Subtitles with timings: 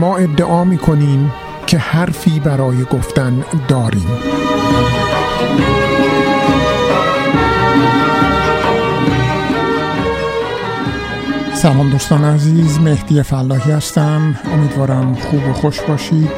[0.00, 1.32] ما ادعا می کنیم
[1.66, 4.08] که حرفی برای گفتن داریم.
[11.54, 14.38] سلام دوستان عزیز مهدی فلاحی هستم.
[14.52, 16.30] امیدوارم خوب و خوش باشید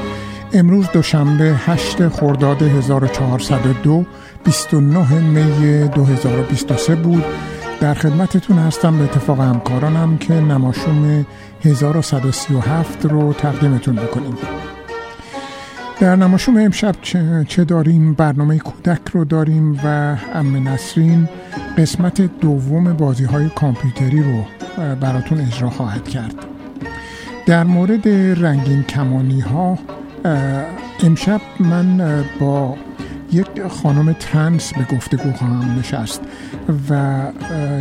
[0.53, 4.05] امروز دوشنبه 8 خرداد 1402
[4.45, 7.25] 29 می 2023 بود.
[7.83, 11.27] در خدمتتون هستم به اتفاق همکارانم که نماشوم
[11.65, 14.39] 1137 رو تقدیمتون بکنیم
[16.01, 16.95] در نماشوم امشب
[17.49, 21.29] چه داریم؟ برنامه کودک رو داریم و ام نسرین
[21.79, 24.45] قسمت دوم بازی های کامپیوتری رو
[24.95, 26.35] براتون اجرا خواهد کرد.
[27.47, 28.09] در مورد
[28.45, 29.79] رنگین کمانی ها
[31.03, 32.77] امشب من با
[33.33, 36.21] یک خانم ترنس به گفتگو خواهم نشست
[36.91, 37.23] و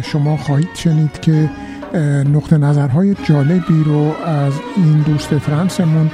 [0.03, 1.49] شما خواهید شنید که
[2.33, 6.11] نقطه نظرهای جالبی رو از این دوست فرانسمون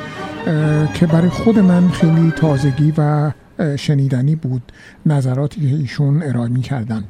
[0.94, 3.32] که برای خود من خیلی تازگی و
[3.78, 4.72] شنیدنی بود
[5.06, 7.04] نظراتی که ایشون ارائه می کردن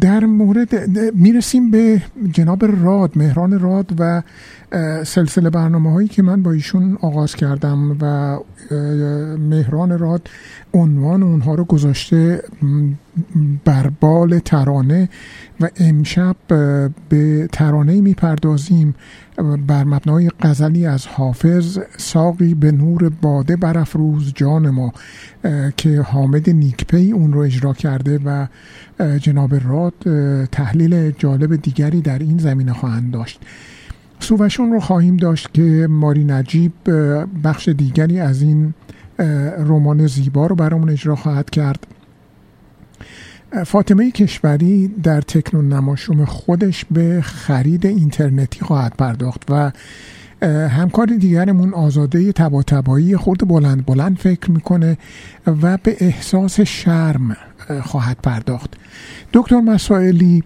[0.00, 0.74] در مورد
[1.14, 4.22] می‌رسیم به جناب راد مهران راد و
[5.04, 8.38] سلسله برنامه هایی که من با ایشون آغاز کردم و
[9.38, 10.28] مهران راد
[10.74, 12.42] عنوان اونها رو گذاشته
[13.64, 15.08] بربال ترانه
[15.60, 16.36] و امشب
[17.08, 18.94] به ترانه می‌پردازیم
[19.66, 24.92] بر مبنای غزلی از حافظ ساقی به نور باده برافروز جان ما
[25.76, 28.46] که حامد نیکپی اون رو اجرا کرده و
[29.18, 29.94] جناب راد
[30.52, 33.40] تحلیل جالب دیگری در این زمینه خواهند داشت.
[34.20, 36.72] سووشون رو خواهیم داشت که ماری نجیب
[37.44, 38.74] بخش دیگری از این
[39.58, 41.86] رمان زیبا رو برامون اجرا خواهد کرد.
[43.66, 49.72] فاطمه کشوری در تکنون نماشوم خودش به خرید اینترنتی خواهد پرداخت و
[50.68, 54.98] همکار دیگرمون آزاده تبا تبایی خود بلند بلند فکر می‌کنه
[55.46, 57.36] و به احساس شرم
[57.82, 58.74] خواهد پرداخت.
[59.32, 60.42] دکتر مسائلی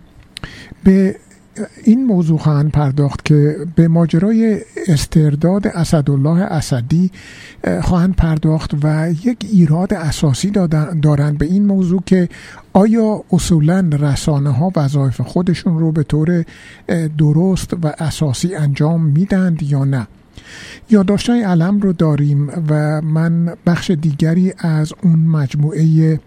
[0.84, 1.16] به
[1.84, 7.10] این موضوع خواهند پرداخت که به ماجرای استرداد اسدالله اسدی
[7.82, 10.50] خواهند پرداخت و یک ایراد اساسی
[11.02, 12.28] دارند به این موضوع که
[12.72, 16.44] آیا اصولا رسانه ها وظایف خودشون رو به طور
[17.18, 20.06] درست و اساسی انجام میدند یا نه؟
[20.90, 26.20] یادداشتهای علم رو داریم و من بخش دیگری از اون مجموعه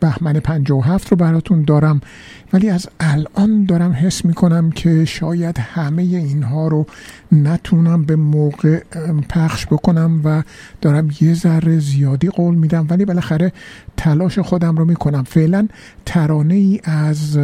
[0.00, 2.00] بهمن 57 رو براتون دارم.
[2.52, 6.86] ولی از الان دارم حس می‌کنم که شاید همه اینها رو
[7.32, 8.82] نتونم به موقع
[9.28, 10.42] پخش بکنم و
[10.80, 12.86] دارم یه ذره زیادی قول میدم.
[12.90, 13.52] ولی بالاخره
[13.96, 15.22] تلاش خودم رو می‌کنم.
[15.22, 15.68] فعلا
[16.06, 17.38] ترانه ای از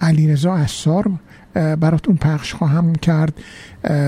[0.00, 1.10] علیرضا اسار
[1.54, 3.34] براتون پخش خواهم کرد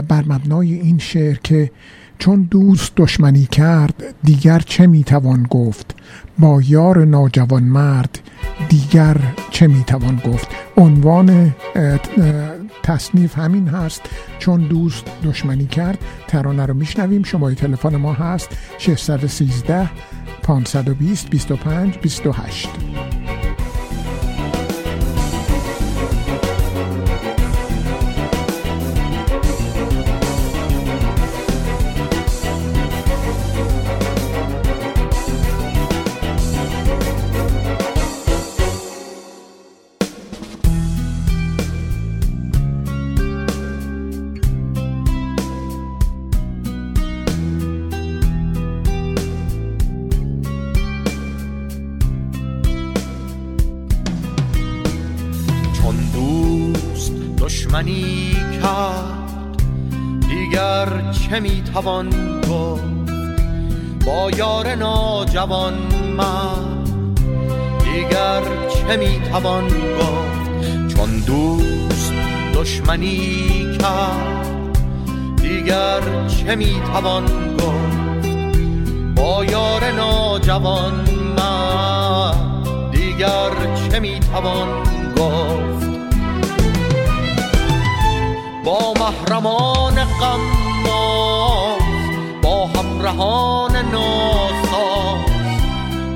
[0.09, 1.71] بر مبنای این شعر که
[2.19, 5.95] چون دوست دشمنی کرد دیگر چه می‌توان گفت؟
[6.39, 8.19] با یار ناجوان مرد
[8.69, 9.17] دیگر
[9.51, 11.55] چه می‌توان گفت؟ عنوان
[12.83, 14.03] تصنیف همین هست
[14.39, 15.99] چون دوست دشمنی کرد.
[16.29, 18.49] ترانه رو میشنویم شماره تلفن ما هست
[18.79, 19.91] 613
[20.43, 22.69] 520 25 28
[61.75, 62.11] توان
[62.41, 62.83] گفت.
[64.07, 65.75] با یار ناجوان
[66.17, 66.85] من
[67.85, 72.13] دیگر چه می توان گفت؟ چون دوست
[72.55, 74.79] دشمنی کرد
[75.37, 77.25] دیگر چه می توان
[77.57, 78.29] گفت؟
[79.17, 80.95] با یار ناجوان
[81.37, 82.33] من
[82.91, 83.51] دیگر
[83.91, 84.69] چه می توان
[85.17, 85.89] گفت؟
[88.65, 90.68] با محرمان غم
[93.03, 95.19] جهان ناساز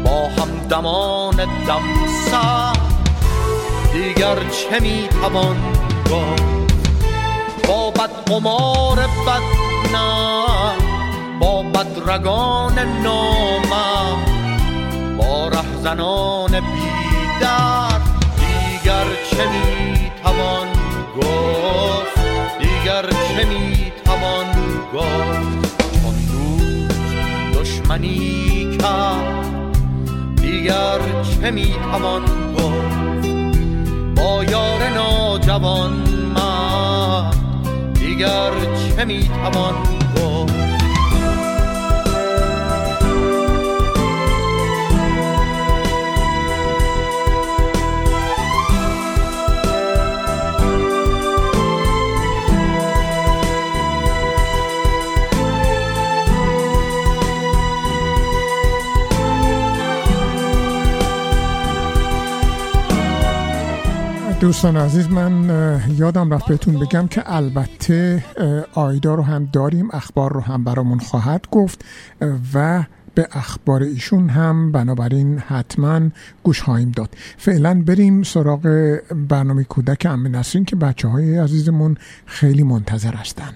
[0.05, 1.83] با هم دمان دم
[3.93, 5.57] دیگر چه می‌توان
[6.11, 6.77] گفت؟
[7.69, 9.43] با بد قمار بد
[9.93, 10.25] نه
[11.41, 14.19] با بدرگان نامم
[15.19, 18.01] با رهزنان بیدر
[18.37, 20.69] دیگر چه می‌توان
[21.17, 22.19] گفت؟
[22.59, 24.47] دیگر چه می‌توان
[24.95, 25.72] گفت؟ چون دوست
[27.63, 29.79] دشمنی کرد.
[30.37, 32.23] دیگر چه می‌توان
[32.55, 33.29] گفت؟
[34.17, 35.93] با یار ناجوان
[36.35, 37.31] من
[37.95, 38.51] دیگر
[38.97, 39.75] چه می‌توان
[64.43, 65.51] دوستان عزیز من
[65.99, 68.25] یادم رفت بهتون بگم که البته
[68.75, 71.85] آیدا رو هم داریم اخبار رو هم برامون خواهد گفت
[72.55, 72.85] و
[73.15, 76.01] به اخبار ایشون هم بنابراین حتما
[76.43, 77.17] گوش خواهیم داد.
[77.39, 78.97] فعلا بریم سراغ
[79.29, 81.97] برنامه کودک امن نسرین که بچه های عزیزمون
[82.27, 83.51] خیلی منتظر هستن.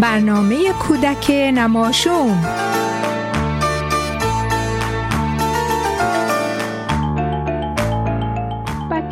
[0.00, 2.44] برنامه کودک نماشوم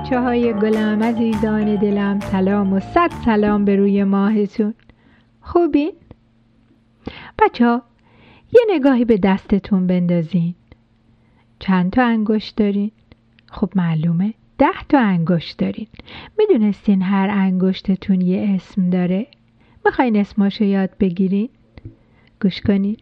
[0.05, 4.75] بچه های گلم عزیزان دلم سلام و صد سلام به روی ماهتون
[5.41, 5.93] خوبین؟
[7.39, 7.83] بچه ها
[8.53, 10.55] یه نگاهی به دستتون بندازین
[11.59, 12.91] چند تا انگشت دارین؟
[13.47, 15.87] خب معلومه ده تا انگشت دارین
[16.39, 19.27] می‌دونستین هر انگشتتون یه اسم داره؟
[19.85, 21.49] می‌خواین اسماشو یاد بگیرین؟
[22.43, 22.97] گوش کنین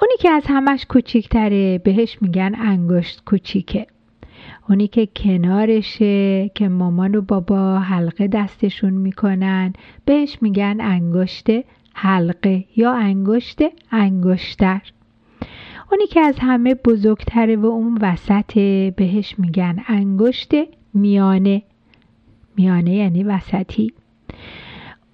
[0.00, 3.86] اونی که از همش کوچیکتره بهش میگن انگشت کوچیکه
[4.68, 9.72] اونی که کنارشه که مامان و بابا حلقه دستشون می‌کنن.
[10.04, 11.46] بهش میگن انگشت
[11.94, 13.58] حلقه یا انگشت
[13.90, 14.80] انگشتر.
[15.92, 18.58] اونی که از همه بزرگتره و اون وسط
[18.96, 20.52] بهش میگن انگشت
[20.94, 21.62] میانه.
[22.56, 23.92] میانه یعنی وسطی.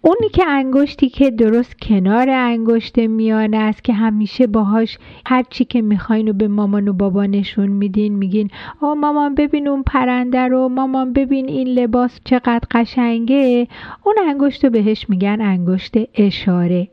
[0.03, 5.83] اونی که انگشتی که درست کنار انگشت میانه است که همیشه باهاش هر چی که
[5.83, 8.51] می‌خواین و به مامان و بابا نشون میدین میگین
[8.81, 13.69] آ مامان ببین اون پرنده رو مامان ببین این لباس چقدر قشنگه.
[14.05, 16.89] اون انگشت رو بهش میگن انگشت اشاره.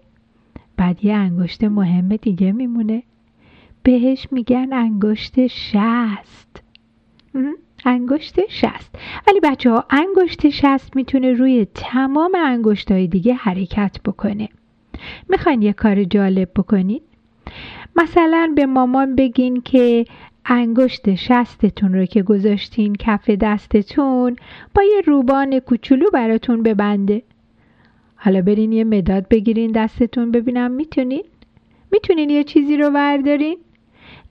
[0.78, 3.04] بعد یه انگشت مهم دیگه میمونه.
[3.84, 6.64] بهش میگن انگشت شست.
[7.86, 8.96] انگشت شست
[9.28, 14.50] ولی بچه ها انگشت شست می‌تونه روی تمام انگشت های دیگه حرکت بکنه
[15.30, 17.02] می‌خواین یه کار جالب بکنین؟
[17.96, 20.06] مثلا به مامان بگین که
[20.46, 24.36] انگشت شستتون رو که گذاشتین کف دستتون
[24.76, 27.24] با یه روبان کوچولو براتون ببنده
[28.16, 31.24] حالا برین یه مداد بگیرین دستتون ببینم می‌تونین؟
[31.92, 33.58] می‌تونین یه چیزی رو بردارین؟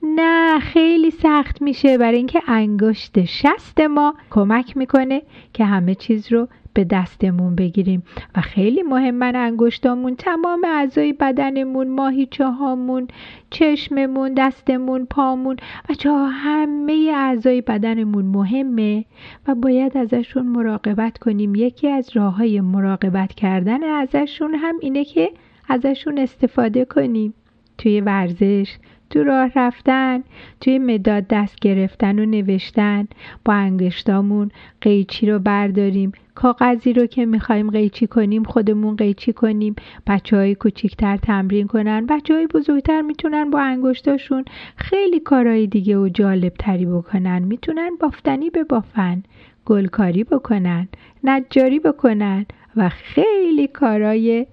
[0.02, 1.98] نه خیلی سخت میشه.
[1.98, 5.22] برای اینکه انگشت شست ما کمک می‌کنه
[5.52, 8.02] که همه چیز رو به دستمون بگیریم.
[8.36, 13.08] و خیلی مهمن انگشتامون تمام اعضای بدنمون ماهیچه هامون
[13.50, 15.56] چشممون دستمون پامون
[16.04, 19.04] و همه اعضای بدنمون مهمه
[19.48, 21.54] و باید ازشون مراقبت کنیم.
[21.54, 25.30] یکی از راه های مراقبت کردن ازشون هم اینه که
[25.68, 27.34] ازشون استفاده کنیم.
[27.78, 28.76] توی ورزش
[29.16, 30.22] تو راه رفتن
[30.60, 33.08] توی مداد دست گرفتن و نوشتن.
[33.44, 36.12] با انگشتامون قیچی رو برداریم.
[36.34, 39.76] کاغذی رو که می‌خوایم قیچی کنیم خودمون قیچی کنیم.
[40.06, 42.06] بچه های کوچیکتر تمرین کنن.
[42.06, 44.44] بچه های بزرگتر می‌تونن با انگشتاشون
[44.76, 47.42] خیلی کارهای دیگه و جالب تری بکنن.
[47.42, 49.22] می‌تونن بافتنی ببافن
[49.64, 50.88] گلکاری بکنن
[51.24, 52.46] نجاری بکنن
[52.76, 54.46] و خیلی کارهای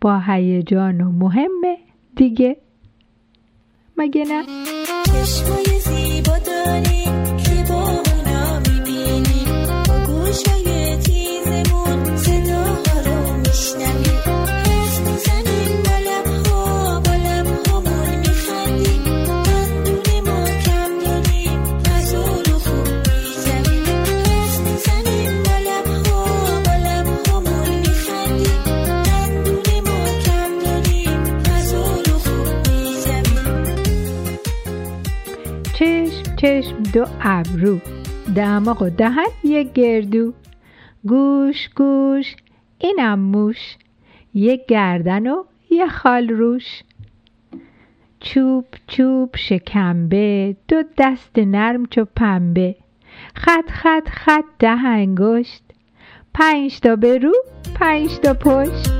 [0.00, 1.76] با هیجان و مهم
[2.16, 2.56] دیگه.
[3.98, 4.44] مگه نه؟
[5.06, 7.07] چشمای زیبا داری
[36.40, 37.78] چشم دو ابرو.
[38.36, 40.32] دماغ و دهن یک گردو.
[41.06, 42.36] گوش گوش
[42.78, 43.76] اینم موش.
[44.34, 46.82] یک گردن و یه خال روش.
[48.20, 50.56] چوب چوب شکمبه.
[50.68, 52.74] دو دست نرم چو پنبه.
[53.34, 55.62] خط خط خط ده انگشت.
[56.34, 57.32] پنج تا به رو
[57.74, 58.97] پنج تا پشت.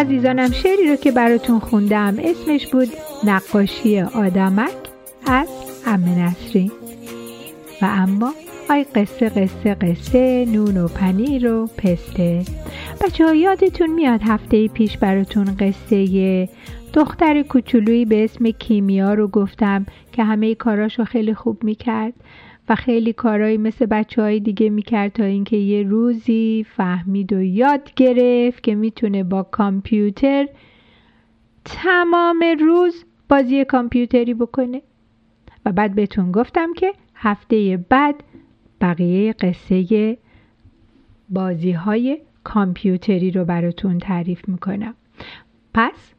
[0.00, 2.88] عزیزانم شعری رو که براتون خوندم اسمش بود
[3.24, 4.70] نقاشی آدمک
[5.26, 5.48] از
[5.86, 6.72] ام نسرین.
[7.82, 8.32] و اما
[8.70, 12.42] آی قصه قصه قصه نون و پنیر و پسته.
[13.00, 16.48] بچه ها یادتون میاد هفته پیش براتون قصه
[16.92, 22.14] دختر کوچولویی به اسم کیمیا رو گفتم که همه کاراش رو خیلی خوب می‌کرد.
[22.70, 27.94] و خیلی کارهایی مثل بچه های دیگه می‌کرد تا اینکه یه روزی فهمید و یاد
[27.94, 30.48] گرفت که می‌تونه با کامپیوتر
[31.64, 34.82] تمام روز بازی کامپیوتری بکنه.
[35.66, 38.22] و بعد بهتون گفتم که هفته بعد
[38.80, 40.18] بقیه قصه
[41.28, 44.94] بازی های کامپیوتری رو براتون تعریف می‌کنم.
[45.74, 46.14] پس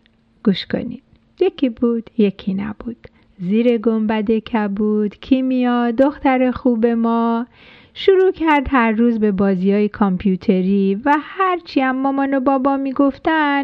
[0.45, 1.03] گوش کنید.
[1.39, 3.07] یکی بود یکی نبود.
[3.41, 7.47] زیر گنبد کبود کیمیا دختر خوب ما.
[7.93, 13.63] شروع کرد هر روز به بازی های کامپیوتری و هرچی هم مامان و بابا می‌گفتن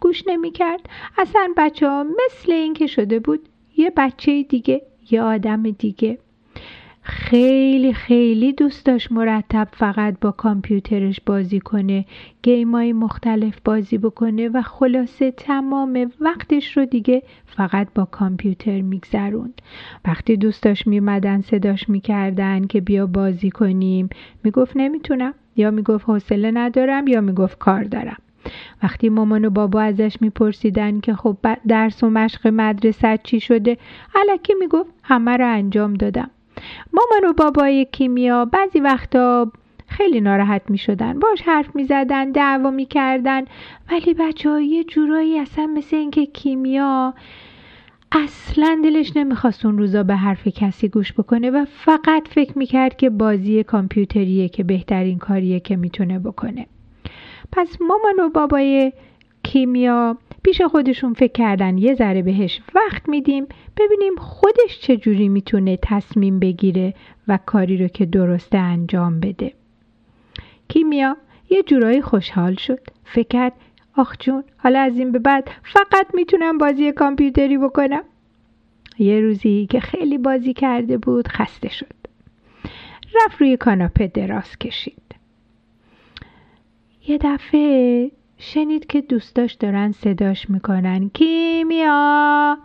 [0.00, 0.80] گوش نمی‌کرد.
[1.18, 6.18] اصلا بچه ها مثل این که شده بود یه بچه دیگه یه آدم دیگه.
[7.06, 12.04] خیلی خیلی دوست داشت مرتب فقط با کامپیوترش بازی کنه
[12.42, 19.62] گیمای مختلف بازی بکنه و خلاصه تمام وقتش رو دیگه فقط با کامپیوتر میگذروند.
[20.04, 24.08] وقتی دوستاش میمدن صداش می‌کردن که بیا بازی کنیم.
[24.44, 28.18] می‌گفت نمی‌تونم یا می‌گفت حوصله ندارم یا می‌گفت کار دارم.
[28.82, 31.36] وقتی مامان و بابا ازش میپرسیدن که خب
[31.68, 33.76] درس و مشق مدرسه چی شده
[34.14, 36.30] علکی می‌گفت همه رو انجام دادم.
[36.92, 39.52] مامان و بابای کیمیا بعضی وقتا
[39.86, 43.44] خیلی ناراحت می شدن باش حرف می زدن دعوا می کردن
[43.90, 47.14] ولی بچه ها یه جورایی اصلا مثل اینکه کیمیا
[48.12, 53.10] اصلا دلش نمی‌خواست اون روزا به حرف کسی گوش بکنه و فقط فکر می‌کرد که
[53.10, 56.66] بازی کامپیوتریه که بهترین کاریه که می‌تونه بکنه.
[57.52, 58.92] پس مامان و بابای
[59.42, 63.46] کیمیا پیش خودشون فکر کردن یه ذره بهش وقت میدیم
[63.76, 66.94] ببینیم خودش چجوری می‌تونه تصمیم بگیره
[67.28, 69.52] و کاری رو که درسته انجام بده.
[70.68, 71.16] کیمیا
[71.50, 72.80] یه جورایی خوشحال شد.
[73.04, 73.52] فکر کرد
[73.96, 78.02] آخ جون حالا از این به بعد فقط می‌تونم بازی کامپیوتری بکنم.
[78.98, 81.94] یه روزی که خیلی بازی کرده بود خسته شد.
[83.14, 85.14] رفت روی کاناپه دراز کشید.
[87.08, 88.10] یه دفعه
[88.44, 91.08] شنید که دوستاش دارن صداش می‌کنن.
[91.08, 92.58] کیمیا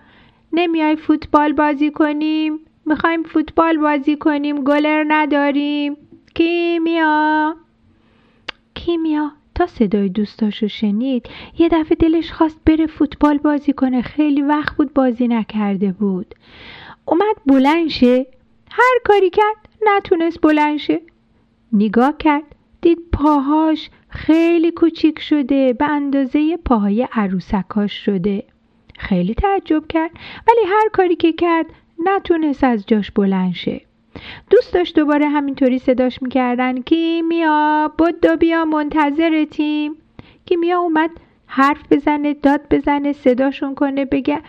[0.54, 5.98] نمیای فوتبال بازی کنیم؟ می‌خوایم فوتبال بازی کنیم گلر نداریم.
[6.36, 7.56] کیمیا
[8.74, 14.02] کیمیا تا صدای دوستاشو شنید یه دفعه دلش خواست بره فوتبال بازی کنه.
[14.02, 16.36] خیلی وقت بود بازی نکرده بود.
[17.06, 17.90] اومد بلند
[18.72, 21.02] هر کاری کرد نتونست بلند شه.
[21.74, 22.56] نگاه کرد.
[22.82, 28.44] دید پاهاش خیلی کوچیک شده به اندازه پاهای عروسکاش شده.
[28.98, 30.12] خیلی تعجب کرد
[30.48, 31.66] ولی هر کاری که کرد
[32.06, 33.82] نتونست از جاش بلند شه.
[34.50, 36.82] دوست داشت دوباره همینطوری صداش می‌کردن.
[36.82, 39.96] کیمیا بدو بیا منتظرتیم.
[40.46, 41.10] کیمیا اومد
[41.48, 44.42] حرف بزنه داد بزنه صداشون کنه بگه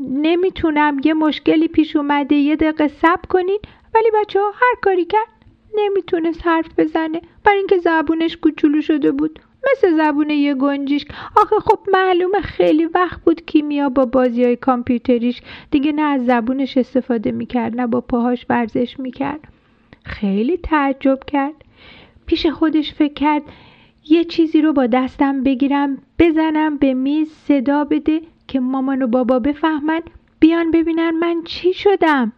[0.00, 3.58] نمی‌تونم یه مشکلی پیش اومده یه دقیقه صبر کنین.
[3.94, 5.31] ولی بچه ها هر کاری کرد
[5.74, 7.20] نمی‌تونست حرف بزنه.
[7.44, 9.38] برای اینکه زبونش کوچولو شده بود.
[9.72, 11.06] مثل زبون یه گنجیش.
[11.36, 15.42] آخه خب معلومه خیلی وقت بود کیمیا با بازی های کامپیوتریش.
[15.70, 19.40] دیگه نه از زبونش استفاده می‌کرد نه با پاهاش ورزش می‌کرد.
[20.04, 21.54] خیلی تعجب کرد.
[22.26, 23.42] پیش خودش فکر کرد
[24.08, 29.38] یه چیزی رو با دستم بگیرم بزنم به میز صدا بده که مامان و بابا
[29.38, 30.00] بفهمن
[30.40, 32.32] بیان ببینن من چی شدم.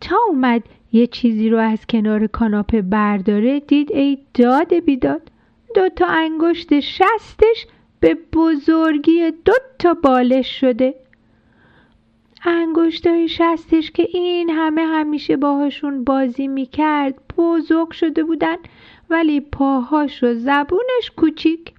[0.00, 5.22] تا اومد یه چیزی رو از کنار کاناپه برداره دید ای داد بیداد
[5.74, 7.66] دو تا انگشت شستش
[8.00, 10.94] به بزرگی دو تا بالش شده.
[12.44, 18.56] انگشتای شستش که این همه همیشه باهاشون بازی می‌کرد بزرگ شده بودن
[19.10, 21.72] ولی پاهاش و زبونش کوچیک.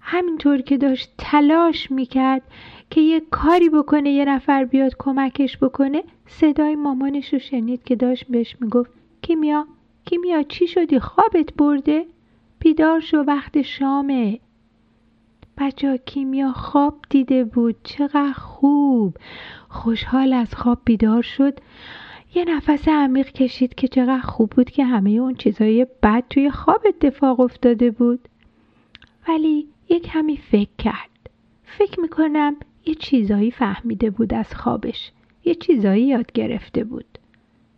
[0.00, 2.42] همینطور که داشت تلاش می‌کرد
[2.90, 8.26] که یه کاری بکنه یه نفر بیاد کمکش بکنه صدای مامانش رو شنید که داشت
[8.28, 8.90] بهش می‌گفت
[9.22, 9.66] کیمیا
[10.04, 12.06] کیمیا چی شدی؟ خوابت برده؟
[12.58, 14.40] بیدار شو وقت شامه.
[15.58, 17.76] بچه کیمیا خواب دیده بود.
[17.84, 19.16] چقدر خوب.
[19.68, 21.58] خوشحال از خواب بیدار شد.
[22.34, 26.82] یه نفس عمیق کشید که چقدر خوب بود که همه اون چیزای بد توی خواب
[26.86, 28.28] اتفاق افتاده بود.
[29.28, 31.30] ولی یه کمی فکر کرد.
[31.64, 32.56] فکر می‌کنم
[32.86, 35.12] یه چیزایی فهمیده بود از خوابش.
[35.46, 37.18] یه چیزایی یاد گرفته بود.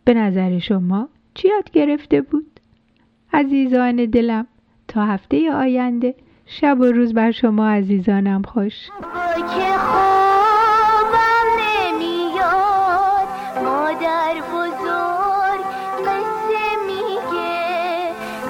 [0.05, 2.59] به نظر شما چی یاد گرفته بود؟
[3.33, 4.47] عزیزان دلم
[4.87, 8.73] تا هفته آینده شب و روز بر شما عزیزانم خوش.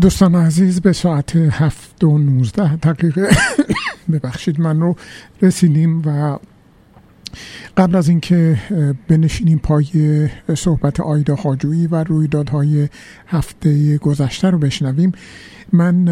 [0.00, 3.28] دوستان عزیز به ساعت هفت و نوزده دقیقه
[4.12, 4.96] ببخشید من رو
[5.42, 6.38] رسیدیم و
[7.76, 8.58] قبل از اینکه
[9.08, 12.88] بنشینیم پای صحبت آیدا خاجویی و رویدادهای
[13.26, 15.12] هفته گذشته رو بشنویم
[15.72, 16.08] من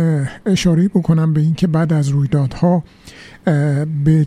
[0.46, 2.84] اشاره بکنم به اینکه بعد از رویدادها
[4.04, 4.26] به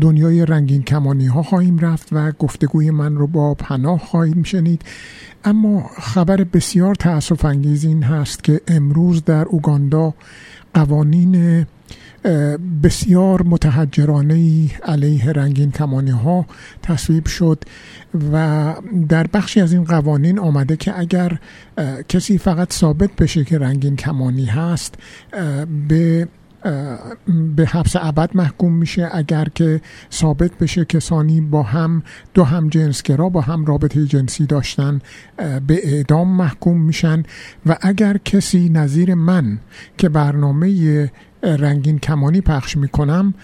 [0.00, 4.82] دنیای رنگین کمانی ها خواهیم رفت و گفتگوی من رو با پناه خواهیم شنید.
[5.46, 10.14] اما خبر بسیار تأسف انگیز این هست که امروز در اوگاندا
[10.74, 11.66] قوانین
[12.82, 16.46] بسیار متحجرانه علیه رنگین کمانی ها
[16.82, 17.64] تصویب شد
[18.32, 18.74] و
[19.08, 21.38] در بخشی از این قوانین آمده که اگر
[22.08, 24.94] کسی فقط ثابت بشه که رنگین کمانی هست
[25.88, 26.28] به
[27.56, 29.80] به حبس ابد محکوم میشه اگر که
[30.12, 32.02] ثابت بشه کسانی با هم
[32.34, 35.00] دو هم جنسگرا با هم رابطه جنسی داشتن
[35.66, 37.22] به اعدام محکوم میشن
[37.66, 39.58] و اگر کسی نظیر من
[39.98, 41.10] که برنامه
[41.42, 43.34] رنگین کمانی پخش می‌کنم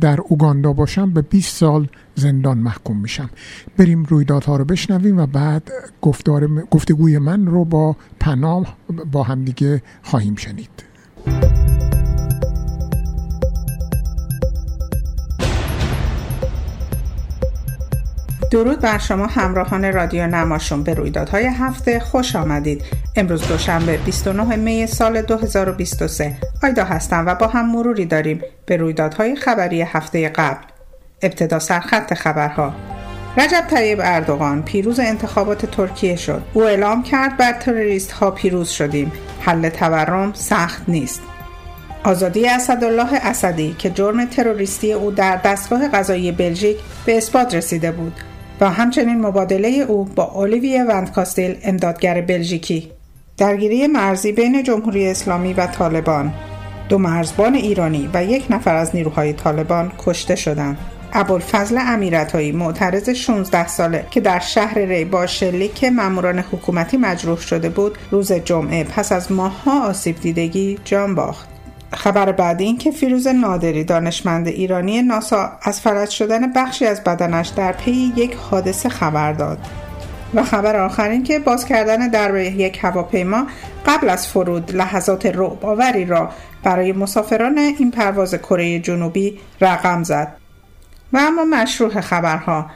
[0.00, 3.30] در اوگاندا باشم به 20 سال زندان محکوم میشم.
[3.76, 5.70] بریم رویدادها رو بشنویم و بعد
[6.02, 8.76] گفتار گفتگوی من رو با پناه
[9.12, 10.70] با همدیگه خواهیم شنید.
[18.52, 22.00] درود بر شما همراهان رادیو نماشون به رویدادهای هفته.
[22.00, 22.82] خوش آمدید.
[23.16, 29.36] امروز دوشنبه 29 می سال 2023 آیدا هستم و با هم مروری داریم به رویدادهای
[29.36, 30.64] خبری هفته قبل.
[31.22, 32.74] ابتدا سرخط خبرها.
[33.38, 36.42] رجب طیب اردوغان پیروز انتخابات ترکیه شد.
[36.52, 39.12] او اعلام کرد بر تروریست ها پیروز شدیم.
[39.40, 41.22] حل تورم سخت نیست.
[42.04, 48.31] آزادی اسدالله اسدی که جرم تروریستی او در دستگاه قضایی بلژیک به اثبات رسیده بود.
[48.62, 52.90] و همچنین مبادله او با اولیویه وندکاستیل امدادگر بلژیکی.
[53.36, 56.32] درگیری مرزی بین جمهوری اسلامی و طالبان.
[56.88, 60.78] دو مرزبان ایرانی و یک نفر از نیروهای طالبان کشته شدند.
[61.12, 67.68] ابوالفضل امیرتایی معترض 16 ساله که در شهر ری با شلیک ماموران حکومتی مجروح شده
[67.68, 71.51] بود روز جمعه پس از ماهها آسیب دیدگی جان باخت.
[71.94, 77.48] خبر بعدی این که فیروز نادری دانشمند ایرانی ناسا از فلج شدن بخشی از بدنش
[77.48, 79.58] در پی یک حادثه خبر داد.
[80.34, 83.46] و خبر آخر این که باز کردن در یک هواپیما
[83.86, 86.30] قبل از فرود لحظات رعب آوری را
[86.62, 90.36] برای مسافران این پرواز کره جنوبی رقم زد.
[91.12, 92.66] و اما مشروع خبرها.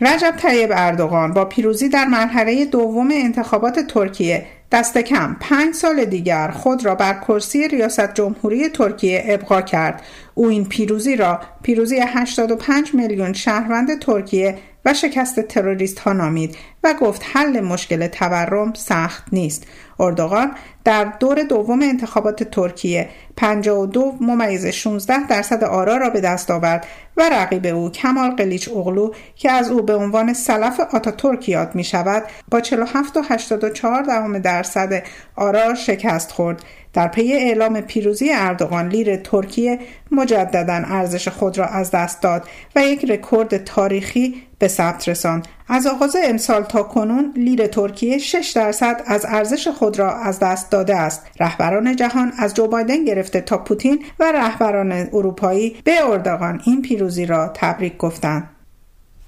[0.00, 5.36] رجب طیب اردوغان با پیروزی در مرحله دوم انتخابات ترکیه دست کم.
[5.40, 10.02] پنج سال دیگر خود را بر کرسی ریاست جمهوری ترکیه ابقا کرد.
[10.38, 16.94] او این پیروزی را پیروزی 85 میلیون شهروند ترکیه و شکست تروریست ها نامید و
[17.00, 19.66] گفت حل مشکل تورم سخت نیست.
[20.00, 20.52] اردوغان
[20.84, 27.28] در دور دوم انتخابات ترکیه 52 ممیز 16 درصد آرا را به دست آورد و
[27.28, 32.60] رقیب او کمال قلیچداراوغلو که از او به عنوان سلف آتاتورک یاد می شود با
[32.60, 35.02] 47 و 84 دهم درصد
[35.36, 36.62] آرا شکست خورد.
[36.96, 39.78] در پی اعلام پیروزی اردوغان لیر ترکیه
[40.10, 42.44] مجددا ارزش خود را از دست داد
[42.76, 45.48] و یک رکورد تاریخی به ثبت رساند.
[45.68, 50.70] از آغاز امسال تا کنون لیر ترکیه 6 درصد از ارزش خود را از دست
[50.70, 51.26] داده است.
[51.40, 57.26] رهبران جهان از جو بایدن گرفته تا پوتین و رهبران اروپایی به اردوغان این پیروزی
[57.26, 58.48] را تبریک گفتند.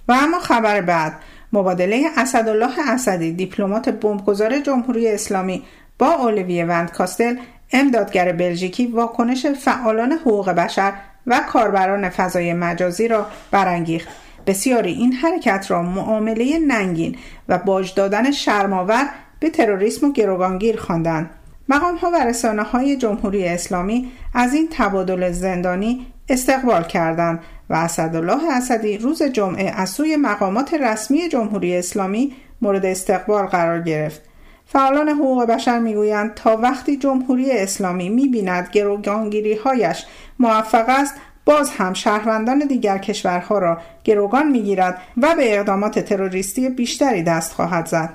[0.09, 1.13] و اما خبر بعد.
[1.53, 5.63] مبادله اسدالله اسدی دیپلمات بمبگذار جمهوری اسلامی
[5.99, 7.37] با اولویه وند کاستل
[7.73, 10.93] امدادگر بلژیکی واکنش فعالان حقوق بشر
[11.27, 14.09] و کاربران فضای مجازی را برانگیخت.
[14.47, 17.17] بسیاری این حرکت را معامله ننگین
[17.49, 19.09] و باج دادن شرماور
[19.41, 21.31] به تروریسم و گروگانگیر خواندند.
[21.69, 28.53] مقام ها و رسانه های جمهوری اسلامی از این تبادل زندانی استقبال کردند و اسدالله
[28.53, 34.28] اسدی روز جمعه از سوی مقامات رسمی جمهوری اسلامی مورد استقبال قرار گرفت.
[34.73, 40.07] فعالان حقوق بشر می‌گویند تا وقتی جمهوری اسلامی می‌بیند گروگانگیری هایش
[40.39, 47.23] موفق است باز هم شهروندان دیگر کشورها را گروگان می‌گیرد و به اقدامات تروریستی بیشتری
[47.23, 48.11] دست خواهد زد.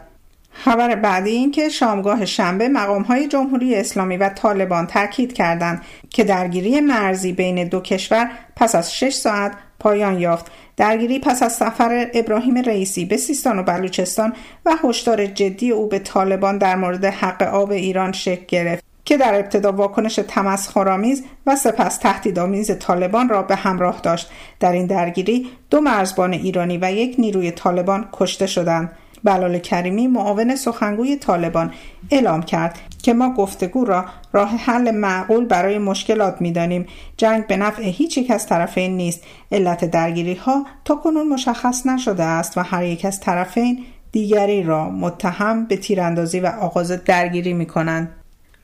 [0.51, 6.23] خبر بعدی این که شامگاه شنبه مقام های جمهوری اسلامی و طالبان تاکید کردند که
[6.23, 9.51] درگیری مرزی بین دو کشور پس از 6 ساعت
[9.83, 10.51] پایان یافت.
[10.77, 14.33] درگیری پس از سفر ابراهیم رئیسی به سیستان و بلوچستان
[14.65, 19.35] و هشدار جدی او به طالبان در مورد حق آب ایران شکل گرفت که در
[19.35, 24.31] ابتدا واکنش تمسخرآمیز و سپس تهدیدآمیز طالبان را به همراه داشت.
[24.59, 28.91] در این درگیری دو مرزبان ایرانی و یک نیروی طالبان کشته شدند.
[29.23, 31.73] بلال کریمی معاون سخنگوی طالبان
[32.11, 36.85] اعلام کرد که ما گفتگو را راه حل معقول برای مشکلات می‌دانیم
[37.17, 42.23] جنگ به نفع هیچ یک از طرفین نیست علت درگیری ها تا کنون مشخص نشده
[42.23, 47.65] است و هر یک از طرفین دیگری را متهم به تیراندازی و آغاز درگیری می
[47.65, 48.09] کنند.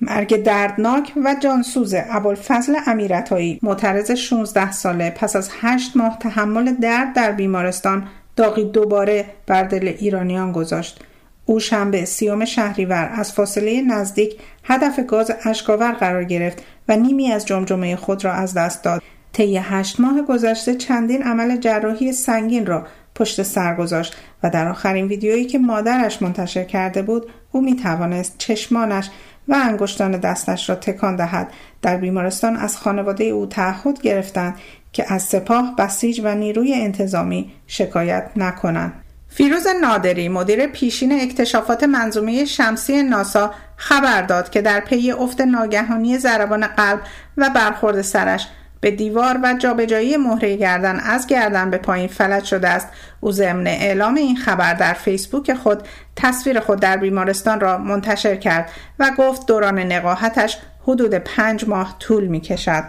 [0.02, 7.14] مرگ دردناک و جانسوز ابوالفضل امیرتایی معترض 16 ساله پس از 8 ماه تحمل درد
[7.14, 8.08] در بیمارستان
[8.40, 11.00] داغی دوباره بر دل ایرانیان گذاشت.
[11.46, 17.46] او شنبه سیام شهریور از فاصله نزدیک هدف گاز اشکاور قرار گرفت و نیمی از
[17.46, 19.02] جمجمه خود را از دست داد.
[19.34, 25.08] طی هشت ماه گذشته چندین عمل جراحی سنگین را پشت سر گذاشت و در آخرین
[25.08, 29.10] ویدیویی که مادرش منتشر کرده بود او می توانست چشمانش
[29.50, 31.52] و انگشتان دستش را تکان دهد.
[31.82, 34.56] در بیمارستان از خانواده او تعهد گرفتند
[34.94, 38.94] که از سپاه بسیج و نیروی انتظامی شکایت نکنند.
[39.30, 46.18] فیروز نادری مدیر پیشین اکتشافات منظومه شمسی ناسا خبر داد که در پی افت ناگهانی
[46.18, 47.02] ضربان قلب
[47.38, 48.48] و برخورد سرش
[48.82, 52.88] به دیوار و جابجایی مهره گردن از گردن به پایین فلج شده است
[53.20, 58.70] او ضمن اعلام این خبر در فیسبوک خود تصویر خود در بیمارستان را منتشر کرد
[59.00, 62.84] و گفت دوران نقاهتش حدود پنج ماه طول می کشد.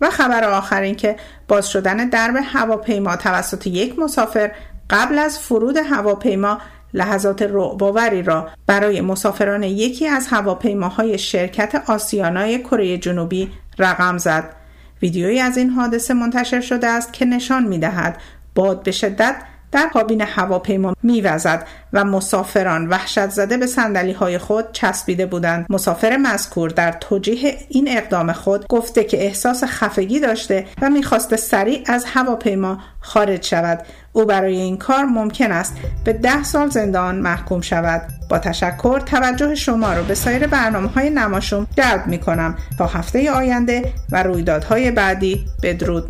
[0.00, 1.16] و خبر آخر این که
[1.48, 4.52] باز شدن درب هواپیما توسط یک مسافر
[4.90, 6.58] قبل از فرود هواپیما
[6.94, 14.61] لحظات رعباوری را برای مسافران یکی از هواپیماهای شرکت آسیانای کره جنوبی رقم زد
[15.02, 18.20] ویدیویی از این حادثه منتشر شده است که نشان می دهد
[18.54, 19.36] باد به شدت
[19.72, 25.66] در کابین هواپیما میوزد و مسافران وحشت زده به سندلی های خود چسبیده بودند.
[25.70, 31.82] مسافر مذکور در توجیه این اقدام خود گفته که احساس خفگی داشته و می‌خواسته سریع
[31.86, 33.78] از هواپیما خارج شود.
[34.12, 38.02] او برای این کار ممکن است به ده سال زندان محکوم شود.
[38.28, 43.30] با تشکر توجه شما را به سایر برنامه های نماشوم جلب می کنم تا هفته
[43.30, 46.08] آینده و رویدادهای بعدی بدرود.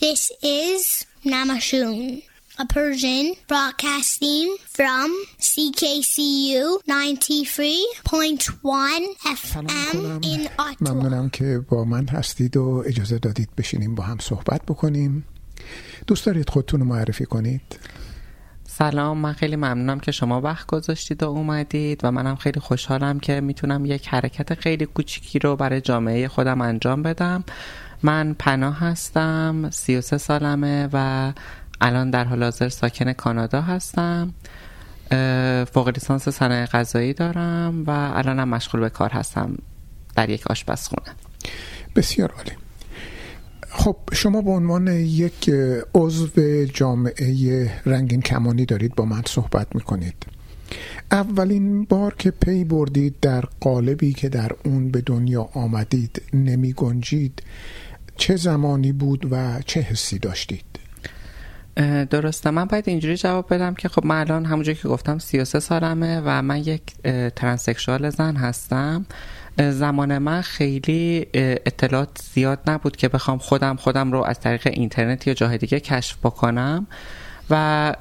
[0.00, 2.22] This is Namashun,
[2.58, 9.02] a Persian broadcasting from CKCU 93.1
[9.40, 10.76] FM in Ottawa.
[10.80, 15.24] ممنونم که با من هستید و اجازه دادید بشینیم با هم صحبت بکنیم.
[16.06, 17.78] دوست دارید خودتون رو معرفی کنید؟
[18.68, 23.40] سلام من خیلی ممنونم که شما وقت گذاشتید و اومدید و منم خیلی خوشحالم که
[23.40, 27.44] می‌تونم یک حرکت خیلی کوچیکی رو برای جامعه خودم انجام بدم.
[28.02, 31.32] من پناه هستم 33 سالمه و
[31.80, 34.34] الان در حال حاضر ساکن کانادا هستم.
[35.72, 39.56] فوق لیسانس صنایع غذایی دارم و الانم مشغول به کار هستم
[40.16, 41.12] در یک آشپزخونه.
[41.96, 42.52] بسیار عالی.
[43.70, 45.50] خب شما به عنوان یک
[45.94, 50.26] عضو جامعه رنگین کمانی دارید با من صحبت می‌کنید.
[51.12, 57.42] اولین بار که پی بردید در قالبی که در اون به دنیا آمدید نمی گنجید
[58.20, 60.64] چه زمانی بود و چه حسی داشتید؟
[62.10, 62.50] درسته.
[62.50, 66.42] من باید اینجوری جواب بدم که خب من الان همونجور که گفتم 33 سالمه و
[66.42, 66.82] من یک
[67.36, 69.06] ترانسکشوال زن هستم.
[69.58, 75.34] زمان من خیلی اطلاعات زیاد نبود که بخوام خودم خودم رو از طریق اینترنت یا
[75.34, 76.86] جای دیگه کشف بکنم.
[77.50, 77.94] و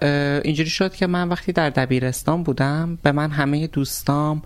[0.44, 4.42] اینجوری شد که من وقتی در دبیرستان بودم به من همه دوستام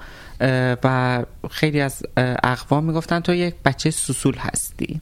[0.83, 2.03] و خیلی از
[2.43, 5.01] اقوام می‌گفتن تو یک بچه سسول هستی.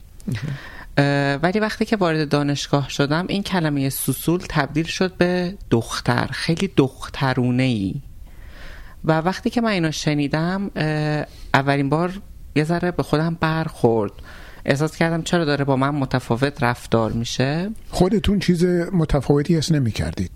[1.42, 7.62] ولی وقتی که وارد دانشگاه شدم این کلمه سسول تبدیل شد به دختر خیلی دخترونه
[7.62, 7.94] ای
[9.04, 10.70] و وقتی که من اینو شنیدم
[11.54, 12.12] اولین بار
[12.56, 14.12] یه ذره به خودم برخورد.
[14.64, 17.70] احساس کردم چرا داره با من متفاوت رفتار میشه.
[17.90, 20.30] خودتون چیز متفاوتی حس نمی کردید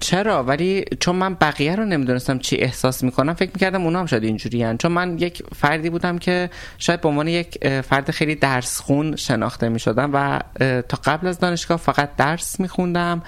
[0.00, 4.24] چرا؟ ولی چون من بقیه رو نمی‌دونستم چی احساس می‌کنم فکر می‌کردم اونا هم شاید
[4.24, 4.76] اینجوری هن.
[4.76, 9.68] چون من یک فردی بودم که شاید به عنوان یک فرد خیلی درس خون شناخته
[9.68, 10.40] می‌شدم و
[10.82, 13.22] تا قبل از دانشگاه فقط درس میخوندم.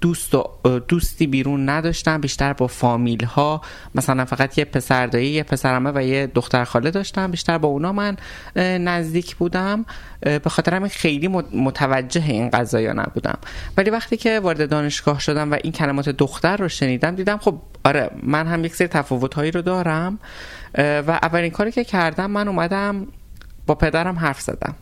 [0.00, 0.44] دوست و
[0.88, 3.60] دوستی بیرون نداشتم بیشتر با فامیل ها
[3.94, 7.92] مثلا فقط یه پسر دایی یه پسرمه و یه دختر خاله داشتم بیشتر با اونا
[7.92, 8.16] من
[8.56, 9.84] نزدیک بودم.
[10.20, 13.38] به خاطر همین خیلی متوجه این قضايا نبودم.
[13.76, 18.10] ولی وقتی که وارد دانشگاه شدم و این کلمات دختر رو شنیدم دیدم خب آره
[18.22, 20.18] من هم یک سری تفاوت هایی رو دارم
[20.78, 23.06] و اولین کاری که کردم من اومدم
[23.66, 24.74] با پدرم حرف زدم.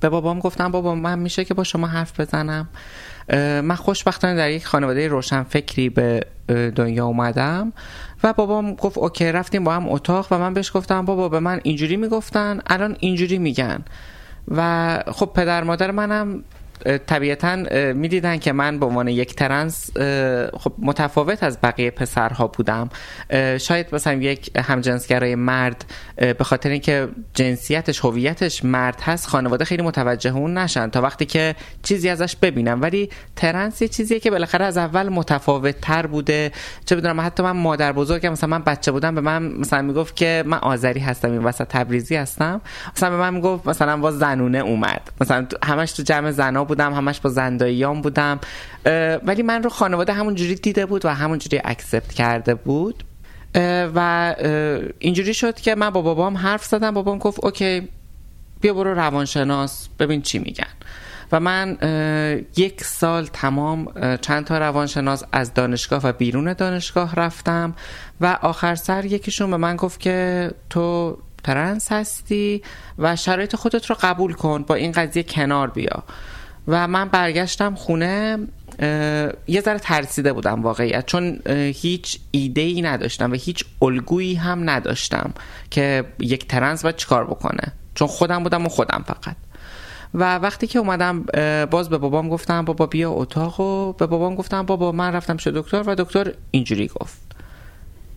[0.00, 2.68] به بابام گفتم بابا من میشه که با شما حرف بزنم؟
[3.62, 6.20] من خوشبختانه در یک خانواده روشن فکری به
[6.76, 7.72] دنیا اومدم
[8.24, 10.28] و بابام گفت اوکی رفتیم با هم اتاق.
[10.30, 13.84] و من بهش گفتم بابا به من اینجوری می‌گفتن الان اینجوری میگن.
[14.48, 16.44] و خب پدر مادر منم
[17.06, 17.56] طبیعتا
[17.92, 19.90] می‌دیدن که من به عنوان یک ترنس
[20.58, 22.88] خب متفاوت از بقیه پسرها بودم.
[23.58, 25.84] شاید مثلا یک همجنسگرای مرد
[26.16, 31.54] به خاطر اینکه جنسیتش هویتش مرد هست خانواده خیلی متوجه اون نشن تا وقتی که
[31.82, 32.82] چیزی ازش ببینم.
[32.82, 36.52] ولی ترنس یه چیزیه که بالاخره از اول متفاوت تر بوده.
[36.86, 40.44] چه بدونم حتی من مادر بزرگم مثلا من بچه بودم به من مثلا می‌گفت که
[40.46, 42.60] من آذری هستم این وسط تبریزی هستم.
[42.96, 45.10] مثلا به من می‌گفت مثلا با زنونه اومد.
[45.20, 48.40] مثلا همش تو جمع زنا بودم همش با زنداییام بودم.
[49.24, 53.04] ولی من رو خانواده همون جوری دیده بود و همون جوری accept کرده بود.
[53.94, 54.34] و
[54.98, 56.94] اینجوری شد که من با بابام حرف زدم.
[56.94, 57.88] بابام گفت OK
[58.60, 60.72] بیا برو روانشناس ببین چی میگن.
[61.32, 61.78] و من
[62.56, 67.74] یک سال تمام چند تا روانشناس از دانشگاه و بیرون دانشگاه رفتم.
[68.20, 72.62] و آخر سر یکیشون به من گفت که تو ترنس هستی
[72.98, 76.02] و شرایط خودت رو قبول کن با این قضیه کنار بیا.
[76.68, 78.38] و من برگشتم خونه
[79.48, 81.38] یه ذره ترسیده بودم واقعیت چون
[81.74, 85.32] هیچ ایده ای نداشتم و هیچ الگویی هم نداشتم
[85.70, 87.72] که یک ترنس باید چیکار بکنه.
[87.94, 89.36] چون خودم بودم و خودم فقط.
[90.14, 91.24] و وقتی که اومدم
[91.66, 93.60] باز به بابام گفتم بابا بیا اتاق.
[93.60, 95.82] و به بابام گفتم بابا من رفتم شد دکتر.
[95.86, 97.18] و دکتر اینجوری گفت.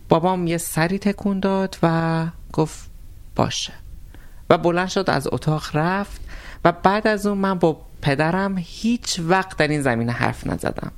[0.08, 2.90] بابام یه سری تکون داد و گفت
[3.36, 3.72] باشه.
[4.50, 6.20] و بلند شد از اتاق رفت.
[6.64, 10.92] و بعد از اون من با پدرم هیچ وقت در این زمینه حرف نزدم.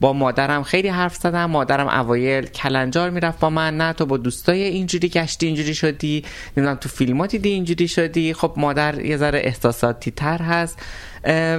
[0.00, 1.44] با مادرم خیلی حرف زدم.
[1.44, 3.76] مادرم اوایل کلنجار می‌رفت با من.
[3.76, 6.24] نه تو با دوستای اینجوری گشتی اینجوری شدی.
[6.56, 8.34] نمی‌دونم تو فیلماتی دی اینجوری شدی.
[8.34, 10.78] خب مادر یه ذره احساساتی تر هست.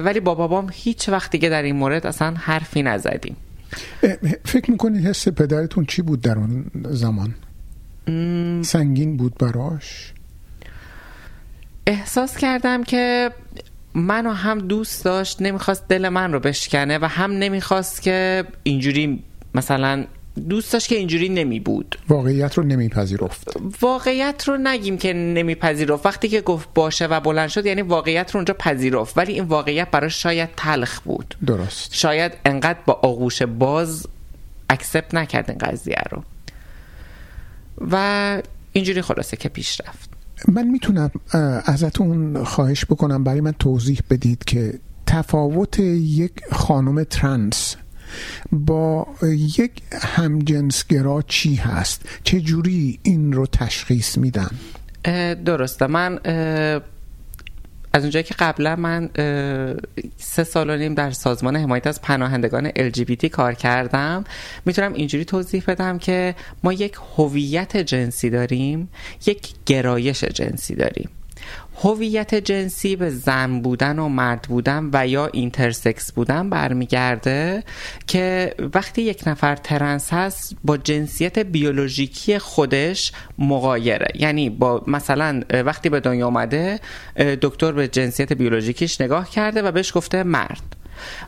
[0.04, 3.36] ولی با بابام هیچ وقت دیگه در این مورد اصلا حرفی نزدیم.
[4.44, 7.34] فکر می‌کنید حس پدرتون چی بود در اون زمان؟
[8.62, 10.12] سنگین بود براش؟
[11.86, 13.30] احساس کردم که
[13.94, 19.22] منو هم دوست داشت نمی‌خواست دل من رو بشکنه و هم نمی‌خواست که اینجوری
[19.54, 20.04] مثلا
[20.48, 23.56] دوست داشت که اینجوری نمی بود واقعیت رو نمیپذیرفت.
[23.80, 26.06] واقعیت رو نگیم که نمیپذیرفت.
[26.06, 29.18] وقتی که گفت باشه و بلند شد یعنی واقعیت رو اونجا پذیرفت.
[29.18, 31.34] ولی این واقعیت برای شاید تلخ بود.
[31.46, 31.94] درست.
[31.94, 34.06] شاید انقدر با آغوش باز
[34.70, 36.22] اکسپت نکرد این قضیه رو.
[37.90, 40.09] و اینجوری خلاصه که پیش رفت.
[40.48, 41.10] من می‌تونم
[41.64, 44.74] ازتون خواهش بکنم برای من توضیح بدید که
[45.06, 47.76] تفاوت یک خانم ترنس
[48.52, 54.50] با یک همجنسگرا چی هست؟ چه جوری این رو تشخیص میدن؟
[55.44, 55.86] درسته.
[55.86, 56.18] من
[57.92, 59.10] از اونجایی که قبلا من
[60.16, 64.24] سه سال و نیم در سازمان حمایت از پناهندگان LGBT کار کردم
[64.64, 68.88] می‌تونم اینجوری توضیح بدم که ما یک هویت جنسی داریم
[69.26, 71.10] یک گرایش جنسی داریم.
[71.82, 77.64] هویت جنسی به زن بودن و مرد بودن و یا intersex بودن برمیگرده
[78.06, 85.88] که وقتی یک نفر trans هست با جنسیت بیولوژیکی خودش مغایره یعنی با مثلا وقتی
[85.88, 86.80] به دنیا آمده
[87.42, 90.76] دکتر به جنسیت بیولوژیکیش نگاه کرده و بهش گفته مرد.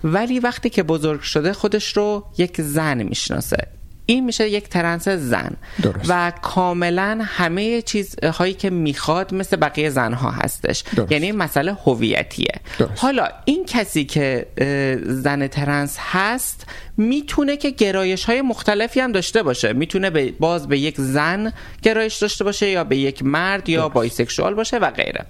[0.05, 3.82] ولی وقتی که بزرگ شده خودش رو یک زن می‌شناسه.
[4.07, 5.57] این میشه یک ترنس زن.
[5.83, 6.05] درست.
[6.09, 10.85] و کاملا همه چیزهایی که می‌خواد مثل بقیه زنها هستش.
[10.97, 11.13] درست.
[11.13, 12.55] یعنی مسئله هویتیه.
[12.97, 14.47] حالا این کسی که
[15.07, 19.73] زن ترنس هست می‌تونه که گرایش های مختلفی هم داشته باشه.
[19.73, 24.79] می‌تونه باز به یک زن گرایش داشته باشه یا به یک مرد یا بایسکشوال باشه
[24.79, 25.27] و غیره.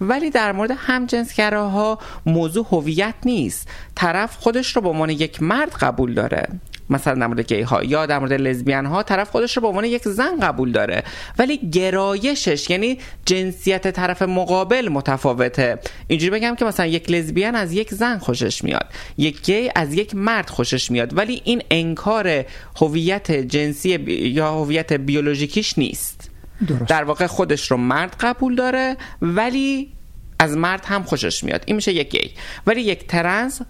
[0.00, 3.68] ولی در مورد همجنسگراها موضوع هویت نیست.
[3.94, 6.48] طرف خودش رو به عنوان یک مرد قبول داره.
[6.90, 9.84] مثلا در مورد گی ها یا در مورد لزبیان ها طرف خودش رو به عنوان
[9.84, 11.02] یک زن قبول داره.
[11.38, 15.78] ولی گرایشش یعنی جنسیت طرف مقابل متفاوته.
[16.08, 18.86] اینجوری بگم که مثلا یک لزبیان از یک زن خوشش میاد
[19.18, 21.18] یک گی از یک مرد خوشش میاد.
[21.18, 22.44] ولی این انکار
[22.80, 26.30] هویت جنسی یا هویت بیولوژیکیش نیست.
[26.66, 26.82] درست.
[26.82, 29.92] در واقع خودش رو مرد قبول داره ولی
[30.38, 31.62] از مرد هم خوشش میاد.
[31.66, 32.30] این میشه یک گی.
[32.66, 33.60] ولی یک ترنس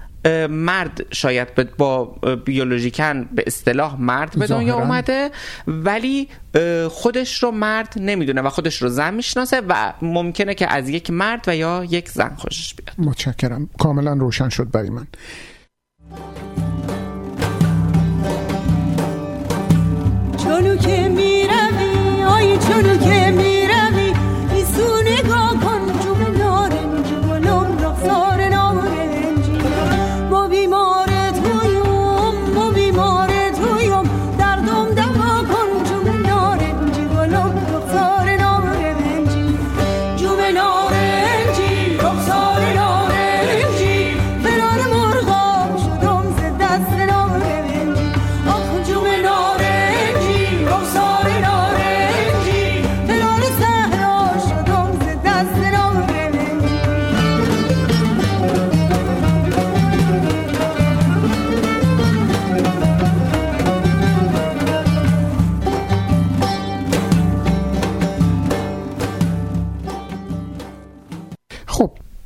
[0.51, 2.05] مرد شاید با
[2.45, 5.31] بیولوژیکن به اصطلاح مرد به دنیا اومده
[5.67, 6.29] ولی
[6.89, 11.45] خودش رو مرد نمی‌دونه و خودش رو زن می‌شناسه و ممکنه که از یک مرد
[11.47, 13.09] و یا یک زن خوشش بیاد.
[13.09, 13.69] متشکرم.
[13.79, 15.07] کاملا روشن شد برای من.
[20.45, 23.44] چونو که می‌روی آی چونو که می‌روی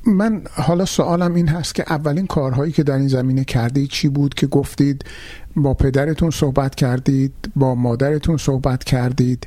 [0.09, 4.35] من حالا سوالم این هست که اولین کارهایی که در این زمینه کردید چی بود
[4.35, 5.05] که گفتید؟
[5.57, 9.47] با پدرتون صحبت کردید با مادرتون صحبت کردید.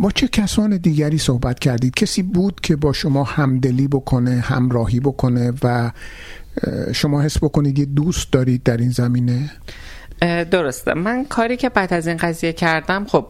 [0.00, 5.52] با چه کسان دیگری صحبت کردید؟ کسی بود که با شما همدلی بکنه همراهی بکنه
[5.62, 5.90] و
[6.92, 9.50] شما حس بکنید یه دوست دارید در این زمینه؟
[10.50, 10.94] درسته.
[10.94, 13.26] من کاری که بعد از این قضیه کردم خب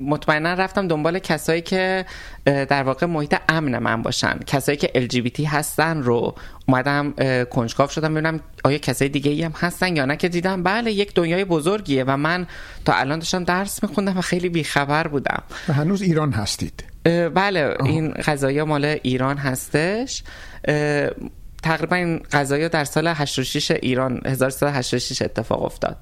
[0.00, 2.06] مطمئنا رفتم دنبال کسایی که
[2.44, 4.38] در واقع محیط امن من باشن.
[4.46, 6.34] کسایی که LGBT هستن رو
[6.68, 7.14] اومدم
[7.50, 10.62] کنجکاو شدم ببینم آیا کسای دیگه ای هم هستن یا نه که دیدم.
[10.62, 12.46] بله یک دنیای بزرگیه و من
[12.84, 15.42] تا الان داشتم درس میخوندم و خیلی بیخبر بودم.
[15.68, 16.84] و هنوز ایران هستید؟
[17.34, 20.22] بله این قضایی مال ایران هستش.
[21.62, 25.96] تقریبا این قضایی در سال 86 ایران 1386 اتفاق افتاد.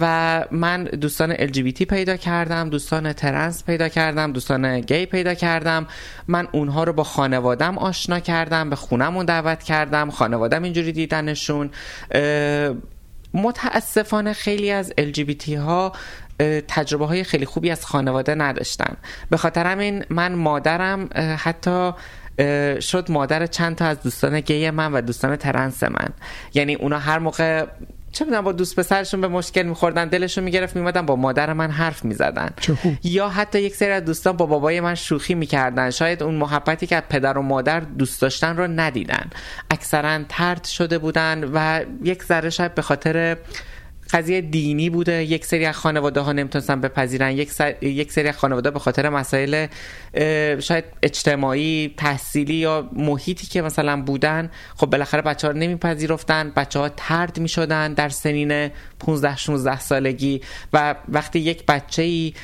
[0.00, 5.86] و من دوستان LGBT پیدا کردم دوستان ترنس پیدا کردم دوستان گی پیدا کردم.
[6.28, 11.70] من اونها رو با خانوادم آشنا کردم به خونمون دعوت کردم خانوادم اینجوری دیدنشون.
[13.34, 15.92] متاسفانه خیلی از LGBT ها
[16.68, 18.96] تجربه های خیلی خوبی از خانواده نداشتن.
[19.30, 21.92] به خاطر همین من مادرم حتی
[22.80, 26.08] شد مادر چند تا از دوستان گی من و دوستان ترنس من.
[26.54, 27.66] یعنی اونا هر موقع
[28.16, 32.04] چه می‌دونم با دوست پسرشون به مشکل میخوردن دلشون می‌گرفت میمدن با مادر من حرف
[32.04, 32.50] می‌زدن.
[33.04, 35.90] یا حتی یک سری از دوستان با بابای من شوخی می‌کردن.
[35.90, 39.30] شاید اون محبتی که پدر و مادر دوست داشتن رو ندیدن.
[39.70, 43.36] اکثرا ترد شده بودن و یک ذره شاید به خاطر
[44.12, 45.24] قضیه دینی بوده.
[45.24, 47.30] یک سری از خانواده ها نمی‌تونستن بپذیرن.
[47.30, 47.50] یک.
[47.82, 49.66] یک سری از خانواده به خاطر مسائل
[50.60, 56.52] شاید اجتماعی تحصیلی یا محیطی که مثلا بودن خب بالاخره بچه ها رو نمیپذیرفتن.
[56.56, 60.40] بچه ها ترد می‌شدن در سنین 15 16 سالگی.
[60.72, 62.34] و وقتی یک بچه ای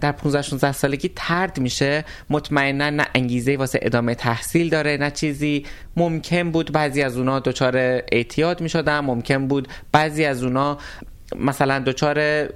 [0.00, 2.04] در 15 16 سالگی ترد میشه.
[2.30, 5.66] مطمئنا نه انگیزه واسه ادامه تحصیل داره نه چیزی.
[5.96, 7.76] ممکن بود بعضی از اونا دچار
[8.12, 9.00] اعتیاد می‌شدن.
[9.00, 10.78] ممکن بود بعضی از اونا
[11.36, 12.48] مثلا دچار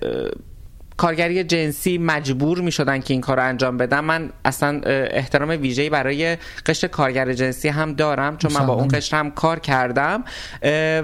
[0.96, 4.00] کارگری جنسی مجبور می شدن که این کار رو انجام بدن.
[4.00, 4.80] من اصلا
[5.10, 6.36] احترام ویژه‌ای برای
[6.66, 10.24] قشر کارگر جنسی هم دارم چون من با اون قشر هم کار کردم.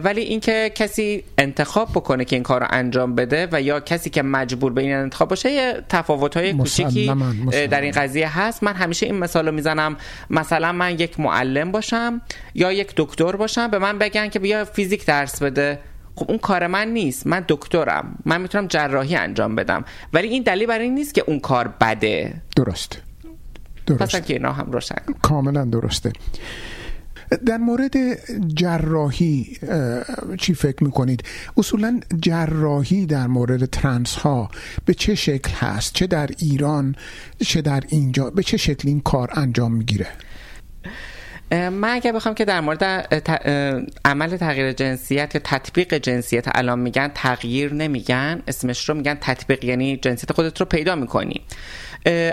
[0.04, 4.22] ولی اینکه کسی انتخاب بکنه که این کار رو انجام بده و یا کسی که
[4.22, 7.14] مجبور به این انتخاب باشه یه تفاوت های کوچیکی
[7.50, 8.62] در این قضیه هست.
[8.62, 9.96] من همیشه این مثال رو می‌زنم.
[10.30, 12.20] مثلا من یک معلم باشم
[12.54, 15.78] یا یک دکتر باشم به من بگن که بیا فیزیک درس بده.
[16.20, 17.26] خب اون کار من نیست.
[17.26, 18.18] من دکترم.
[18.24, 19.84] من می‌تونم جراحی انجام بدم.
[20.12, 22.42] ولی این دلیل برای این نیست که اون کار بده.
[22.56, 22.98] درست
[23.86, 24.94] درست پس که اینا هم روشن.
[25.22, 26.12] کاملا درسته.
[27.46, 27.94] در مورد
[28.54, 29.58] جراحی
[30.38, 31.22] چی فکر می‌کنید؟
[31.56, 34.50] اصولا جراحی در مورد ترنس ها
[34.84, 36.94] به چه شکل هست؟ چه در ایران
[37.46, 40.06] چه در اینجا؟ به چه شکل این کار انجام می‌گیره؟
[41.52, 42.84] من اگر بخوام که در مورد
[44.04, 49.96] عمل تغییر جنسیت یا تطبیق جنسیت الان میگن تغییر نمیگن اسمش رو میگن تطبیق یعنی
[49.96, 51.40] جنسیت خودت رو پیدا می‌کنی.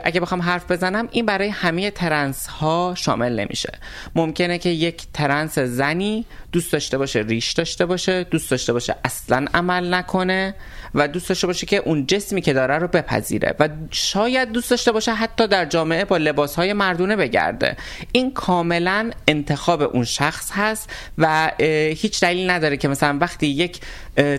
[0.03, 3.72] اگه بخوام حرف بزنم این برای همه ترنس ها شامل نمیشه.
[4.15, 9.45] ممکنه که یک ترنس زنی دوست داشته باشه ریش داشته باشه دوست داشته باشه اصلا
[9.53, 10.55] عمل نکنه
[10.95, 14.91] و دوست داشته باشه که اون جسمی که داره رو بپذیره و شاید دوست داشته
[14.91, 17.78] باشه حتی در جامعه با لباس های مردونه بگرده.
[18.11, 21.51] این کاملا انتخاب اون شخص هست و
[21.97, 23.80] هیچ دلیل نداره که مثلا وقتی یک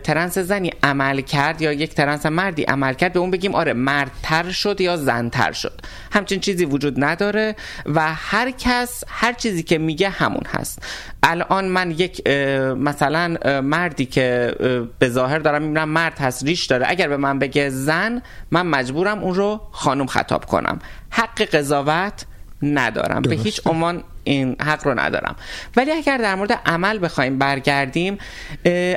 [0.04, 4.50] ترنس زنی عمل کرد یا یک ترنس مردی عمل کرد به اون بگیم آره مردتر
[4.50, 5.80] شد یا زنتر شد.
[6.12, 7.56] همچین چیزی وجود نداره
[7.86, 10.82] و هر کس هر چیزی که میگه همون هست.
[11.22, 12.28] الان من یک
[12.76, 14.54] مثلا مردی که
[14.98, 16.86] به ظاهر دارم می‌بینم مرد هست ریش داره.
[16.88, 20.78] اگر به من بگه زن من مجبورم اون رو خانم خطاب کنم.
[21.10, 22.26] حق قضاوت
[22.62, 23.22] ندارم.
[23.22, 25.36] به هیچ عنوان این حق رو ندارم.
[25.76, 28.18] ولی اگر در مورد عمل بخوایم برگردیم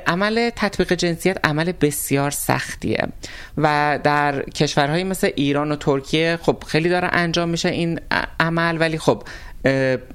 [0.08, 3.08] عمل تطبیق جنسیت عمل بسیار سختیه.
[3.58, 8.00] و در کشورهایی مثل ایران و ترکیه خب خیلی داره انجام میشه این
[8.40, 9.24] عمل ولی خب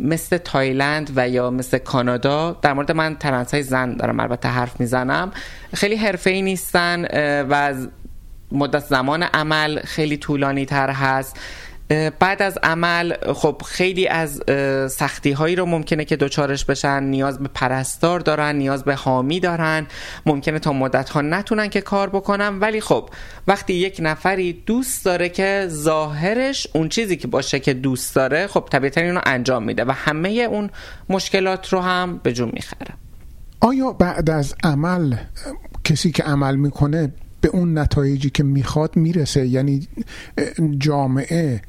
[0.00, 4.80] مثل تایلند و یا مثل کانادا در مورد من ترنس های زن دارم البته حرف
[4.80, 5.32] می‌زنم.
[5.74, 7.06] خیلی حرفه ای نیستن
[7.50, 7.74] و
[8.52, 11.40] مدت زمان عمل خیلی طولانی تر هست.
[12.18, 14.42] بعد از عمل خب خیلی از
[14.92, 17.02] سختی هایی رو ممکنه که دوچارش بشن.
[17.02, 19.86] نیاز به پرستار دارن نیاز به حامی دارن.
[20.26, 22.58] ممکنه تا مدت ها نتونن که کار بکنن.
[22.58, 23.10] ولی خب
[23.46, 28.68] وقتی یک نفری دوست داره که ظاهرش اون چیزی که باشه که دوست داره خب
[28.70, 30.70] طبیعتا اینو انجام میده و همه اون
[31.08, 32.94] مشکلات رو هم به جون می‌خره.
[33.60, 35.16] آیا بعد از عمل
[35.84, 39.46] کسی که عمل می‌کنه به اون نتایجی که می‌خواد می‌رسه.
[39.46, 39.88] یعنی
[40.78, 41.62] جامعه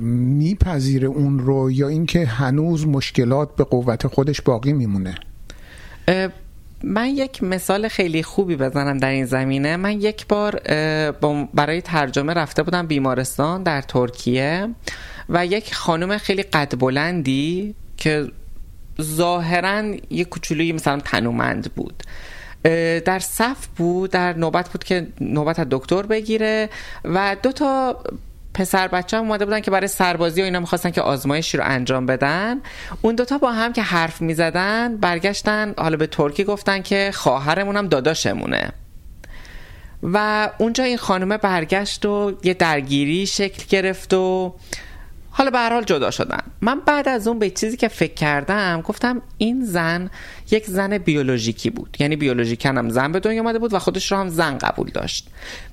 [0.00, 5.14] میپذیره اون رو یا اینکه هنوز مشکلات به قوت خودش باقی میمونه؟
[6.84, 9.76] من یک مثال خیلی خوبی بزنم در این زمینه.
[9.76, 10.60] من یک بار
[11.54, 14.68] برای ترجمه رفته بودم بیمارستان در ترکیه
[15.28, 18.26] و یک خانم خیلی قد بلندی که
[19.02, 22.02] ظاهرا یک کوچولوی مثلا تنومند بود.
[23.04, 26.68] در صف بود در نوبت بود که نوبت از دکتر بگیره
[27.04, 28.02] و دو تا
[28.54, 32.06] پسر بچه هم اومده بودن که برای سربازی و اینا می‌خواستن که آزمایشی رو انجام
[32.06, 32.60] بدن.
[33.02, 38.70] اون دوتا با هم که حرف می‌زدن برگشتن حالا به ترکی گفتن که خواهرمونم داداشمونه.
[40.02, 44.54] و اونجا این خانومه برگشت و یه درگیری شکل گرفت و
[45.38, 46.40] حالا به حال جدا شدن.
[46.60, 50.10] من بعد از اون به چیزی که فکر کردم گفتم این زن
[50.50, 51.96] یک زن بیولوژیکی بود.
[52.00, 55.28] یعنی بیولوژیکن هم زن به دنیا آمده بود و خودش رو هم زن قبول داشت.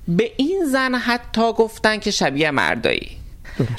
[0.08, 3.18] به این زن حتی گفتن که شبیه مردایی.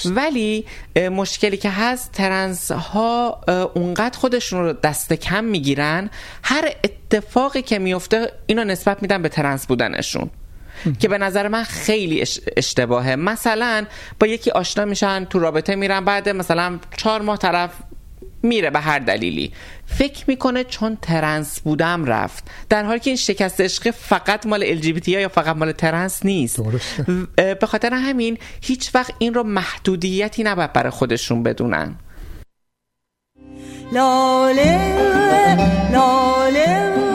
[0.04, 0.64] ولی
[0.96, 3.40] مشکلی که هست ترنس ها
[3.74, 6.10] اونقدر خودشون رو دست کم می‌گیرن.
[6.42, 10.30] هر اتفاقی که میفته اینو نسبت میدن به ترنس بودنشون.
[10.98, 12.24] که به نظر من خیلی
[12.56, 13.16] اشتباهه.
[13.16, 13.86] مثلا
[14.20, 17.70] با یکی آشنا میشن تو رابطه میرن بعد مثلا چهار ماه طرف
[18.42, 19.52] میره به هر دلیلی.
[19.86, 22.44] فکر می‌کنه چون ترنس بودم رفت.
[22.68, 26.60] در حالی که این شکست عشقی فقط مال ال یا فقط مال ترنس نیست.
[27.36, 31.94] به خاطر همین هیچ وقت این رو محدودیتی نباید برای خودشون بدونن.
[33.92, 34.78] لاله
[35.92, 37.13] لاله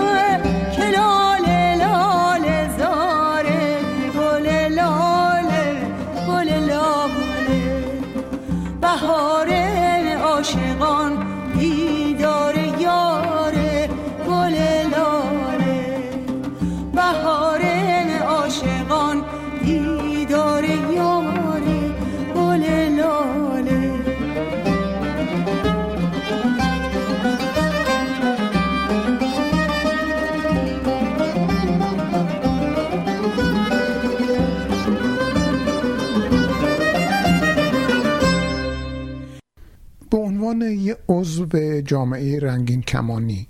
[40.50, 41.47] عنوان یه عضو
[41.82, 43.47] جامعه رنگین کمانی.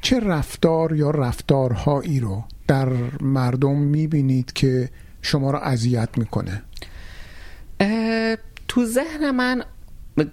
[0.00, 2.88] چه رفتار یا رفتارهایی رو در
[3.20, 4.90] مردم می‌بینید که
[5.22, 6.62] شما رو اذیت می‌کنه؟
[8.68, 9.62] تو ذهن من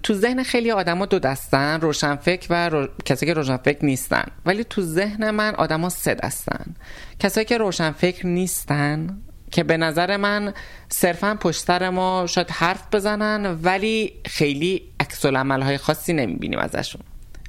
[0.02, 2.88] تو ذهن خیلی آدما دو دستن روشنفکر و رو...
[3.04, 4.24] کسایی که روشنفکر نیستن.
[4.46, 6.74] ولی تو ذهن من آدما سه دستن.
[7.18, 9.18] کسایی که روشنفکر نیستن
[9.54, 10.54] که به نظر من
[10.88, 17.02] صرفا پشت سر ما شاید حرف بزنن ولی خیلی عکس های خاصی نمی‌بینیم ازشون.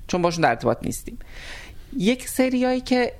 [0.08, 1.20] چون باشون در ارتباط نیستیم.
[1.98, 3.14] یک سریایی که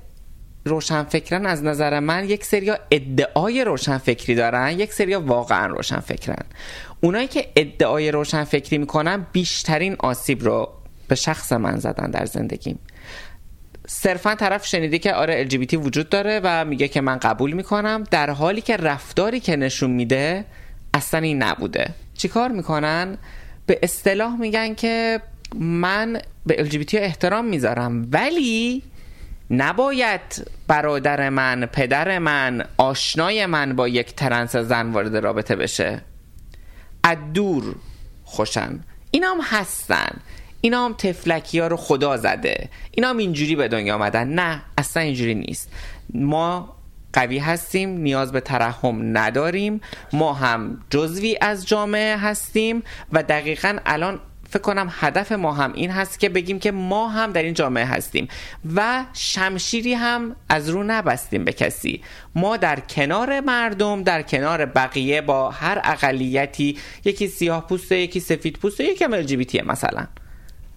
[0.64, 6.44] روشنفکرن از نظر من یک سریا ادعای روشنفکری دارن یک سریا واقعا روشنفکرن.
[7.00, 10.72] اونایی که ادعای روشنفکری می‌کنن بیشترین آسیب رو
[11.08, 12.78] به شخص من زدن در زندگیم.
[13.86, 18.30] صرفا طرف شنیده که آره LGBT وجود داره و میگه که من قبول می‌کنم در
[18.30, 20.44] حالی که رفتاری که نشون میده
[20.94, 21.94] اصلا این نبوده.
[22.14, 23.18] چیکار می‌کنن؟
[23.66, 25.20] به اصطلاح میگن که
[25.54, 28.82] من به LGBT احترام می‌ذارم ولی
[29.50, 36.00] نباید برادر من پدر من آشنای من با یک ترنس زن وارد رابطه بشه.
[37.34, 37.74] دور
[38.24, 38.80] خوشن.
[39.10, 40.20] اینا هم هستن.
[40.66, 42.68] اینا هم تفلکی ها رو خدا زده.
[42.90, 44.28] اینا هم اینجوری به دنیا آمدن.
[44.28, 45.72] نه اصلا اینجوری نیست.
[46.14, 46.76] ما
[47.12, 49.80] قوی هستیم نیاز به ترحم نداریم.
[50.12, 55.90] ما هم جزوی از جامعه هستیم و دقیقا الان فکر کنم هدف ما هم این
[55.90, 58.28] هست که بگیم که ما هم در این جامعه هستیم
[58.74, 62.02] و شمشیری هم از رو نبستیم به کسی.
[62.34, 68.58] ما در کنار مردم در کنار بقیه با هر اقلیتی یکی سیاه پوسته یکی سفید
[68.58, 70.06] پوسته یکی هم مثلا.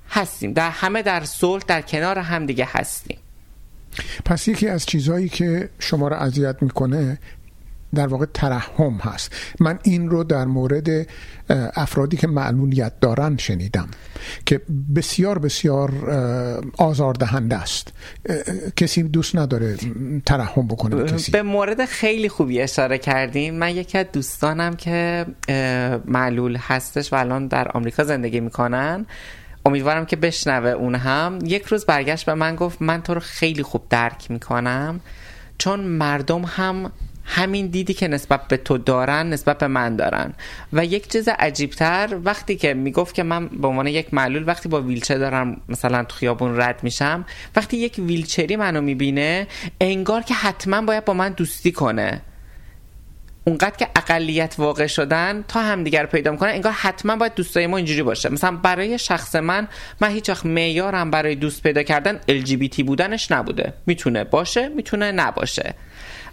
[0.09, 0.53] هستیم.
[0.53, 3.17] در همه در صلح در کنار هم دیگه هستیم.
[4.25, 7.19] پس یکی از چیزهایی که شما رو اذیت می‌کنه
[7.95, 9.35] در واقع ترحم هست.
[9.59, 11.07] من این رو در مورد
[11.75, 13.87] افرادی که معلولیت دارن شنیدم
[14.45, 14.61] که
[14.95, 15.91] بسیار بسیار
[16.77, 17.93] آزاردهنده است.
[18.75, 19.77] کسی دوست نداره
[20.25, 21.31] ترحم بکنه به کسی.
[21.31, 23.53] به مورد خیلی خوبی اشاره کردیم.
[23.53, 25.25] من یکی از دوستانم که
[26.05, 29.05] معلول هستش و الان در آمریکا زندگی می‌کنن
[29.65, 31.39] امیدوارم که بشنوه اون هم.
[31.43, 34.99] یک روز برگشت به من گفت من تو رو خیلی خوب درک می‌کنم
[35.57, 36.91] چون مردم هم
[37.31, 40.33] همین دیدی که نسبت به تو دارن نسبت به من دارن.
[40.73, 44.81] و یک چیز عجیبتر وقتی که می‌گفت که من به عنوان یک معلول وقتی با
[44.81, 49.47] ویلچر دارم مثلا تو خیابون رد میشم وقتی یک ویلچری منو می‌بینه
[49.81, 52.21] انگار که حتما باید با من دوستی کنه.
[53.43, 58.03] اونقدر که اقلیت واقع شدن تا همدیگر پیدا می‌کنن انگار حتما باید دوستای ما اینجوری
[58.03, 58.29] باشه.
[58.29, 59.67] مثلا برای شخص من
[60.01, 63.73] من هیچ وقت معیارم برای دوست پیدا کردن LGBT بودنش نبوده.
[63.85, 65.73] می‌تونه باشه می‌تونه نباشه.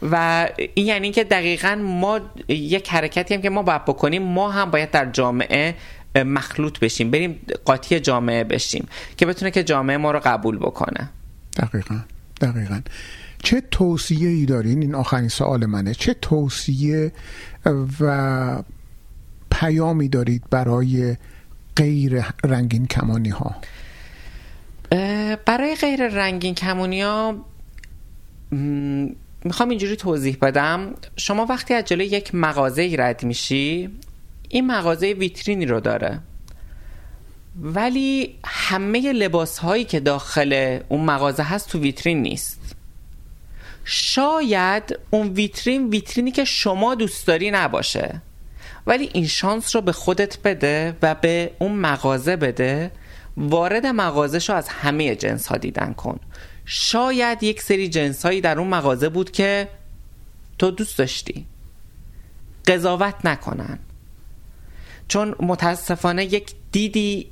[0.02, 4.70] و این یعنی که دقیقا ما یک حرکتی هم که ما باید بکنیم ما هم
[4.70, 5.74] باید در جامعه
[6.16, 11.10] مخلوط بشیم بریم قاطی جامعه بشیم که بتونه که جامعه ما رو قبول بکنه.
[11.56, 12.00] دقیقا
[12.40, 12.80] دقیقا.
[13.42, 15.94] چه توصیه ای دارین؟ این آخرین سوال منه.
[15.94, 17.12] چه توصیه
[18.00, 18.62] و
[19.50, 21.16] پیامی دارید برای
[21.76, 23.56] غیر رنگین کمانی ها
[25.46, 27.44] برای غیر رنگین کمانی ها
[29.44, 30.94] می‌خوام اینجوری توضیح بدم.
[31.16, 33.90] شما وقتی از جلوی یک مغازه رد میشی
[34.48, 36.20] این مغازه ویترینی رو داره.
[37.60, 42.75] ولی همه لباس هایی که داخل اون مغازه هست تو ویترین نیست.
[43.88, 48.22] شاید اون ویترین ویترینی که شما دوست داری نباشه.
[48.86, 52.90] ولی این شانس رو به خودت بده و به اون مغازه بده.
[53.36, 56.20] وارد مغازه رو از همه جنس ها دیدن کن.
[56.64, 59.68] شاید یک سری جنس هایی در اون مغازه بود که
[60.58, 61.46] تو دوست داشتی.
[62.66, 63.78] قضاوت نکنن.
[65.08, 67.30] چون متاسفانه یک دیدی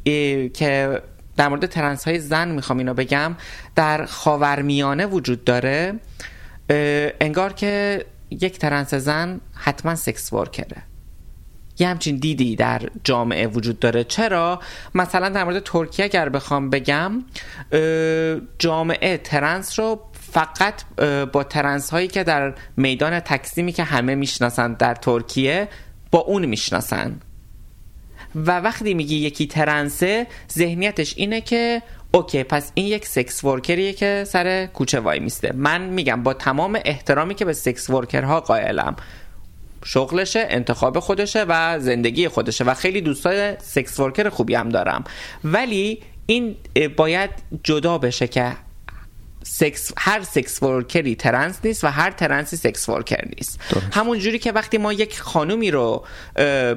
[0.55, 1.03] که
[1.37, 3.37] در مورد ترنس های زن می‌خوام اینو بگم
[3.75, 5.95] در خاورمیانه وجود داره.
[7.21, 10.83] انگار که یک ترنس زن حتما سکس ورکره.
[11.79, 14.05] یه همچین دیدی در جامعه وجود داره.
[14.05, 14.61] چرا؟
[14.95, 17.25] مثلا در مورد ترکیه اگر بخوام بگم
[18.59, 20.85] جامعه ترنس رو فقط
[21.33, 25.69] با ترنس هایی که در میدان تکسیمی که همه می‌شناسن در ترکیه
[26.11, 27.21] با اون می‌شناسن.
[28.35, 31.83] و وقتی میگی یکی ترنسه ذهنیتش اینه که
[32.15, 35.53] OK پس این یک sex worker یه که سر کوچه وای میسته.
[35.55, 38.97] من میگم با تمام احترامی که به sex worker ها قائلم
[39.85, 45.05] شغلشه انتخاب خودشه و زندگی خودشه و خیلی دوستای sex worker خوبی هم دارم.
[45.45, 46.57] ولی این
[46.97, 47.31] باید
[47.65, 48.53] جدا بشه که
[49.47, 53.61] سکس هر sex worker ی ترنس نیست و هر ترنسی sex worker نیست.
[53.93, 56.05] همون جوری که وقتی ما یک خانومی رو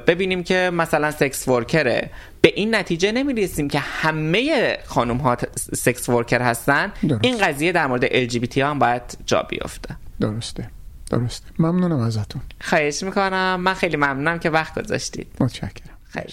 [0.06, 2.10] ببینیم که مثلا sex worker ه
[2.40, 5.36] به این نتیجه نمی‌رسیم که همه خانوم ها
[5.74, 6.92] sex worker هستن.
[7.22, 9.96] این قضیه در مورد LGBT ها هم باید جا بیفته.
[10.20, 10.70] درسته.
[11.10, 11.46] درسته.
[11.58, 12.42] ممنونم ازتون.
[12.60, 13.60] خواهش می‌کنم.
[13.60, 15.26] من خیلی ممنونم که وقت گذاشتید.
[15.40, 15.98] متشکرم.
[16.04, 16.32] خیلی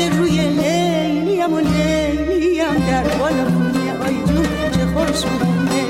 [0.00, 5.84] شده روی لیلیم و لیلیم در بالونه آی جون چه خوش بونه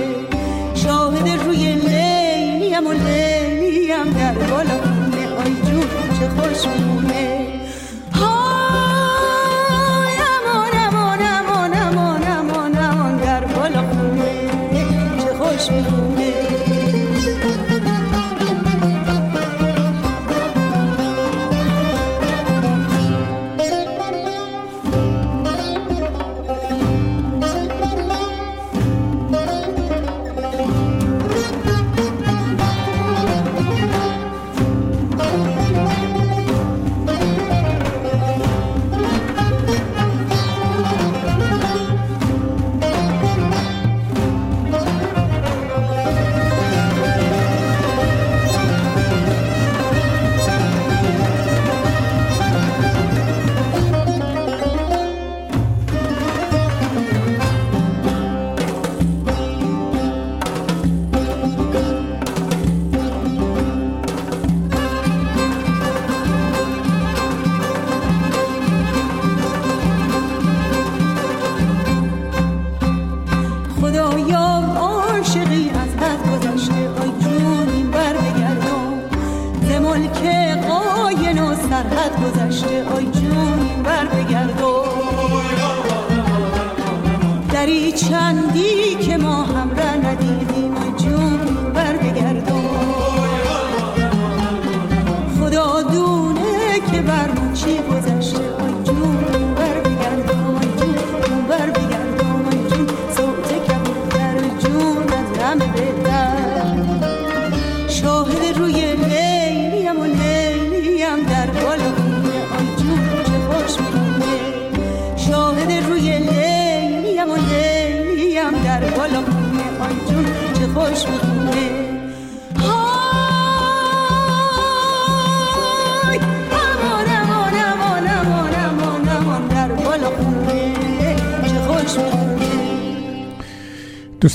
[0.75, 5.89] شاهد روی لیلیم و لیلیم در بالونه آی جون
[6.21, 6.90] چه خوش بونه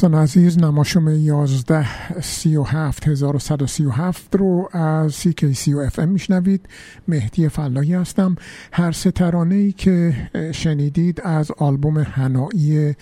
[0.05, 5.27] دوستان عزیز نماشوم 11 37 1137 رو از
[5.85, 6.69] اف ام میشنوید.
[7.07, 8.35] مهدی فلاحی هستم.
[8.71, 9.11] هر سه
[9.51, 10.13] ای که
[10.51, 12.95] شنیدید از آلبوم هنایی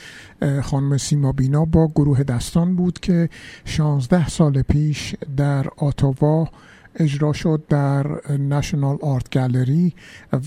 [0.61, 3.29] خانم سیما بینا با گروه دستان بود که
[3.65, 6.49] 16 سال پیش در آتاوا
[6.95, 9.93] اجرا شد در نشنال آرت گالری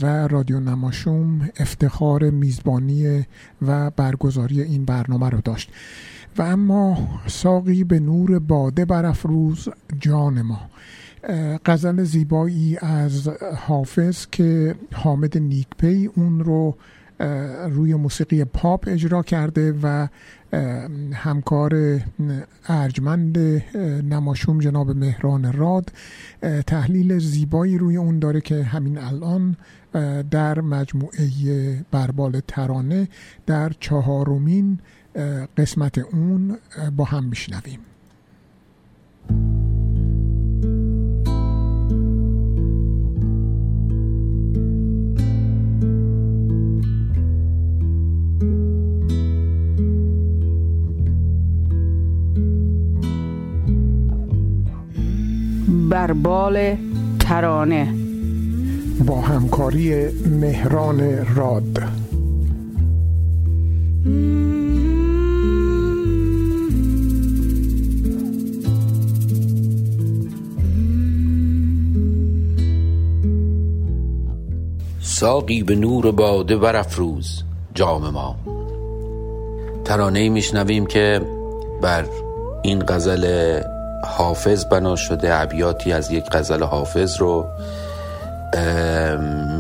[0.02, 3.24] و رادیو نماشوم افتخار میزبانی
[3.62, 5.70] و برگزاری این برنامه رو داشت.
[6.38, 9.68] و اما ساقی به نور باده برافروز
[10.00, 10.60] جان ما.
[11.66, 16.76] غزل زیبایی از حافظ که حامد نیکپی اون رو
[17.70, 20.06] روی موسیقی پاپ اجرا کرده و
[21.12, 22.00] همکار
[22.68, 23.38] ارجمند
[24.10, 25.92] نماشوم جناب مهران راد.
[26.66, 29.56] تحلیل زیبایی روی اون داره که همین الان
[30.30, 33.08] در مجموعه بربال ترانه
[33.46, 34.78] در چهارمین
[35.56, 36.58] قسمت اون
[36.96, 37.78] با هم میشنویم.
[55.90, 56.76] بربال
[57.20, 57.94] ترانه.
[59.06, 60.08] با همکاری
[60.40, 62.05] مهران راد.
[75.18, 77.42] ساقی به نور باده برافروز
[77.74, 78.36] جام ما.
[79.84, 81.20] ترانه میشنویم که
[81.82, 82.04] بر
[82.62, 83.60] این غزل
[84.04, 87.46] حافظ بنا شده ابیاتی از یک غزل حافظ رو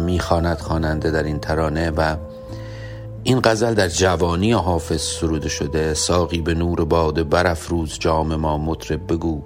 [0.04, 2.16] می‌خواند خواننده در این ترانه و
[3.22, 5.94] این غزل در جوانی حافظ سروده شده.
[5.94, 9.42] ساقی به نور باده برافروز جام ما مطرب بگو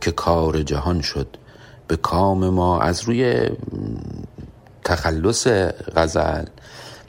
[0.00, 1.36] که کار جهان شد.
[1.88, 3.48] به کام ما از روی
[4.84, 5.48] تخلص
[5.96, 6.44] غزل.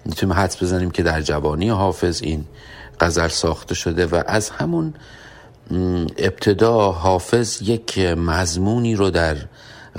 [0.05, 2.45] می‌تونیم حدس بزنیم که در جوانی حافظ این
[2.99, 4.93] غزل ساخته شده و از همون
[6.17, 9.37] ابتدا حافظ یک مضمونی رو در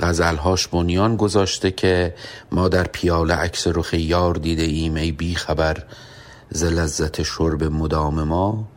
[0.01, 2.15] غزلهاش بنیان گذاشته که
[2.51, 5.83] ما در پیاله عکس رخ یار دیده ایم ای بی خبر
[6.49, 8.67] ز لذت شرب مدام ما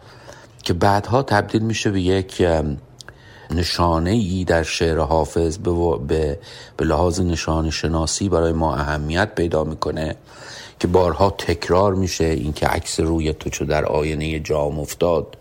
[0.62, 2.42] که بعدها تبدیل میشه به یک
[3.51, 5.70] نشانه ای در شعر حافظ به,
[6.76, 10.16] به, لحاظ نشان شناسی برای ما اهمیت پیدا می‌کنه
[10.80, 15.36] که بارها تکرار میشه اینکه عکس روی تو چو در آینه جام افتاد.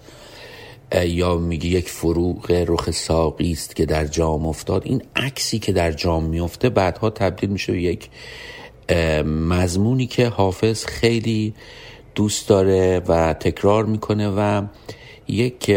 [1.05, 4.81] یا میگه یک فروغ رخ ساقی است که در جام افتاد.
[4.85, 8.09] این عکسی که در جام میفته بعدها تبدیل میشه به یک
[9.25, 11.53] مضمونی که حافظ خیلی
[12.15, 14.61] دوست داره و تکرار می‌کنه و
[15.27, 15.69] یک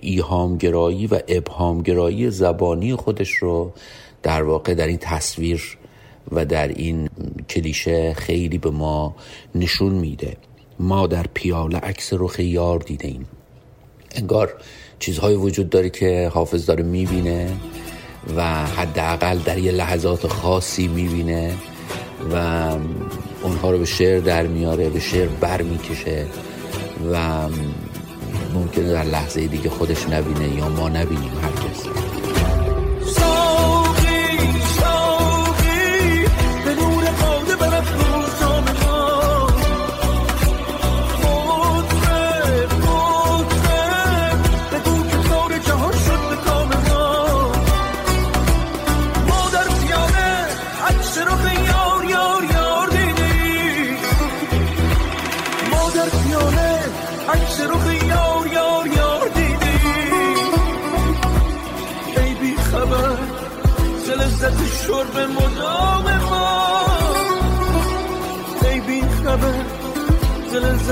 [0.00, 3.72] ایهامگرایی و ابهامگرایی زبانی خودش رو
[4.22, 5.78] در واقع در این تصویر
[6.32, 7.08] و در این
[7.50, 9.16] کلیشه خیلی به ما
[9.54, 10.36] نشون میده.
[10.80, 13.26] ما در پیاله عکس رخ یار دیده ایم
[14.14, 14.54] انگار
[14.98, 17.56] چیزهایی وجود داره که حافظ داره می‌بینه
[18.36, 21.54] و حداقل در یه لحظات خاصی می‌بینه
[22.32, 22.36] و
[23.42, 26.26] اونها رو به شعر در میاره به شعر بر می‌کشه
[27.12, 27.48] و
[28.54, 32.37] ممکنه در لحظه دیگه خودش نبینه یا ما نبینیم هرگز.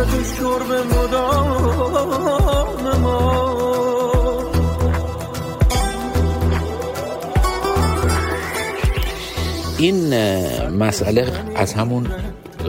[0.04, 1.62] شرب مدام
[3.00, 3.56] ما.
[9.78, 10.14] این
[10.68, 12.06] مسئله از همون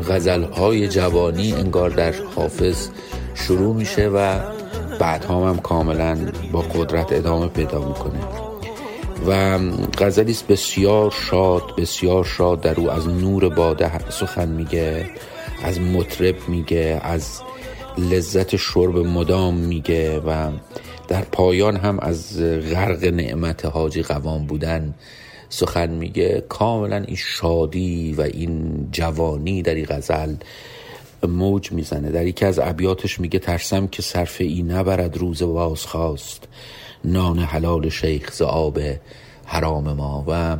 [0.09, 2.87] غزلهای جوانی انگار در حافظ
[3.35, 4.39] شروع میشه و
[4.99, 6.17] بعدها هم کاملا
[6.51, 8.19] با قدرت ادامه پیدا می‌کنه.
[9.27, 9.59] و
[9.97, 15.09] غزلی بسیار شاد بسیار شاد در او از نور باده سخن میگه.
[15.63, 17.41] از مطرب میگه از
[17.97, 20.51] لذت شرب مدام میگه و
[21.07, 24.93] در پایان هم از غرق نعمت حاجی قوام بودن
[25.49, 26.43] سخن میگه.
[26.49, 30.35] کاملا این شادی و این جوانی در این غزل
[31.27, 32.11] موج می‌زنه.
[32.11, 36.47] در یکی از ابیاتش میگه ترسم که صرف ای نبرد روز باز خواست
[37.05, 38.41] نان حلال شیخ ز
[39.45, 40.25] حرام ما.
[40.27, 40.57] و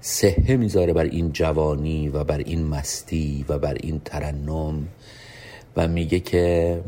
[0.00, 4.88] سهه می‌ذاره بر این جوانی و بر این مستی و بر این ترنم
[5.76, 6.80] و میگه که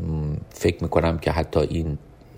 [0.49, 1.97] فکر می‌کنم که حتی این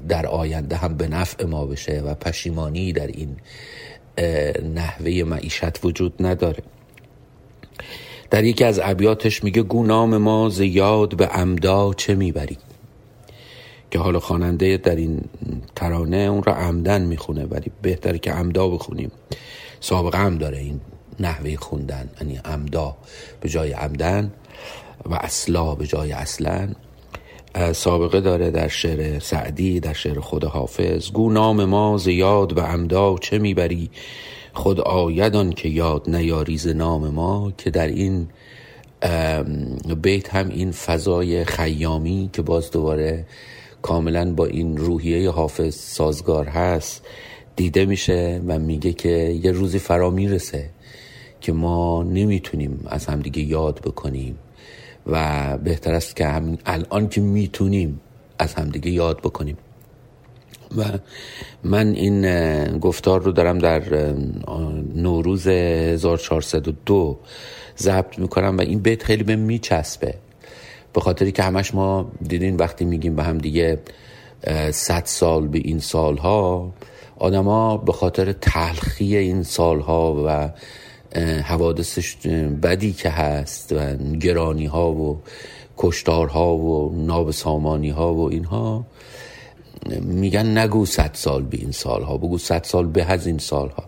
[0.10, 3.36] در آینده هم به نفع ما بشه و پشیمانی در این
[4.74, 6.64] نحوه معیشت وجود نداره.
[8.30, 12.58] در یکی از ابیاتش میگه گو نام ما زیاد به عمدا چه می‌بری؟
[13.92, 15.22] که حالا خواننده در این
[15.76, 19.12] ترانه اون را عمدن می‌خونه ولی بهتره که عمدا بخونیم.
[19.84, 20.80] سابقه هم داره این
[21.20, 22.96] نحوه خوندن یعنی عمدا
[23.42, 24.34] به جای عمدن
[25.06, 26.70] و اصلا به جای اصلا.
[27.74, 31.12] سابقه داره در شعر سعدی در شعر خود حافظ.
[31.12, 33.90] گو نام ما زیاد به عمدا چه می‌بری؟
[34.54, 38.28] خود آیدان که یاد نیاری ز نام ما که در این
[40.02, 43.26] بیت هم این فضای خیامی که باز دوباره
[43.82, 47.06] کاملا با این روحیه حافظ سازگار هست.
[47.56, 49.10] دیده میشه و میگه که
[49.44, 50.70] یه روزی فرا می‌رسه
[51.42, 54.40] که ما نمی‌تونیم از همدیگه یاد بکنیم
[55.08, 58.02] و بهتر است که همین الان که می‌تونیم
[58.40, 59.58] از همدیگه یاد بکنیم.
[60.78, 60.84] و
[61.64, 63.84] من این گفتار رو دارم در
[64.96, 67.20] نوروز 1402
[67.78, 70.14] ضبط می‌کنم و این بیت خیلی به میچسبه.
[70.94, 73.80] به خاطری که همش ما دیدین وقتی میگیم به هم دیگه
[74.72, 76.74] صد سال به این سالها
[77.24, 80.50] آدما به خاطر تلخی این سالها و
[81.42, 82.00] حوادث
[82.64, 85.22] بدی که هست و گرانی ها و
[85.78, 88.86] کشتارها و نابسامانی ها و اینها
[90.02, 93.84] میگن نگو صد سال به این سالها بگو صد سال به از این سالها.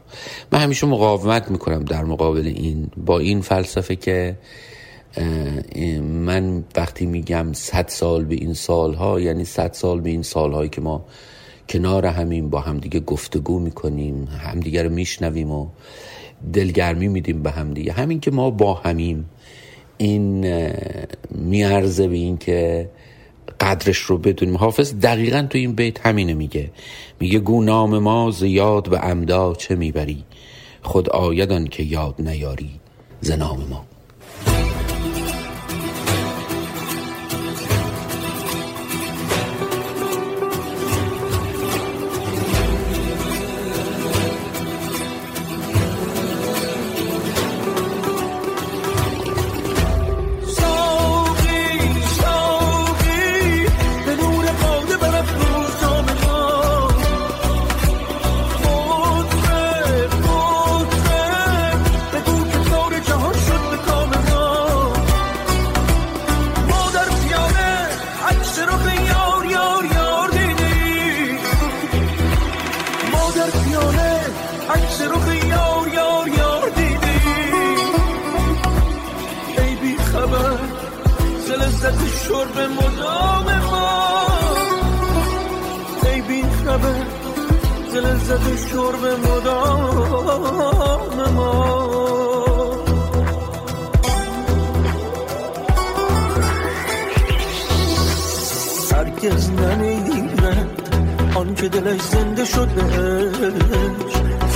[0.51, 4.38] من همیشه مقاومت می‌کنم در مقابل این با این فلسفه که
[6.01, 10.81] من وقتی میگم صد سال به این سالها یعنی صد سال به این سالهایی که
[10.81, 11.05] ما
[11.70, 15.68] کنار همین با همدیگه گفتگو می‌کنیم همدیگه رو میشنویم و
[16.53, 17.91] دلگرمی میدیم به همدیگه.
[17.91, 19.30] همین که ما با همیم
[19.97, 20.45] این
[21.32, 22.89] میارزه به این که
[23.59, 24.57] قدرش رو بدونیم.
[24.57, 26.72] حافظ دقیقا تو این بیت همینه میگه.
[27.20, 30.24] میگه گو نام ما زیاد و عمدا چه می‌بری؟
[30.82, 32.72] خود آیدان که یاد نیاری
[33.22, 33.86] ز نام ما.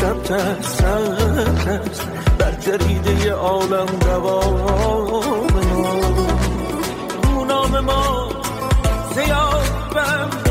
[0.01, 0.77] سمت است.
[0.77, 2.05] سمت
[2.39, 5.89] بر جریده عالم دوام ما
[7.33, 8.29] اونام ما
[9.15, 10.48] زیاد بم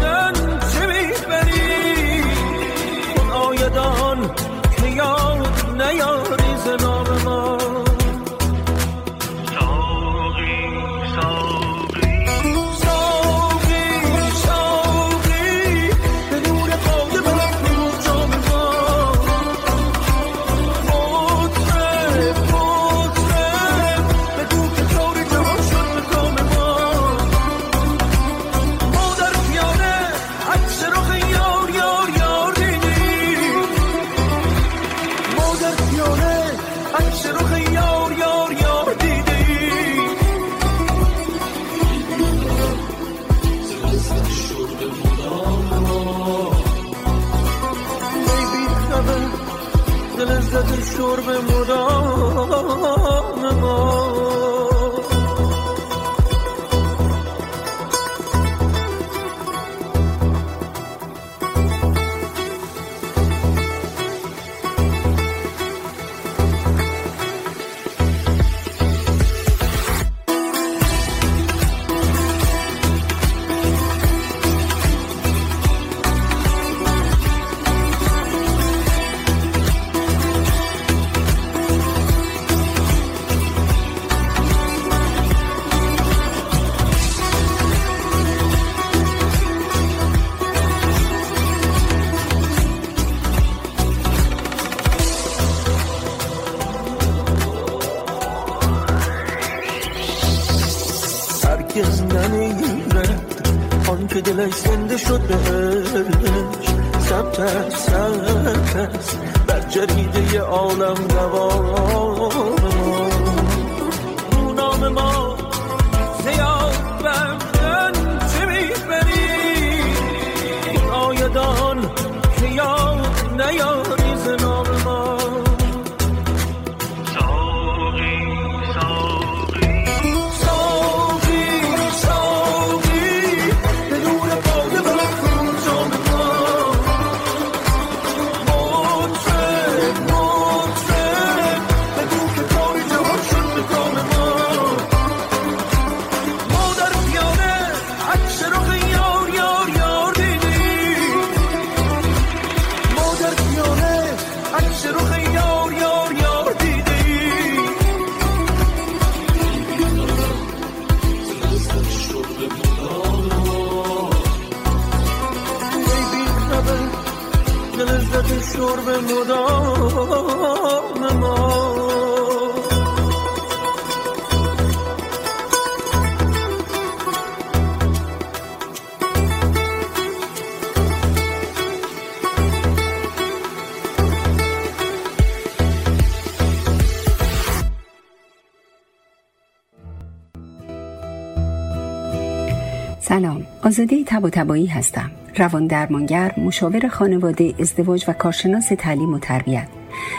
[193.78, 195.10] سلام آزاده تب و تبایی هستم.
[195.36, 199.77] روان درمانگر مشاور خانواده ازدواج و کارشناس تعلیم و تربیت.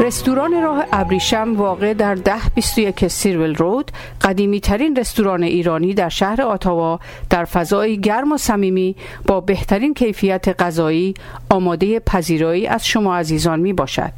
[0.00, 3.90] رستوران راه ابریشم واقع در ده 21 سیرول رود
[4.20, 8.96] قدیمی ترین رستوران ایرانی در شهر آتاوا در فضای گرم و صمیمی
[9.26, 11.14] با بهترین کیفیت غذایی
[11.50, 14.12] آماده پذیرایی از شما عزیزان می باشد.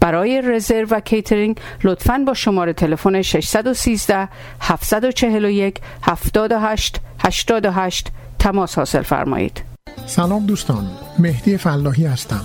[0.00, 4.28] برای رزرو و کیترینگ لطفاً با شماره تلفن 613
[4.60, 8.08] 741 78 88
[8.38, 9.62] تماس حاصل فرمایید.
[10.06, 10.86] سلام دوستان
[11.18, 12.44] مهدی فلاحی هستم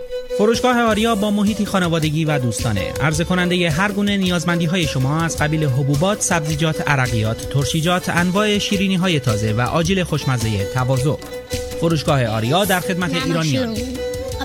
[0.41, 5.37] فروشگاه آریا با محیطی خانوادگی و دوستانه عرضه کننده هر گونه نیازمندی های شما از
[5.37, 11.15] قبیل حبوبات، سبزیجات، عرقیات، ترشیجات، انواع شیرینی های تازه و آجیل خوشمزه تواضع.
[11.81, 13.75] فروشگاه آریا در خدمت ایرانیان.
[13.75, 13.77] A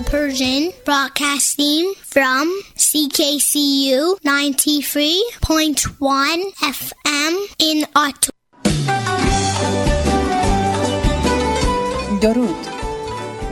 [0.01, 8.31] Persian broadcasting from CKCU 93.1 FM in Ottawa.
[12.21, 12.55] درود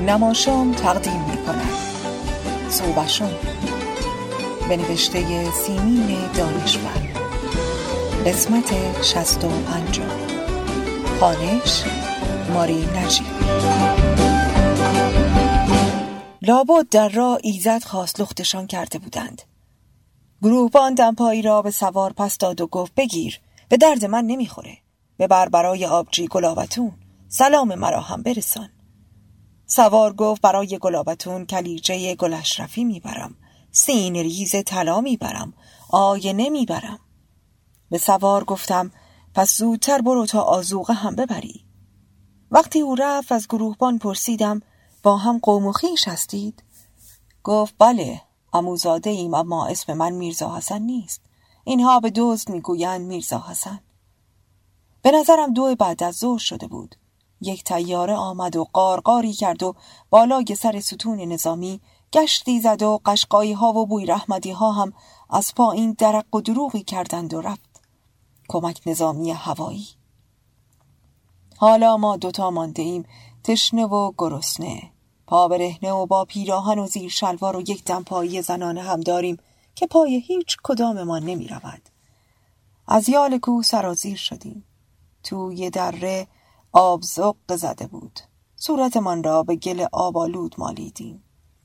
[0.07, 1.84] نماشام تقدیم می کند
[2.75, 3.31] صوبشون
[4.69, 7.07] به نوشته سیمین دانشور.
[8.25, 10.09] قسمت شست و پنجم
[11.19, 11.83] خانش
[12.53, 13.25] ماری نجیب.
[16.41, 19.41] لابد در راه ایزد خواست لختشان کرده بودند.
[20.41, 24.77] گروهبان دمپایی را به سوار پس داد و گفت بگیر به درد من نمی‌خوره.
[25.19, 26.91] ببر برای آبجی گلابتون
[27.27, 28.69] سلام مرا هم برسان.
[29.67, 33.35] سوار گفت برای گلابتون کلیجه گل اشرفی می‌برم.
[33.71, 35.53] سین ریز طلا می‌برم.
[35.89, 36.99] آینه می‌برم.
[37.89, 38.91] به سوار گفتم
[39.33, 41.65] پس زودتر برو تا آزوقه هم ببری.
[42.51, 44.61] وقتی او رفت از گروهبان پرسیدم
[45.03, 46.63] با هم قوم و خویش هستید؟
[47.43, 48.21] گفت بله
[48.53, 51.21] اموزاده ایم اما اسم من میرزا حسن نیست.
[51.63, 53.79] اینها به دزد می‌گویند میرزا حسن.
[55.01, 56.95] به نظرم دو بعد از ظهر شده بود.
[57.41, 59.75] یک تیاره آمد و قارقاری کرد و
[60.09, 61.81] بالای سر ستون نظامی
[62.13, 64.93] گشتی زد و قشقایی ها و بوی رحمدی ها هم
[65.29, 67.81] از پایین درق و دروغی کردند و رفت.
[68.47, 69.87] کمک نظامی هوایی.
[71.57, 73.05] حالا ما دوتا مانده ایم
[73.43, 74.91] تشنه و گرسنه.
[75.27, 79.37] پا برهنه و با پیراهن و زیر شلوار و یک دمپایی زنانه هم داریم
[79.75, 81.81] که پای هیچ کداممان نمی رود.
[82.87, 84.65] از یال کوه سرازیر شدیم.
[85.23, 86.27] توی دره
[86.77, 88.19] آب زق زده بود.
[88.55, 91.23] صورتمان را به گل آبالود مالیدیم.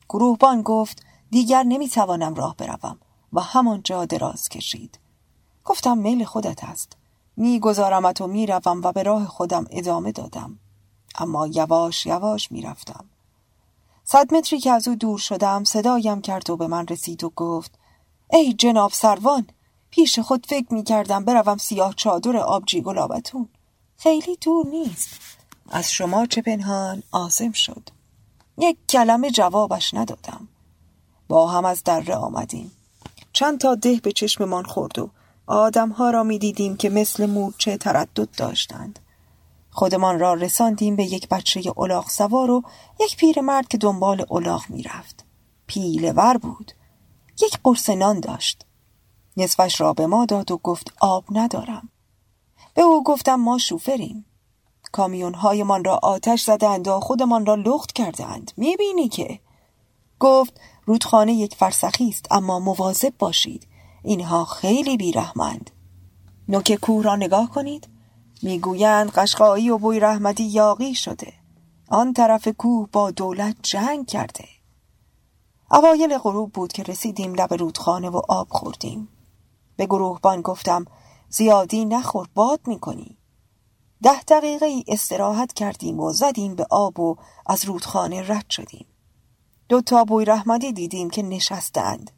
[0.09, 2.99] گروهبان گفت دیگر نمی‌توانم راه بروم
[3.33, 4.99] و همانجا دراز کشید.
[5.65, 6.97] گفتم میل خودت است.
[7.37, 10.59] میگذارمت و می‌روم و به راه خودم ادامه دادم.
[11.19, 13.05] اما یواش یواش می‌رفتم.
[14.05, 17.79] صد متری که از او دور شدم صدایم کرد و به من رسید و گفت
[18.33, 19.47] ای جناب سروان
[19.91, 23.49] پیش خود فکر می کردم بروم سیاه چادر آبجی گلابتون.
[24.03, 25.09] خیلی دور نیست.
[25.71, 27.89] از شما چه پنهان آزم شد.
[28.59, 30.49] یک کلمه جوابش ندادم.
[31.29, 32.73] با هم از دره آمدیم.
[33.33, 35.11] چند تا ده به چشممان خورد و
[35.47, 38.99] آدمها را می دیدیم که مثل مورچه تردد داشتند.
[39.71, 42.63] خودمان را رساندیم به یک بچه الاغ سوار و
[43.01, 45.25] یک پیرمرد که دنبال الاغ می رفت
[45.67, 46.73] پیله بود.
[47.43, 48.67] یک قرص نان داشت.
[49.37, 51.89] نصفش را به ما داد و گفت آب ندارم.
[52.81, 54.25] به او گفتم ما شوفریم.
[54.93, 58.53] کامیون هایمان را آتش زدند و خودمان را لخت کردند.
[58.57, 59.41] می‌بینی که؟
[60.21, 63.67] گفت رودخانه یک فرسخی است اما مواظب باشید.
[64.05, 65.71] اینها خیلی بیرحمند.
[66.49, 67.89] نوک کوه را نگاه کنید.
[68.43, 71.33] می‌گویند قشقایی و بوی رحمتی یاقی شده.
[71.89, 74.49] آن طرف کوه با دولت جنگ کرده.
[75.71, 79.09] اوایل غروب بود که رسیدیم لب رودخانه و آب خوردیم.
[79.77, 80.85] به گروهبان گفتم
[81.31, 83.17] زیادی نخور باد می‌کنی.
[84.03, 87.17] ده دقیقه استراحت کردیم و زدیم به آب و
[87.47, 88.87] از رودخانه رد شدیم.
[89.69, 92.11] دو تا بوی رحمتی دیدیم که نشستند.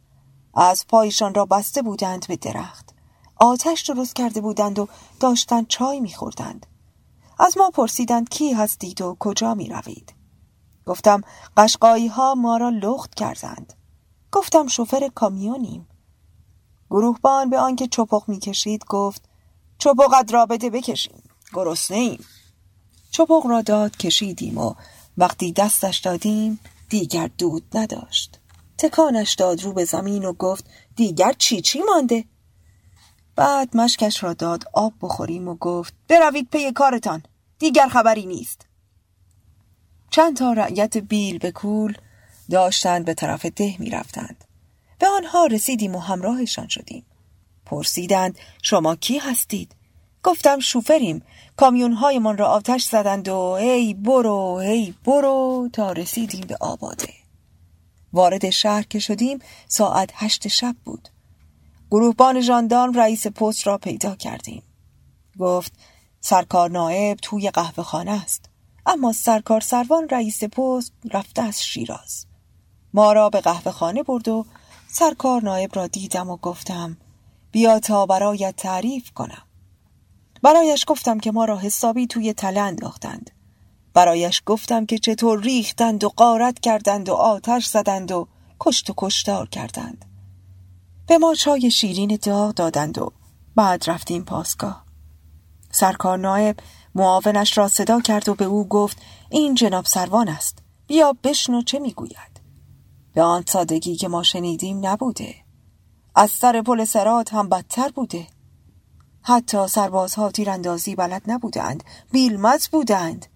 [0.54, 2.94] از پایشان را بسته بودند به درخت.
[3.36, 4.88] آتش درست کرده بودند و
[5.20, 6.66] داشتند چای میخوردند.
[7.38, 10.14] از ما پرسیدند کی هستید و کجا می روید؟
[10.86, 11.20] گفتم
[11.56, 13.72] قشقایی ها ما را لخت کردند.
[14.32, 15.88] گفتم شوفر کامیونیم.
[16.92, 19.28] گروهبان به آنکه چپق می‌کشید گفت
[19.78, 21.22] چپقت را بده بکشیم.
[21.52, 22.24] گرسنه ایم.
[23.10, 24.74] چپق را داد کشیدیم و
[25.18, 28.40] وقتی دستش دادیم دیگر دود نداشت.
[28.78, 30.64] تکانش داد رو به زمین و گفت
[30.96, 32.24] دیگر چی چی مانده؟
[33.36, 37.22] بعد مشکش را داد آب بخوریم و گفت بروید پی کارتان.
[37.58, 38.66] دیگر خبری نیست.
[40.10, 41.96] چند تا رعیت بیل به کول
[42.50, 44.44] داشتند به طرف ده می رفتند.
[45.02, 47.04] به آنها رسیدیم و همراهشان شدیم.
[47.66, 49.74] پرسیدند شما کی هستید؟
[50.22, 51.22] گفتم شوفریم
[51.56, 57.08] کامیون هایمان را آتش زدند و ای برو ای برو تا رسیدیم به آباده.
[58.12, 59.38] وارد شهر که شدیم
[59.68, 61.08] ساعت هشت شب بود.
[61.90, 64.62] گروهبان ژاندارم رئیس پست را پیدا کردیم.
[65.38, 65.72] گفت
[66.20, 68.50] سرکار نائب توی قهوه خانه است.
[68.86, 72.26] اما سرکار سروان رئیس پست رفته از شیراز.
[72.94, 74.46] ما را به قهوه خانه برد و
[74.94, 76.96] سرکار نایب را دیدم و گفتم
[77.52, 79.42] بیا تا برایت تعریف کنم.
[80.42, 83.30] برایش گفتم که ما را حسابی توی تله انداختند.
[83.94, 88.28] برایش گفتم که چطور ریختند و قارت کردند و آتش زدند و
[88.60, 90.04] کشت و کشتار کردند.
[91.06, 93.12] به ما چای شیرین داغ دادند و
[93.56, 94.84] بعد رفتیم پاسگاه.
[95.70, 96.56] سرکار نایب
[96.94, 101.78] معاونش را صدا کرد و به او گفت این جناب سروان است بیا بشنو چه
[101.78, 102.31] می‌گوید
[103.14, 105.34] به آن سادگی که ما شنیدیم نبوده.
[106.14, 108.26] از سر پل سرات هم بدتر بوده.
[109.22, 113.26] حتی سربازها تیراندازی بلد نبودند بیلمز بودند.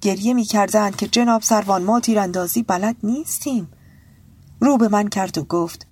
[0.00, 3.70] گریه می کردند که جناب سروان ما تیراندازی بلد نیستیم.
[4.60, 5.86] رو به من کرد و گفت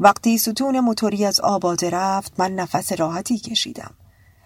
[0.00, 3.94] وقتی ستون موتوری از آباده رفت من نفس راحتی کشیدم.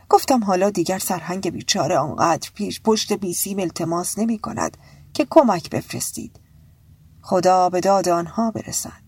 [0.09, 4.77] گفتم حالا دیگر سرهنگ بیچاره آنقدر پیش پشت بیسیم التماس نمی کند
[5.15, 6.41] که کمک بفرستید.
[7.27, 9.05] خدا به داد آنها برسد.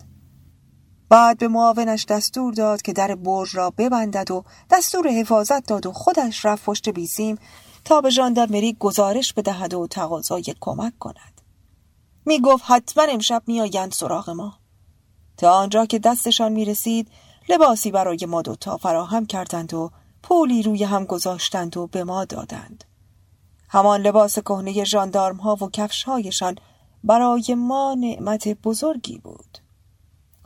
[1.08, 5.92] بعد به معاونش دستور داد که در برج را ببندد و دستور حفاظت داد و
[5.92, 7.38] خودش رفت پشت بیسیم
[7.84, 11.40] تا به ژاندارمری گزارش بدهد و تقاضای کمک کند.
[12.26, 14.54] می گفت حتما امشب میآیند سراغ ما.
[15.36, 17.08] تا آنجا که دستشان می رسید
[17.48, 19.90] لباسی برای ما دوتا فراهم کردند و
[20.22, 22.84] پولی روی هم گذاشتند و به ما دادند.
[23.68, 26.56] همان لباس کهنه ژاندارم ها و کفش هایشان
[27.06, 29.58] برای ما نعمت بزرگی بود.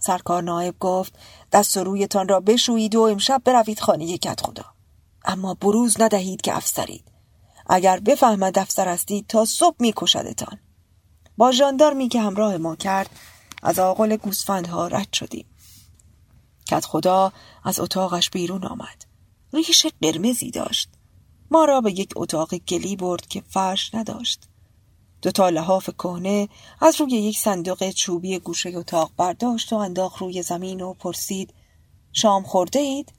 [0.00, 1.18] سرکار نایب گفت
[1.52, 4.64] دست و رویتان را بشویید و امشب بروید خانه کت خدا.
[5.24, 7.04] اما بروز ندهید که افسرید.
[7.66, 10.58] اگر بفهمد افسر هستید تا صبح میکشدتان.
[11.36, 13.10] با ژاندارمی که همراه ما کرد
[13.62, 15.46] از آقل گوسفندها رد شدیم.
[16.66, 17.32] کت خدا
[17.64, 19.04] از اتاقش بیرون آمد.
[19.52, 20.90] ریش قرمزی داشت.
[21.50, 24.49] ما را به یک اتاق گلی برد که فرش نداشت.
[25.22, 26.48] دو تا لحاف کهنه
[26.80, 31.54] از روی یک صندوق چوبی گوشه اتاق برداشت و انداخت روی زمین و پرسید
[32.12, 33.12] شام خورده اید؟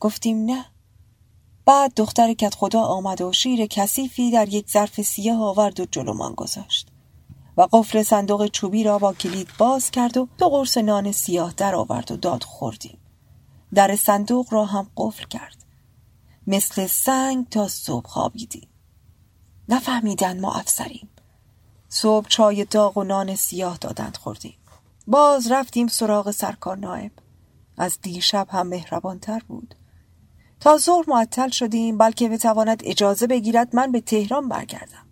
[0.00, 0.64] گفتیم نه.
[1.64, 6.34] بعد دختر کت خدا آمد و شیر کثیفی در یک ظرف سیاه آورد و جلومان
[6.34, 6.88] گذاشت
[7.56, 11.74] و قفل صندوق چوبی را با کلید باز کرد و دو قرص نان سیاه در
[11.74, 12.98] آورد و داد خوردیم.
[13.74, 15.64] در صندوق را هم قفل کرد.
[16.46, 18.68] مثل سنگ تا صبح خوابیدیم.
[19.68, 21.08] نفهمیدن ما افسریم.
[21.92, 24.56] صبح چای داغ و نان سیاه دادند خوردیم.
[25.06, 27.12] باز رفتیم سراغ سرکار نایب
[27.78, 29.74] از دیشب هم مهربانتر بود.
[30.60, 35.06] تا ظهر معطل شدیم بلکه بتواند اجازه بگیرد من به تهران برگردم.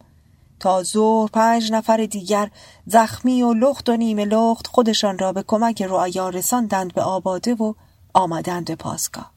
[0.61, 2.51] تا ظهر پنج نفر دیگر
[2.87, 7.75] زخمی و لخت و نیمه لخت خودشان را به کمک رعایا رساندند به آباده و
[8.15, 9.33] آمدند به پاسگاه.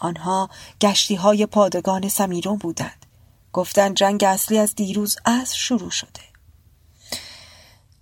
[0.00, 0.50] آنها
[0.80, 3.06] گشتی های پادگان سمیرون بودند.
[3.52, 6.35] گفتند جنگ اصلی از دیروز از شروع شده.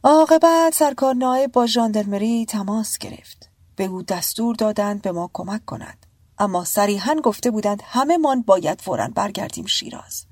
[0.06, 3.50] عاقبت سرکار نایب با ژاندرمری تماس گرفت.
[3.76, 6.06] به او دستور دادند به ما کمک کند.
[6.38, 10.26] اما صریحا گفته بودند همه من باید فورا برگردیم شیراز.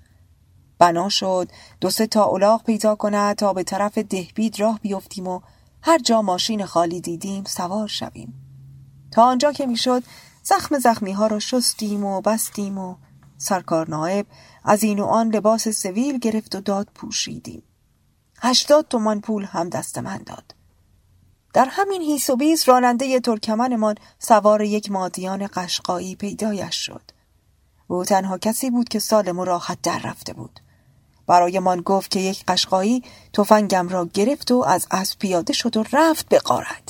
[0.78, 1.48] بنا شد
[1.80, 5.40] دو سه تا الاغ پیدا کند تا به طرف دهبید راه بیفتیم و
[5.82, 8.34] هر جا ماشین خالی دیدیم سوار شویم.
[9.10, 10.02] تا آنجا که می‌شد
[10.42, 12.96] زخم زخمی ها را شستیم و بستیم و
[13.38, 14.26] سرکار نایب
[14.64, 17.62] از این و آن لباس سویل گرفت و داد پوشیدیم.
[18.44, 20.54] هشتاد تومان پول هم دست من داد.
[21.54, 27.02] در همین هیس و بیس راننده ترکمنمان سوار یک مادیان قشقایی پیدایش شد.
[27.86, 30.60] او تنها کسی بود که سالم و راحت در رفته بود.
[31.26, 33.02] برایمان گفت که یک قشقایی
[33.32, 36.88] تفنگم را گرفت و از اسب پیاده شد و رفت به قارت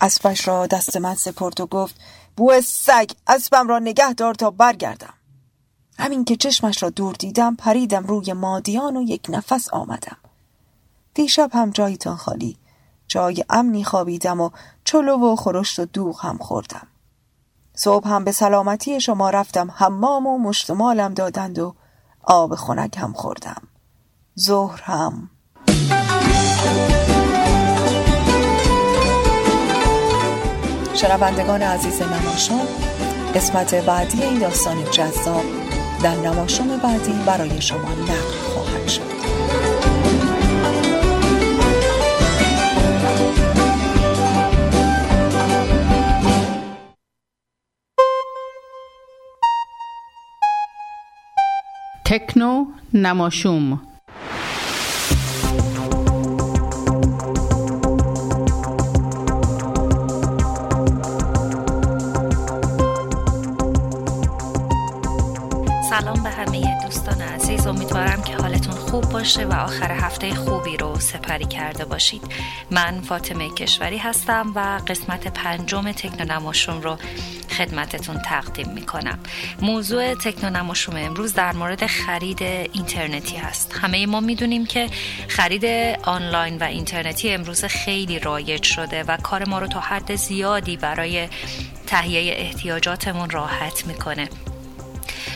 [0.00, 1.94] اسبش را دست من سپرد و گفت
[2.36, 5.14] بو سگ اسبم را نگه دار تا برگردم.
[5.98, 10.21] همین که چشمش را دور دیدم پریدم روی مادیان و یک نفس آمدم.
[11.14, 12.56] دیشب هم جایتان خالی.
[13.08, 14.50] جای امنی خوابیدم و
[14.84, 16.86] چلو و خورشت و دوغ هم خوردم.
[17.74, 21.74] صبح هم به سلامتی شما رفتم حمام و مشتمالم دادند و
[22.24, 23.62] آب خنک هم خوردم.
[24.40, 25.30] ظهر هم.
[30.94, 32.66] شنوندگان عزیز نماشان
[33.34, 35.44] قسمت بعدی این داستان جذاب
[36.02, 39.11] در نماشان بعدی برای شما نقل خواهد شد.
[52.12, 52.64] تکنو
[52.94, 53.80] نماشوم.
[65.90, 67.66] سلام به همه دوستان عزیز.
[67.66, 72.22] امیدوارم که حالتون خوب باشه و آخر هفته خوبی رو سپری کرده باشید.
[72.70, 76.96] من فاطمه کشوری هستم و قسمت پنجم تکنو نماشوم رو
[77.52, 79.18] خدمتتون تقدیم می‌کنم.
[79.60, 83.78] موضوع تکنو نماشوم امروز در مورد خرید اینترنتی هست.
[83.82, 84.88] همه ما می‌دونیم که
[85.28, 85.64] خرید
[86.02, 91.28] آنلاین و اینترنتی امروز خیلی رایج شده و کار ما رو تا حد زیادی برای
[91.86, 94.28] تهیه احتیاجاتمون راحت می‌کنه.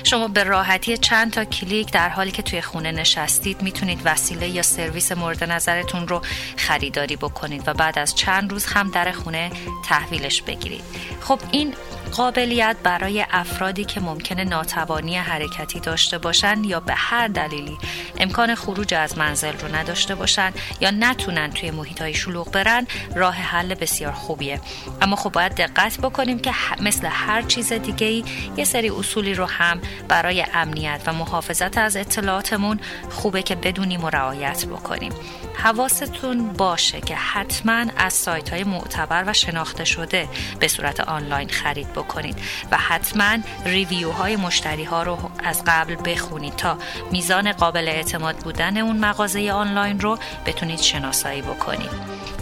[0.04, 4.62] شما به راحتی چند تا کلیک در حالی که توی خونه نشستید می‌تونید وسیله یا
[4.62, 6.22] سرویس مورد نظرتون رو
[6.56, 9.50] خریداری بکنید و بعد از چند روز هم در خونه
[9.84, 10.84] تحویلش بگیرید.
[11.20, 11.74] خب این
[12.12, 17.78] قابلیت برای افرادی که ممکنه ناتوانی حرکتی داشته باشن یا به هر دلیلی
[18.18, 23.34] امکان خروج از منزل رو نداشته باشن یا نتونن توی محیط های شلوغ برن راه
[23.34, 24.60] حل بسیار خوبیه.
[25.02, 28.24] اما خب باید دقت بکنیم که مثل هر چیز دیگه ای
[28.56, 32.80] یه سری اصولی رو هم برای امنیت و محافظت از اطلاعاتمون
[33.10, 35.12] خوبه که بدونیم و رعایت بکنیم.
[35.54, 40.28] حواستون باشه که حتما از سایت های معتبر و شناخته شده
[40.60, 42.38] به صورت آنلاین خرید بکنید
[42.70, 46.78] و حتما ریویو های مشتری ها رو از قبل بخونید تا
[47.12, 51.90] میزان قابل اعتماد بودن اون مغازه آنلاین رو بتونید شناسایی بکنید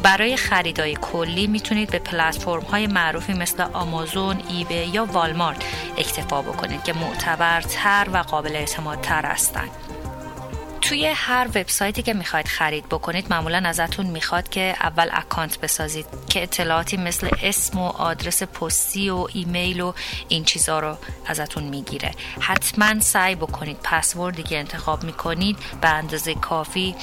[0.03, 5.65] برای خریدای کلی می‌تونید به پلتفرم های معروفی مثل آمازون، ایبی یا والمارت
[5.97, 9.71] اکتفا بکنید که معتبرتر و قابل اعتمادتر هستند.
[10.89, 16.43] توی هر وبسایتی که می‌خواید خرید بکنید معمولا ازتون می‌خواد که اول اکانت بسازید که
[16.43, 19.93] اطلاعاتی مثل اسم و آدرس پستی و ایمیل و
[20.29, 20.97] این چیزا رو
[21.27, 22.11] ازتون می‌گیره.
[22.41, 26.95] حتما سعی بکنید پسوردی که انتخاب می‌کنید به اندازه کافی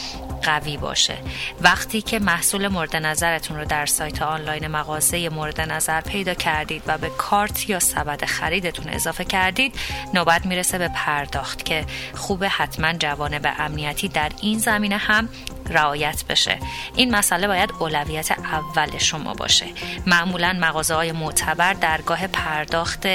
[0.43, 1.17] قوی باشه.
[1.61, 6.97] وقتی که محصول مورد نظرتون رو در سایت آنلاین مغازه مورد نظر پیدا کردید و
[6.97, 9.75] به کارت یا سبد خریدتون اضافه کردید
[10.13, 11.85] نوبت می‌رسه به پرداخت که
[12.15, 15.29] خوب حتما جوانب امنیتی در این زمینه هم
[15.69, 16.59] رعایت بشه.
[16.95, 19.65] این مسئله باید اولویت اول شما باشه.
[20.07, 23.05] معمولا مغازه های معتبر درگاه پرداخت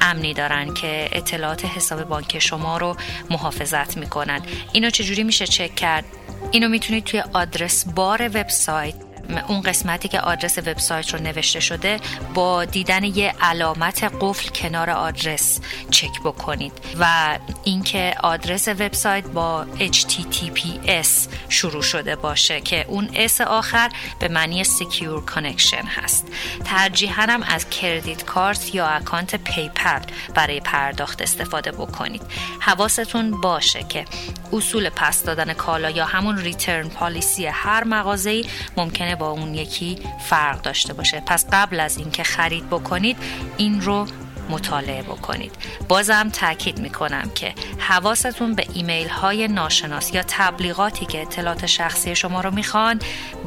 [0.00, 2.96] امنی دارن که اطلاعات حساب بانک شما رو
[3.30, 4.40] محافظت می‌کنن.
[4.72, 6.04] اینو چجوری میشه چک کرد؟
[6.50, 8.94] اینو می‌تونید توی address bar وبسایت
[9.38, 12.00] اون قسمتی که آدرس وبسایت رو نوشته شده
[12.34, 21.08] با دیدن یه علامت قفل کنار آدرس چک بکنید و اینکه آدرس وبسایت با HTTPS
[21.48, 23.90] شروع شده باشه که اون S آخر
[24.20, 26.26] به معنی secure connection هست.
[26.64, 30.00] ترجیحاً هم از credit card یا account PayPal
[30.34, 32.22] برای پرداخت استفاده بکنید.
[32.60, 34.04] حواستون باشه که
[34.52, 38.46] اصول پس دادن کالا یا همون ریترن پالیسی هر مغازه‌ای
[38.76, 41.22] ممکنه با اون یکی فرق داشته باشه.
[41.26, 43.16] پس قبل از اینکه خرید بکنید
[43.56, 44.06] این رو
[44.50, 45.52] مطالعه بکنید.
[45.88, 52.40] بازم تاکید می‌کنم که حواستون به ایمیل های ناشناس یا تبلیغاتی که اطلاعات شخصی شما
[52.40, 52.98] رو می‌خوان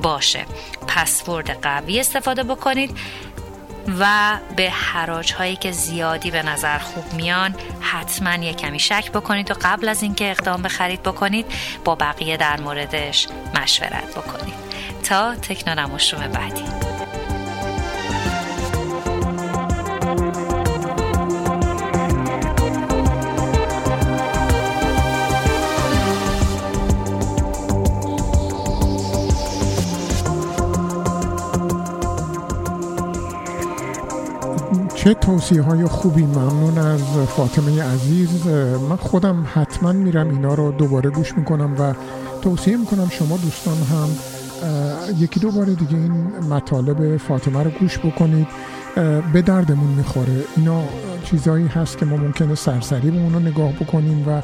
[0.01, 0.45] باشه.
[0.87, 2.97] پسورد قوی استفاده بکنید
[3.99, 9.51] و به حراج هایی که زیادی به نظر خوب میان حتما یه کمی شک بکنید
[9.51, 11.45] و قبل از اینکه اقدام به خرید بکنید
[11.85, 14.62] با بقیه در موردش مشورت بکنید.
[15.03, 16.63] تا تکنونموشروم بعدی.
[34.95, 36.23] چه توصیه های خوبی.
[36.23, 37.01] ممنون از
[37.37, 38.47] فاطمه عزیز.
[38.89, 41.93] من خودم حتما میرم اینا رو دوباره گوش می‌کنم و
[42.41, 44.09] توصیه می‌کنم شما دوستان هم
[45.19, 46.11] یکی دو بار دیگه این
[46.49, 48.47] مطالب فاطمه رو گوش بکنید.
[49.33, 50.43] به دردمون می‌خوره.
[50.57, 50.83] اینا
[51.23, 54.41] چیزایی هست که ما ممکنه سرسری به اونو نگاه بکنیم و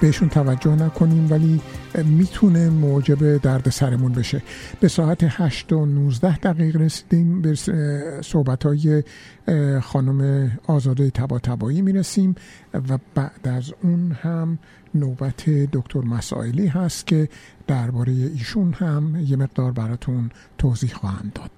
[0.00, 1.60] بهشون توجه نکنیم ولی
[2.04, 4.42] می‌تونه موجب درد سرمون بشه.
[4.80, 7.42] به ساعت 8 و 19 دقیق رسیدیم.
[7.42, 7.54] به
[8.22, 9.02] صحبت های
[9.82, 12.34] خانم آزاده تبا تبایی می‌رسیم
[12.74, 14.58] و بعد از اون هم
[14.94, 17.28] نوبت دکتر مسائلی هست که
[17.66, 21.50] درباره ایشون هم یه مقدار براتون توضیح خواهم داد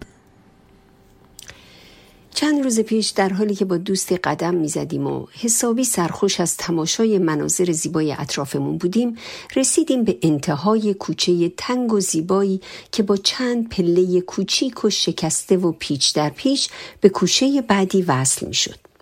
[2.34, 6.56] چند روز پیش در حالی که با دوستی قدم می زدیم و حسابی سرخوش از
[6.56, 9.16] تماشای مناظر زیبای اطرافمون بودیم
[9.56, 12.60] رسیدیم به انتهای کوچه تنگ و زیبایی
[12.92, 16.70] که با چند پله کوچیک و شکسته و پیچ در پیچ
[17.00, 18.93] به کوچه بعدی وصل می شد.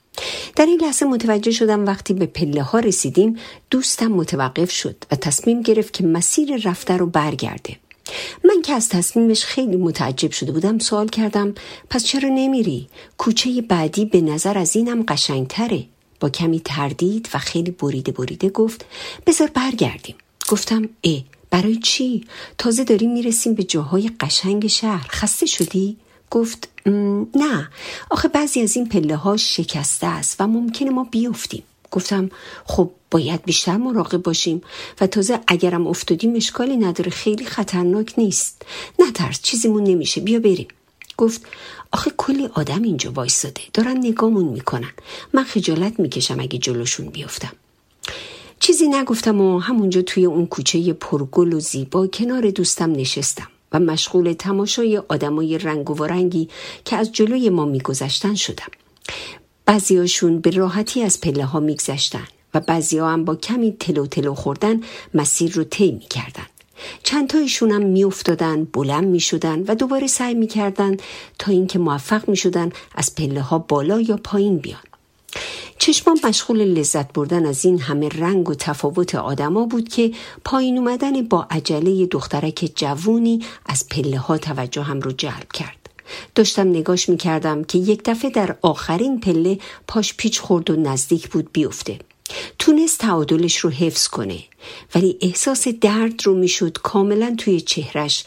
[0.57, 3.37] در این لحظه متوجه شدم وقتی به پله ها رسیدیم
[3.71, 7.77] دوستم متوقف شد و تصمیم گرفت که مسیر رفته رو برگرده.
[8.45, 11.55] من که از تصمیمش خیلی متعجب شده بودم سوال کردم
[11.91, 12.89] پس چرا نمیری؟
[13.19, 15.85] کوچه بعدی به نظر از اینم قشنگتره
[16.21, 18.85] با کمی تردید و خیلی بریده بریده گفت
[19.27, 20.15] بذار برگردیم
[20.49, 21.21] گفتم اه
[21.51, 22.25] برای چی؟
[22.59, 25.97] تازه داریم می‌رسیم به جاهای قشنگ شهر خسته شدی؟
[26.33, 26.69] گفت
[27.35, 27.69] نه
[28.11, 31.63] آخه بعضی از این پله ها شکسته است و ممکنه ما بیفتیم.
[31.91, 32.31] گفتم
[32.65, 34.63] خب باید بیشتر مراقب باشیم
[35.01, 38.63] و تازه اگرم افتادیم اشکالی نداره خیلی خطرناک نیست.
[38.99, 40.69] نترس چیزیمون نمیشه بیا بریم.
[41.17, 41.41] گفت
[41.93, 44.93] آخه کلی آدم اینجا وایستاده دارن نگامون می‌کنن.
[45.33, 47.53] من خجالت می‌کشم اگه جلوشون بیفتم.
[48.61, 53.52] چیزی نگفتم و همونجا توی اون کوچه پرگل و زیبا کنار دوستم نشستم.
[53.73, 56.49] و مشغول تماشای آدمای رنگ و رنگی
[56.85, 58.71] که از جلوی ما میگذشتن شدم.
[59.67, 64.35] بعضیاشون به راحتی از پله ها میگذشتن و بعضی ها هم با کمی تلو تلو
[64.35, 64.81] خوردن
[65.15, 66.47] مسیر رو طی می‌کردن.
[67.03, 70.97] چند تایشون هم میافتادن بلند می‌شدن و دوباره سعی می‌کردن
[71.39, 74.81] تا اینکه موفق می‌شدن از پله ها بالا یا پایین بیان.
[75.79, 80.13] چشمام مشغول لذت بردن از این همه رنگ و تفاوت آدما بود که
[80.45, 85.77] پایین اومدن با عجله دخترک جوونی از پله ها توجه هم رو جلب کرد.
[86.35, 91.53] داشتم نگاش می‌کردم که یک دفعه در آخرین پله پاش پیچ خورد و نزدیک بود
[91.53, 91.99] بیفته.
[92.59, 94.39] تونست تعادلش رو حفظ کنه
[94.95, 98.25] ولی احساس درد رو می‌شد کاملا توی چهرش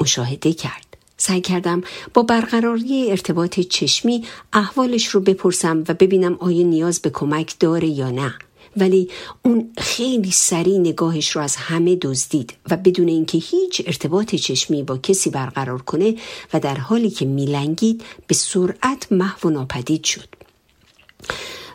[0.00, 0.83] مشاهده کرد.
[1.26, 1.82] سعی کردم
[2.14, 8.10] با برقراری ارتباط چشمی احوالش رو بپرسم و ببینم آیا نیاز به کمک داره یا
[8.10, 8.34] نه.
[8.76, 9.08] ولی
[9.42, 14.98] اون خیلی سریع نگاهش رو از همه دزدید و بدون اینکه هیچ ارتباط چشمی با
[14.98, 16.14] کسی برقرار کنه
[16.52, 20.28] و در حالی که میلنگید به سرعت محو و ناپدید شد.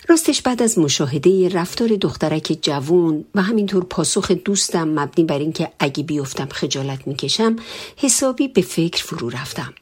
[0.09, 6.03] راستش بعد از مشاهده رفتار دخترک جوون و همینطور پاسخ دوستم مبنی بر اینکه اگه
[6.03, 7.55] بیفتم خجالت می‌کشم
[7.97, 9.73] حسابی به فکر فرو رفتم.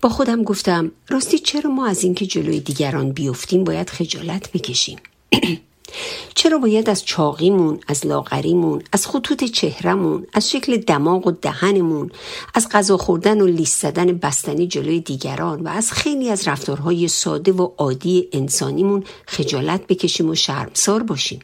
[0.00, 4.98] با خودم گفتم راستی چرا ما از اینکه جلوی دیگران بیفتیم باید خجالت بکشیم؟
[6.34, 12.10] چرا باید از چاقیمون، از لاغریمون، از خطوط چهرمون، از شکل دماغ و دهنمون،
[12.54, 17.52] از غذا خوردن و لیست زدن بستنی جلوی دیگران و از خیلی از رفتارهای ساده
[17.52, 21.40] و عادی انسانیمون خجالت بکشیم و شرمسار باشیم؟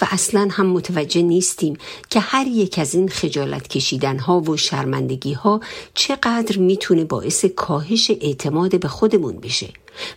[0.00, 1.76] و اصلا هم متوجه نیستیم
[2.10, 5.60] که هر یک از این خجالت کشیدن ها و شرمندگی ها
[5.94, 9.68] چقدر می‌تونه باعث کاهش اعتماد به خودمون بشه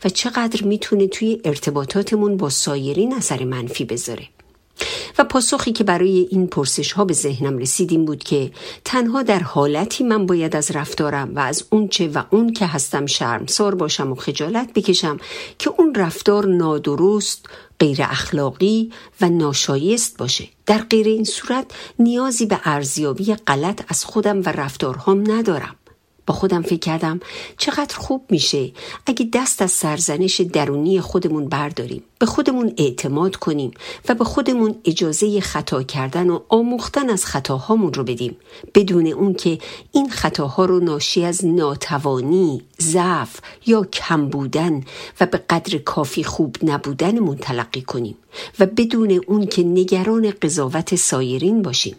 [0.04, 4.28] و چقدر می‌تونه توی ارتباطاتمون با سایرین اثر منفی بذاره.
[5.18, 8.52] و پاسخی که برای این پرسش ها به ذهنم رسیدیم بود که
[8.86, 13.76] تنها در حالتی من باید از رفتارم و از اونچه و اون که هستم شرمسار
[13.76, 15.18] باشم و خجالت بکشم
[15.60, 17.46] که اون رفتار نادرست
[17.80, 18.92] غیر اخلاقی
[19.22, 20.48] و ناشایست باشه.
[20.66, 21.66] در غیر این صورت
[22.00, 25.76] نیازی به ارزیابی غلط از خودم و رفتارهام ندارم.
[26.30, 27.20] با خودم فکر کردم
[27.58, 28.72] چقدر خوب میشه
[29.06, 33.72] اگه دست از سرزنش درونی خودمون برداریم به خودمون اعتماد کنیم
[34.10, 38.38] و به خودمون اجازه خطا کردن و آموختن از خطاهامون رو بدیم.
[38.76, 39.60] بدون اون که
[39.92, 44.84] این خطاها رو ناشی از ناتوانی، ضعف یا کم بودن
[45.20, 48.18] و به قدر کافی خوب نبودنمون تلقی کنیم
[48.60, 51.96] و بدون اون که نگران قضاوت سایرین باشیم.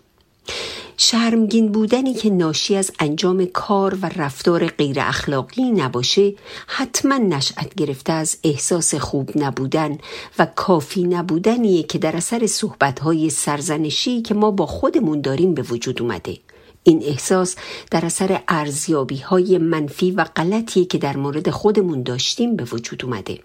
[1.02, 6.34] شرمگین بودنی که ناشی از انجام کار و رفتار غیر اخلاقی نباشه
[6.66, 9.98] حتما نشأت گرفته از احساس خوب نبودن
[10.38, 16.02] و کافی نبودنیه که در اثر صحبتهای سرزنشی که ما با خودمون داریم به وجود
[16.02, 16.38] اومده.
[16.82, 17.56] این احساس
[17.90, 23.38] در اثر ارزیابی های منفی و غلطی که در مورد خودمون داشتیم به وجود اومده.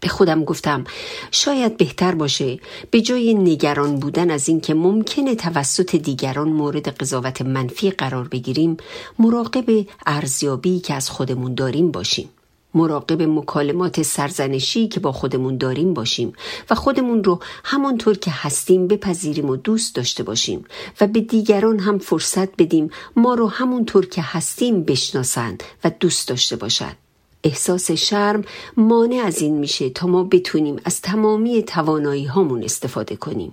[0.00, 0.84] به خودم گفتم
[1.30, 2.58] شاید بهتر باشه
[2.90, 8.76] به جای نگران بودن از اینکه ممکنه توسط دیگران مورد قضاوت منفی قرار بگیریم
[9.18, 12.28] مراقب ارزیابی که از خودمون داریم باشیم.
[12.74, 16.32] مراقب مکالمات سرزنشی که با خودمون داریم باشیم
[16.70, 20.64] و خودمون رو همانطور که هستیم بپذیریم و دوست داشته باشیم
[21.00, 26.56] و به دیگران هم فرصت بدیم ما رو همونطور که هستیم بشناسند و دوست داشته
[26.56, 26.96] باشند.
[27.44, 28.44] احساس شرم
[28.76, 33.52] مانع از این میشه تا ما بتونیم از تمامی توانایی هامون استفاده کنیم.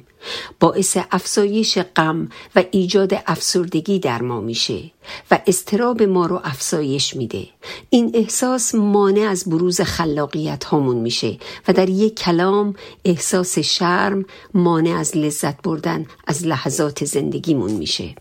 [0.59, 4.91] باعث افزایش غم و ایجاد افسردگی در ما میشه
[5.31, 7.47] و استراب ما رو افزایش میده.
[7.89, 11.37] این احساس مانع از بروز خلاقیت هامون میشه
[11.67, 12.73] و در یک کلام
[13.05, 18.15] احساس شرم مانع از لذت بردن از لحظات زندگیمون میشه.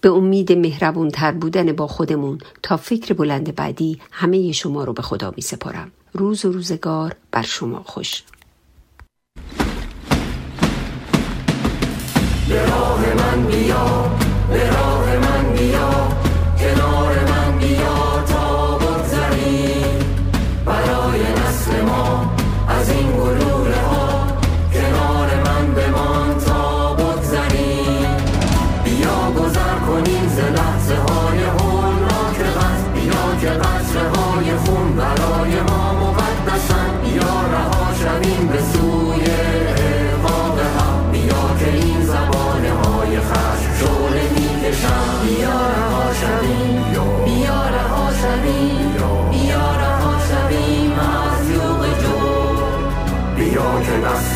[0.00, 5.02] به امید مهربون تر بودن با خودمون تا فکر بلند بعدی همه شما رو به
[5.02, 5.90] خدا می سپارم.
[6.12, 8.22] روز و روزگار بر شما خوش.
[12.48, 14.10] به راه من بیا
[14.48, 14.99] به راه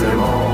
[0.05, 0.54] که دست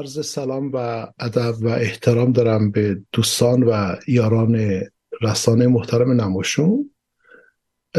[0.00, 4.80] عرض سلام و ادب و احترام دارم به دوستان و یاران
[5.22, 6.90] رسانه محترم نماشون.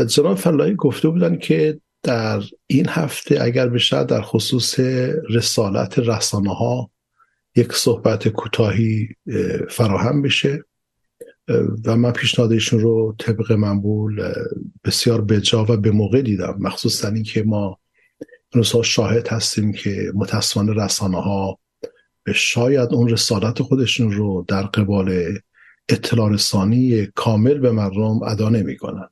[0.08, 4.80] جناب فلاحی گفته بودن که در این هفته اگر بشه در خصوص
[5.30, 6.92] رسالت رسانه ها
[7.56, 9.10] یک صحبت کوتاهی
[9.70, 10.64] فراهم بشه.
[11.86, 14.34] و من پیشنهادشون رو طبق منبول
[14.84, 16.56] بسیار بجا و به موقع دیدم.
[16.60, 17.80] مخصوصا اینکه ما
[18.54, 21.61] روزها شاهد هستیم که متاسفانه رسانه ها
[22.34, 25.38] شاید اون رسالت خودشون رو در قبال
[25.90, 29.10] اطلاع رسانی کامل به مردم ادا نمی کنن.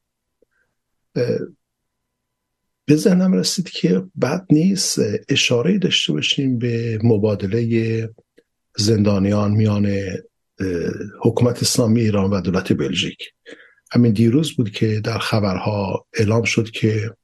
[2.85, 8.09] به ذهنم رسید که بد نیست اشاره داشته باشیم به مبادله
[8.77, 9.91] زندانیان میان
[11.21, 13.33] حکومت اسلامی ایران و دولت بلژیک
[13.91, 17.15] همین دیروز بود که در خبرها اعلام شد که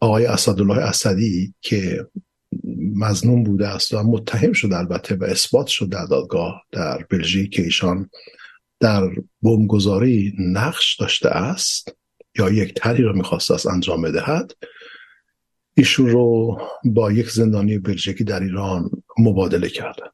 [0.00, 2.06] آقای اسدالله اسدی که
[2.94, 7.62] مزنون بوده است و متهم شد البته و اثبات شد در دادگاه در بلژیک که
[7.62, 8.10] ایشان
[8.80, 9.10] در
[9.42, 11.96] بمبگذاری نقش داشته است
[12.38, 14.52] یا یک تری را می‌خواست از انجام بدهد
[15.74, 20.06] ایشون رو با یک زندانی بلژیکی در ایران مبادله کردن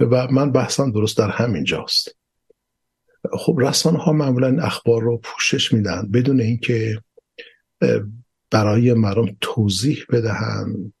[0.00, 2.16] و من بحثم درست در همین جاست
[3.32, 7.02] خب رسانه ها معمولا اخبار رو پوشش میدن بدون اینکه
[8.50, 10.92] برای مردم توضیح بدهن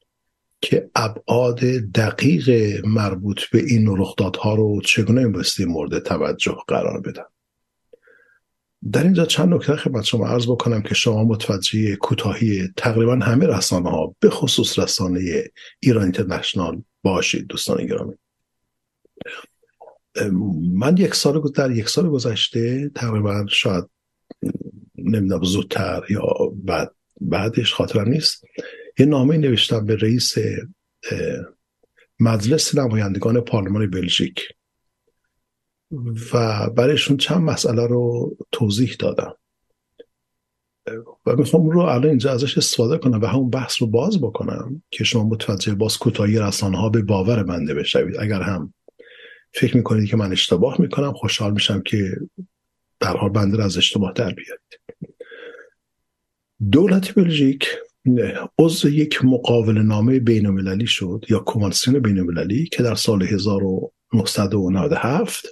[0.64, 1.60] که ابعاد
[1.94, 2.50] دقیق
[2.86, 7.24] مربوط به این رخدادها رو چگونه بایستی مورد توجه قرار بدن
[8.92, 13.90] در اینجا چند نکته خدمت شما عرض بکنم که شما متوجه کوتاهی تقریبا همه رسانه
[13.90, 15.44] ها به خصوص رسانه
[15.80, 18.14] ایران اینترنشنال باشید دوستان گرامی.
[20.74, 23.84] من یک سال در یک سال گذشته تقریبا شاید
[24.98, 26.22] نمی‌دونم زودتر یا
[26.54, 28.44] بعد بعدش خاطرم نیست.
[28.98, 30.34] یه نامه نوشتم به رئیس
[32.20, 34.40] مجلس نمایندگان پارلمان بلژیک.
[36.32, 39.36] و برایشون چند مسئله رو توضیح دادم.
[41.26, 45.04] و می‌خوام رو الان اینجا ازش استفاده کنم و همون بحث رو باز بکنم که
[45.04, 48.16] شما متوجه باز کوتاهی رسانه ها به باور بنده بشوید.
[48.18, 48.74] اگر هم
[49.52, 52.16] فکر می‌کنید که من اشتباه می‌کنم خوشحال میشم که
[53.00, 54.80] در حال بنده از اشتباه در بیارید.
[56.72, 57.68] دولت بلژیک
[58.58, 65.46] عضو یک مقاول نامه بین المللی شد یا کنوانسیون بین المللی که در سال 1997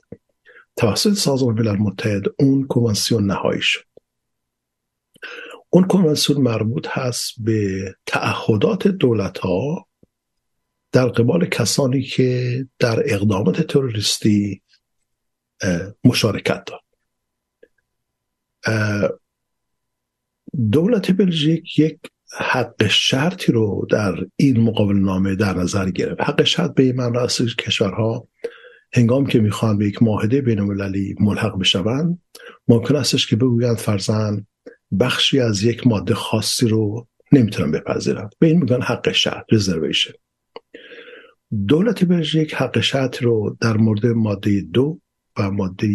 [0.77, 3.85] توسط سازمان ملل متحد اون کنوانسیون نهایی شد.
[5.71, 9.87] اون کنوانسیون مربوط هست به تعهدات دولت ها
[10.93, 14.63] در قبال کسانی که در اقدامات تروریستی
[16.05, 16.83] مشارکت دارد
[20.73, 21.99] دولت بلژیک یک
[22.39, 26.21] حق شرطی رو در این مقابل نامه در نظر گرفت.
[26.21, 28.29] حق شرط به این معنی است کشورها
[28.95, 32.19] هنگام که می‌خوان به یک معاهده بین المللی ملحق بشوند
[32.69, 34.47] ممکن استش که بگویند فرزن
[35.01, 38.33] بخشی از یک ماده خاصی رو نمی‌تونن بپذیرند.
[38.39, 40.13] به این میگن حق شرط رزرویشن
[41.69, 45.01] دولت بلژیک حق شرط رو در مورد ماده دو
[45.39, 45.87] و ماده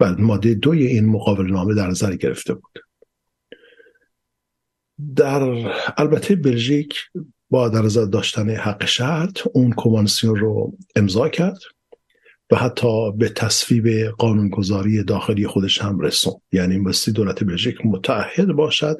[0.00, 2.85] و ماده دوی این مقابل نامه در نظر گرفته بود.
[5.16, 5.42] در
[5.96, 6.94] البته بلژیک
[7.50, 11.58] با در نظر داشتن حق شرط اون کنوانسیون رو امضا کرد
[12.50, 18.96] و حتی به تصویب قانونگذاری داخلی خودش هم رسون یعنی بستی دولت بلژیک متعهد باشد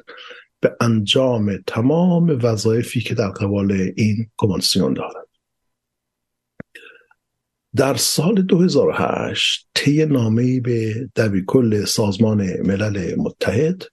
[0.59, 5.27] به انجام تمام وظایفی که در قبال این کنوانسیون دارد.
[7.75, 13.83] در سال 2008 طی نامه‌ای به دبیرکل سازمان ملل متحد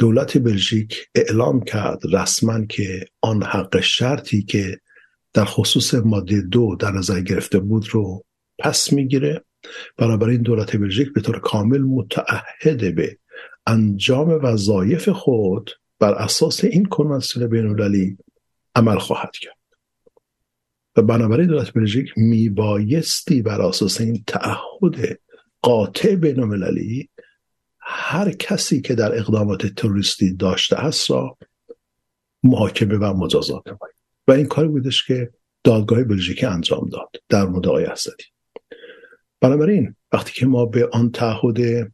[0.00, 4.80] دولت بلژیک اعلام کرد رسما که آن حق شرطی که
[5.32, 8.24] در خصوص ماده دو در نظر گرفته بود رو
[8.58, 9.44] پس می‌گیره.
[9.96, 13.18] بنابراین دولت بلژیک به طور کامل متعهد به
[13.66, 18.18] انجام وظایف خود بر اساس این کنوانسیون بینالمللی
[18.74, 19.56] عمل خواهد کرد.
[20.96, 25.18] و بنابراین دولت بلژیک میبایستی بر اساس این تعهد
[25.62, 27.08] قاطع بینالمللی
[27.80, 31.38] هر کسی که در اقدامات تروریستی داشته است را
[32.42, 33.94] محاکمه و مجازات نماید
[34.28, 35.30] و این کاری بودش که
[35.64, 38.24] دادگاه بلژیکی انجام داد در مورد آقای اسدی
[39.40, 41.92] بنابراین وقتی که ما به آن تعهد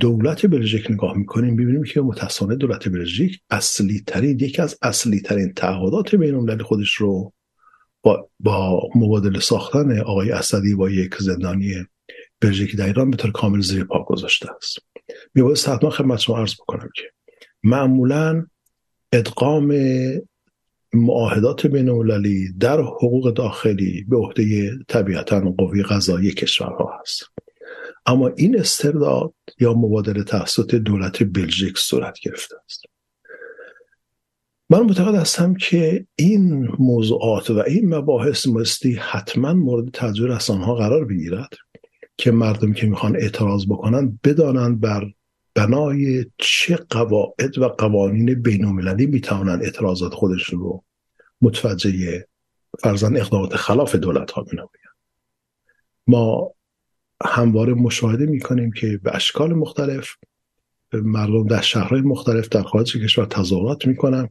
[0.00, 5.52] دولت بلژیک نگاه می‌کنیم ببینیم که متاسفانه دولت بلژیک اصلی ترین یکی از اصلی ترین
[5.52, 7.32] تعهدات بین خودش رو
[8.02, 11.74] با, با مبادله ساختن آقای اسدی با یک زندانی
[12.40, 14.78] بلژیکی در ایران به طور کامل زیر پا گذاشته است.
[15.34, 17.02] میبایست حتما خدمت شما عرض بکنم که
[17.62, 18.46] معمولا
[19.12, 19.72] ادغام
[20.94, 27.22] معاهدات بین المللی در حقوق داخلی به عهده طبیعتا قوی قضایی کشورها هست.
[28.06, 32.84] اما این استرداد یا مبادله توسط دولت بلژیک صورت گرفته است.
[34.70, 41.04] من معتقد هستم که این موضوعات و این مباحث مستی حتما مورد توجه رسانه قرار
[41.04, 41.48] بگیرد.
[42.16, 45.10] که مردمی که می‌خوان اعتراض بکنن بدانند بر
[45.54, 50.84] بنای چه قواعد و قوانین بین المللی می‌توانند اعتراضات خودشون رو
[51.40, 52.26] متوجه
[52.82, 54.70] فرزن اقدامات خلاف دولت ها بنامید
[56.06, 56.54] ما
[57.24, 60.08] همواره مشاهده می‌کنیم که به اشکال مختلف
[60.92, 64.28] مردم در شهرهای مختلف در خارج کشور تظاهرات می‌کنن.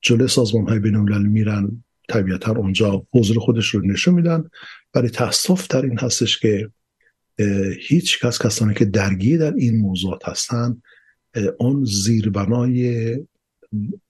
[0.00, 4.50] جلوی سازمان های بین میرن طبیعتا اونجا حضور خودش رو نشون میدن.
[4.92, 6.70] برای تاسف در این هستش که
[7.80, 10.82] هیچ کس کسانی که درگیر در این موضوعات هستن
[11.58, 13.16] اون زیربنای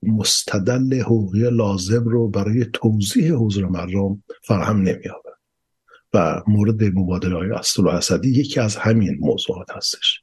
[0.02, 5.30] مستدل حقوقی لازم رو برای توضیح حضور مردم فراهم نمییابه
[6.14, 10.22] و مورد مبادله های اصل اسدی یکی از همین موضوعات هستش.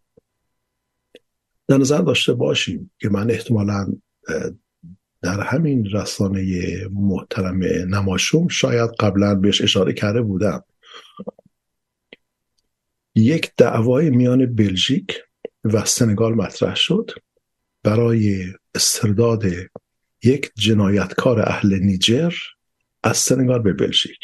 [1.67, 3.87] در نظر داشته باشیم که من احتمالا
[5.21, 6.43] در همین رسانه
[6.93, 7.59] محترم
[7.95, 10.63] نماشوم شاید قبلا بهش اشاره کرده بودم.
[13.17, 15.23] یک دعوای میان بلژیک
[15.63, 17.11] و سنگال مطرح شد
[17.83, 19.43] برای استرداد
[20.23, 22.33] یک جنایتکار اهل نیجر
[23.03, 24.19] از سنگال به بلژیک.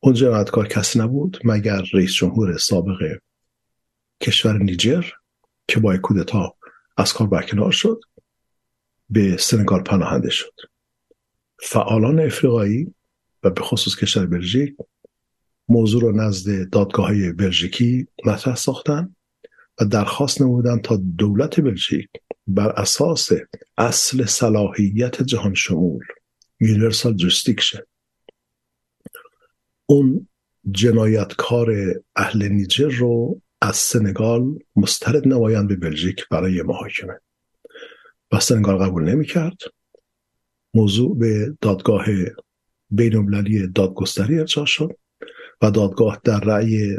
[0.00, 3.18] اون جنایتکار کسی نبود مگر رئیس جمهور سابق
[4.20, 5.04] کشور نیجر
[5.68, 6.56] که با کودتا
[6.96, 8.00] از کار برکنار شد
[9.10, 10.54] به سنگال پناهنده شد.
[11.62, 12.94] فعالان افریقایی
[13.42, 14.76] و به خصوص کشور بلژیک
[15.70, 19.14] موضوع رو نزد دادگاه های بلژیکی مطرح ساختن
[19.80, 22.08] و درخواست نمودن تا دولت بلژیک
[22.46, 23.28] بر اساس
[23.78, 26.04] اصل صلاحیت جهان شمول
[26.60, 27.80] universal jurisdiction
[29.86, 30.28] اون
[30.70, 31.70] جنایتکار
[32.16, 37.20] اهل نیجر رو از سنگال مسترد نمایند به بلژیک برای محاکمه.
[38.32, 39.56] و سنگال قبول نمی کرد
[40.74, 42.04] موضوع به دادگاه
[42.90, 44.96] بین دادگستری ارجاع شد.
[45.62, 46.96] و دادگاه در رأی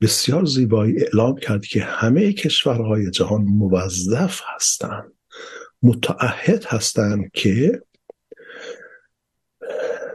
[0.00, 5.12] بسیار زیبایی اعلام کرد که همه کشورهای جهان موظف هستند
[5.82, 7.82] متعهد هستند که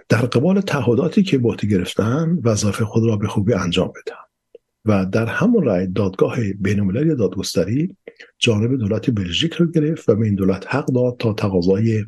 [0.09, 4.15] در قبال تعهداتی که بوتی گرفتن وظایف خود را به خوبی انجام بدن
[4.85, 7.97] و در همون رأی دادگاه بینالمللی دادگستری
[8.39, 12.05] جانب دولت بلژیک رو گرفت و به این دولت حق داد تا تقاضای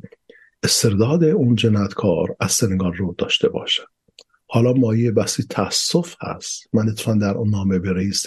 [0.64, 3.95] استرداد اون جنایتکار از سنگال رو داشته باشد.
[4.48, 6.68] حالا مایه بسی تاسف هست.
[6.74, 8.26] من اتفاقا در اون نامه به رئیس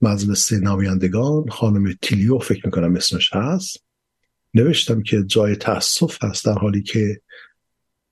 [0.00, 3.84] مجلس نمایندگان خانم تیلیو فکر می‌کنم اسمش هست.
[4.54, 7.20] نوشتم که جای تاسف هست در حالی که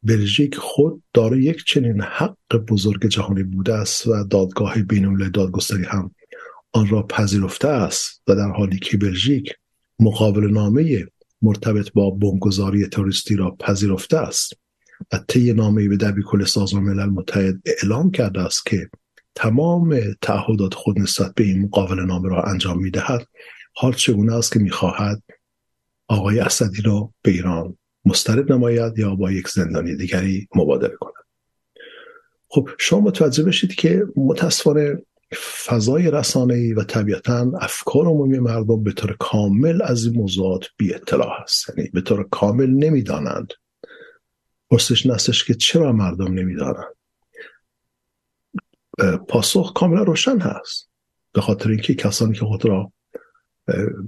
[0.03, 6.15] بلژیک خود داره یک چنین حق بزرگ جهانی بوده است و دادگاه بینالمللی دادگستری هم
[6.73, 9.55] آن را پذیرفته است و در حالی که بلژیک
[10.01, 11.07] مقابل نامه
[11.43, 14.53] مرتبط با بمبگذاری تروریستی را پذیرفته است.
[15.13, 18.91] و طی نامه به دبی کل سازمان ملل متحد اعلام کرده است که
[19.35, 23.27] تمام تعهدات خود نسبت به این مقابل نامه را انجام می‌دهد.
[23.75, 25.23] حال چگونه است که می‌خواهد
[26.09, 31.13] آقای اسدی را به ایران مسترد نماید یا با یک زندانی دیگری مبادله کند؟
[32.49, 35.03] خب شما متوجه بشید که متاسفانه
[35.65, 41.43] فضای رسانه‌ای و طبیعتا افکار عمومی مردم به طور کامل از این موضوعات بی اطلاع
[41.43, 43.53] هست یعنی به طور کامل نمی‌دانند
[44.71, 46.95] پرسش نستش که چرا مردم نمی‌دانند
[49.29, 50.91] پاسخ کاملا روشن هست.
[51.33, 52.93] به خاطر اینکه کسانی که خود را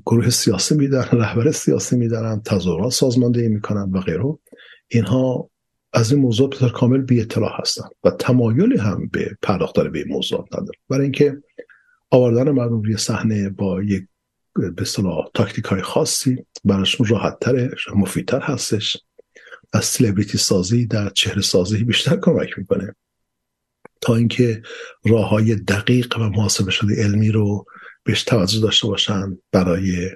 [0.06, 4.38] گروه سیاسی میدن رهبر سیاسی میدارن تظاهرات سازماندهی می‌کنن و غیره
[4.88, 5.50] اینها
[5.92, 10.08] از این موضوع طور کامل بی اطلاع هستن و تمایلی هم به پرداختن به این
[10.08, 11.36] موضوع نداره برای اینکه
[12.10, 14.04] آوردن مردم روی صحنه با یک
[14.54, 18.96] به اصطلاح تاکتیک های خاصی براشون راحت تره مفیدتر هستش.
[19.72, 22.94] از سلبریتی سازی در چهره سازی بیشتر کمک می‌کنه.
[24.00, 24.62] تا اینکه
[25.04, 27.64] راه های دقیق و محاسبه شده علمی رو
[28.04, 30.10] بهش توجه داشته باشن برای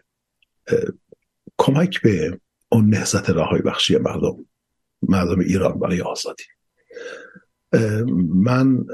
[1.58, 4.46] کمک به اون نهزت راه بخشی مردم
[5.02, 6.44] مردم ایران برای آزادی.
[8.34, 8.84] من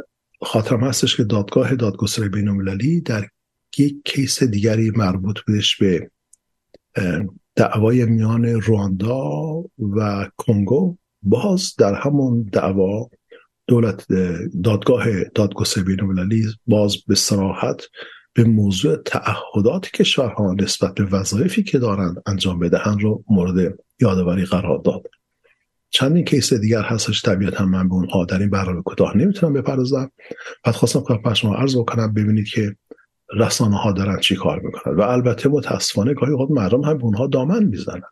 [0.43, 3.29] خاطرم هستش که دادگاه دادگستری بین المللی در
[3.79, 6.11] یک کیس دیگری مربوط بودش به
[7.57, 9.31] دعوای میان رواندا
[9.79, 13.11] و کنگو باز در همون دعوا
[13.67, 14.07] دولت
[14.65, 17.83] دادگاه دادگستری بین المللی باز به صراحت
[18.35, 24.79] به موضوع تعهدات کشورها نسبت به وظایفی که دارند انجام بدهند رو مورد یادآوری قرار
[24.79, 25.03] داد.
[25.91, 30.11] چندین کیس دیگر هستش طبیعتا من به اونها در این برنامه کوتاه نمی‌تونم بپردازم.
[30.65, 32.77] بعد خواستم خدمت شما عرض بکنم ببینید که
[33.33, 34.95] رسانه ها دارن چی کار می‌کنن.
[34.95, 38.03] و البته متاسفانه گاهی اوقات مردم هم به اونها دامن می‌زنن.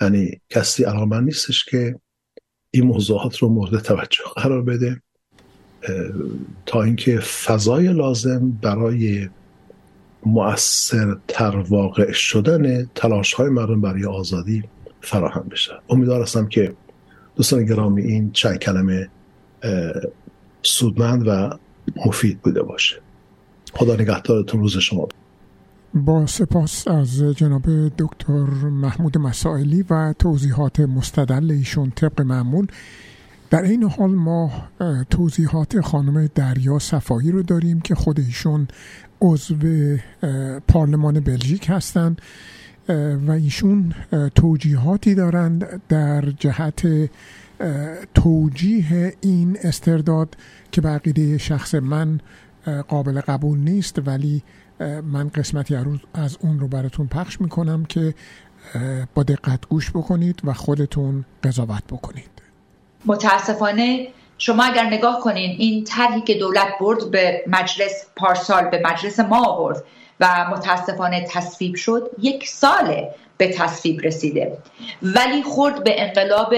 [0.00, 2.00] یعنی کسی علاقمند نیستش که
[2.70, 5.02] این موضوعات رو مورد توجه قرار بده
[6.66, 9.28] تا اینکه فضای لازم برای
[10.26, 14.64] مؤثرتر واقع شدن تلاش های مردم برای آزادی
[15.00, 15.72] فراهم بشه.
[15.88, 16.74] امیدوار هستم که
[17.36, 19.08] دوستان گرامی این چند کلمه
[20.62, 21.58] سودمند و
[22.06, 23.00] مفید بوده باشه.
[23.74, 25.08] خدا نگهدارتون روز شما.
[25.94, 27.62] با سپاس از جناب
[27.98, 32.66] دکتر محمود مسائلی و توضیحات مستدل ایشون طبق معمول.
[33.50, 34.52] در این حال ما
[35.10, 38.68] توضیحات خانم دریا صفایی رو داریم که خود ایشون
[39.20, 39.56] عضو
[40.68, 42.22] پارلمان بلژیک هستند
[43.26, 43.94] و ایشون
[44.34, 47.10] توجیهاتی دارند در جهت
[48.14, 50.36] توجیه این استرداد
[50.72, 52.20] که بقیده شخص من
[52.88, 54.42] قابل قبول نیست ولی
[55.04, 55.76] من قسمتی
[56.14, 58.14] از اون رو براتون پخش می‌کنم که
[59.14, 62.30] با دقت گوش بکنید و خودتون قضاوت بکنید.
[63.06, 64.08] متاسفانه
[64.38, 69.44] شما اگر نگاه کنین این طرحی که دولت برد به مجلس پارسال به مجلس ما
[69.46, 69.84] آورد
[70.20, 74.58] و متاسفانه تصویب شد یک ساله به تصویب رسیده.
[75.02, 76.54] ولی خورد به انقلاب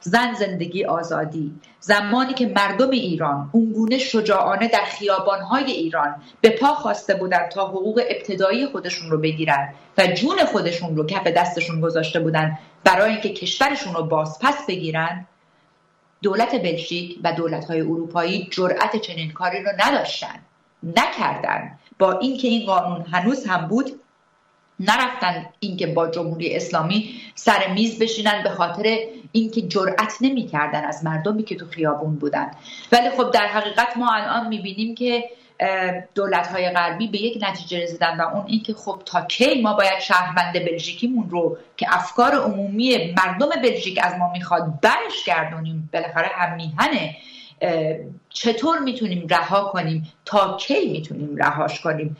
[0.00, 1.52] زن زندگی آزادی.
[1.80, 8.02] زمانی که مردم ایران اونگونه شجاعانه در خیابانهای ایران به پا خواسته بودند تا حقوق
[8.08, 13.94] ابتدایی خودشون رو بگیرن و جون خودشون رو کف دستشون گذاشته بودن برای اینکه کشورشون
[13.94, 15.26] رو بازپس بگیرن
[16.22, 20.34] دولت بلژیک و دولت‌های اروپایی جرأت چنین کاری رو نداشتن
[20.82, 21.78] نکردن.
[21.98, 24.00] با اینکه این قانون هنوز هم بود
[24.80, 28.98] نرفتن اینکه با جمهوری اسلامی سر میز بشینن به خاطر
[29.32, 32.50] اینکه جرأت نمی‌کردن از مردمی که تو خیابون بودن.
[32.92, 35.24] ولی خب در حقیقت ما الان می‌بینیم که
[36.14, 40.00] دولت های غربی به یک نتیجه رسیدن و اون اینکه خب تا کی ما باید
[40.00, 46.56] شهروند بلژیکیمون رو که افکار عمومی مردم بلژیک از ما می‌خواد برش گردونیم بالاخره هم
[46.56, 47.16] میهنه
[48.28, 52.16] چطور می‌تونیم رها کنیم؟ تا کی می‌تونیم رهاش کنیم؟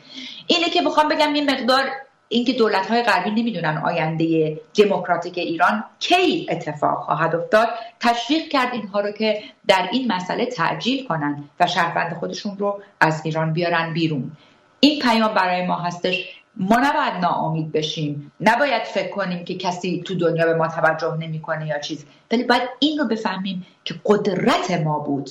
[0.47, 1.83] اینه که بخوام بگم یه مقدار
[2.27, 7.67] اینکه دولت های غربی نمی‌دونن آینده دموکراتیک ایران کی اتفاق خواهد افتاد
[7.99, 13.21] تشویق کرد اینها رو که در این مسئله تعجیل کنن و شهروند خودشون رو از
[13.25, 14.31] ایران بیارن بیرون.
[14.79, 18.31] این پیام برای ما هستش ما نباید ناامید بشیم.
[18.41, 22.05] نباید فکر کنیم که کسی تو دنیا به ما توجه نمی‌کنه یا چیز.
[22.31, 25.29] ولی باید این رو بفهمیم که قدرت ما بود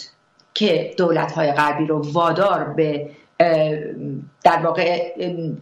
[0.55, 3.11] که دولت های غربی رو وادار به
[4.45, 5.13] در واقع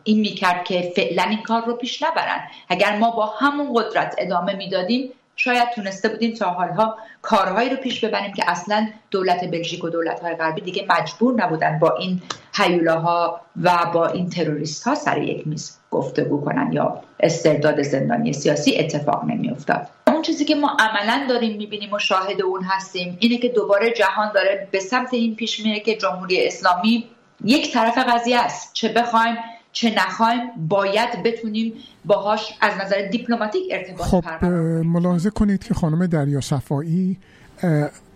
[0.04, 2.40] این می‌کرد که فعلا این کار رو پیش نبرن.
[2.68, 8.04] اگر ما با همون قدرت ادامه می‌دادیم شاید تونسته بودیم تا حالها کارهایی رو پیش
[8.04, 12.22] ببریم که اصلا دولت بلژیک و دولت های غربی دیگه مجبور نبودن با این
[12.54, 18.78] هیولاها و با این تروریست ها سر یک میز گفتگو کنن یا استرداد زندانی سیاسی
[18.78, 19.88] اتفاق نمیافتاد.
[20.06, 24.32] اون چیزی که ما عملا داریم می‌بینیم و شاهد اون هستیم اینه که دوباره جهان
[24.34, 27.04] داره به سمت این پیش میره که جمهوری اسلامی
[27.44, 28.70] یک طرف قضیه است.
[28.72, 29.36] چه بخوایم
[29.72, 31.72] چه نخوایم باید بتونیم
[32.04, 34.44] باهاش از نظر دیپلماتیک ارتباط خب
[34.84, 37.18] ملاحظه کنید که خانم دریا صفایی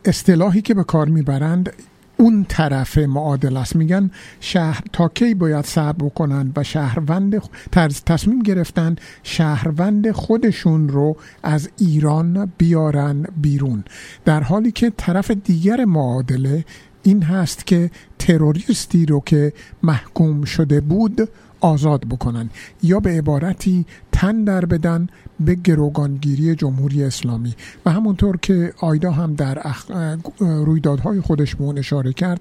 [0.04, 1.72] اصطلاحی که به کار می‌برند
[2.16, 3.76] اون طرف معادل است.
[3.76, 4.10] میگن
[4.40, 7.42] شهر تا کی باید صبر بکنن و شهروند
[8.06, 13.84] تصمیم گرفتن شهروند خودشون رو از ایران بیارن بیرون.
[14.24, 16.64] در حالی که طرف دیگر معادله
[17.06, 19.52] این هست که تروریستی رو که
[19.82, 21.28] محکوم شده بود
[21.60, 22.50] آزاد بکنن
[22.82, 25.08] یا به عبارتی تن در بدن
[25.40, 27.54] به گروگانگیری جمهوری اسلامی
[27.86, 29.90] و همونطور که آیدا هم در اخ...
[30.38, 32.40] رویدادهای خودش به اون اشاره کرد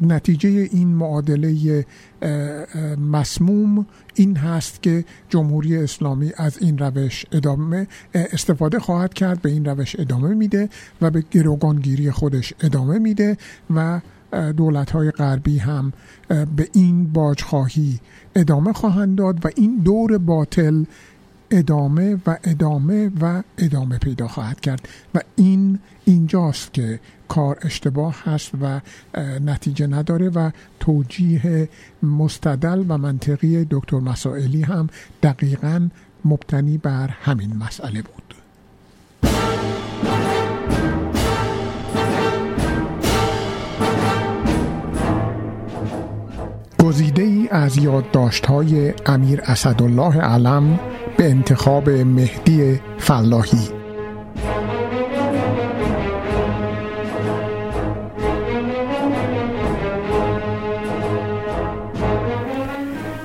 [0.00, 1.84] نتیجه این معادله
[3.10, 9.64] مسموم این هست که جمهوری اسلامی از این روش ادامه استفاده خواهد کرد به این
[9.64, 10.68] روش ادامه میده
[11.00, 13.36] و به گروگانگیری خودش ادامه میده
[13.74, 14.00] و
[14.56, 15.92] دولت های غربی هم
[16.28, 18.00] به این باجخواهی
[18.34, 20.84] ادامه خواهند داد و این دور باطل
[21.50, 24.88] ادامه و ادامه و ادامه پیدا خواهد کرد.
[25.14, 28.80] و این اینجاست که کار اشتباه هست و
[29.44, 30.50] نتیجه نداره و
[30.80, 31.68] توجیه
[32.02, 34.88] مستدل و منطقی دکتر مسائلی هم
[35.22, 35.88] دقیقا
[36.24, 38.34] مبتنی بر همین مسئله بود.
[46.90, 50.78] گزیده ای از یادداشت های امیر اسدالله علم
[51.20, 53.68] به انتخاب مهدی فلاحی.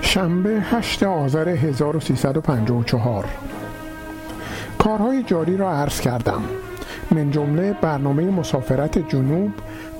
[0.02, 3.26] شنبه 8 آذر 1354
[4.80, 6.42] کارهای جاری را عرض کردم.
[7.12, 9.52] من جمله برنامه مسافرت جنوب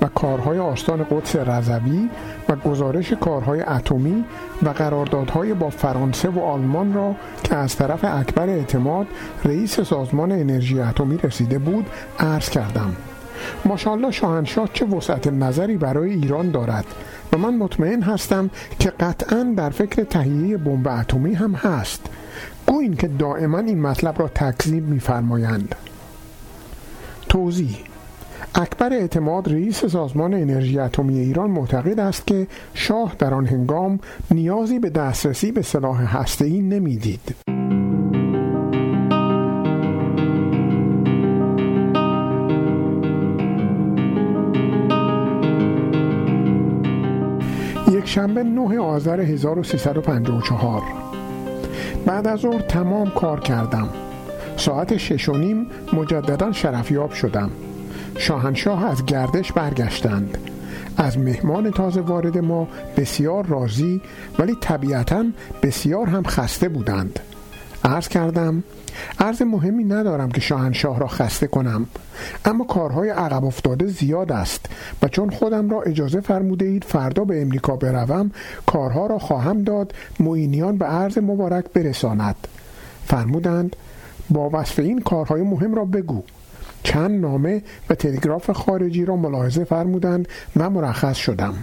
[0.02, 2.08] و کارهای آستان قدس رضوی
[2.48, 4.24] و گزارش کارهای اتمی
[4.62, 9.06] و قراردادهای با فرانسه و آلمان را که از طرف اکبر اعتماد
[9.44, 11.86] رئیس سازمان انرژی اتمی رسیده بود
[12.18, 12.96] عرض کردم.
[13.64, 16.84] ماشاءالله شاهنشاه چه وسعت نظری برای ایران دارد
[17.32, 22.06] و من مطمئن هستم که قطعا در فکر تهیه بمب اتمی هم هست.
[22.66, 25.74] گوین که دائما این مطلب را تکذیب می‌فرمایند.
[27.36, 27.76] توضیح
[28.54, 33.98] اکبر اعتماد رئیس سازمان انرژی اتمی ایران معتقد است که شاه در آن هنگام
[34.30, 37.34] نیازی به دسترسی به سلاح هسته‌ای نمی‌دید.
[47.92, 50.82] یک شنبه 9 آذر 1354
[52.06, 53.88] بعد از ظهر تمام کار کردم.
[54.56, 57.50] ساعت شش و نیم مجددا شرفیاب شدم.
[58.18, 60.38] شاهنشاه از گردش برگشتند.
[60.96, 64.00] از مهمان تازه وارد ما بسیار راضی
[64.38, 65.24] ولی طبیعتا
[65.62, 67.20] بسیار هم خسته بودند.
[67.84, 68.62] عرض کردم
[69.18, 71.86] عرض مهمی ندارم که شاهنشاه را خسته کنم
[72.44, 74.66] اما کارهای عقب افتاده زیاد است
[75.02, 78.30] و چون خودم را اجازه فرموده اید فردا به امریکا بروم
[78.66, 82.36] کارها را خواهم داد معینیان به عرض مبارک برساند.
[83.06, 83.76] فرمودند
[84.30, 86.22] با وصف این کارهای مهم را بگو.
[86.82, 91.54] چند نامه و تلگراف خارجی را ملاحظه فرمودند و مرخص شدم.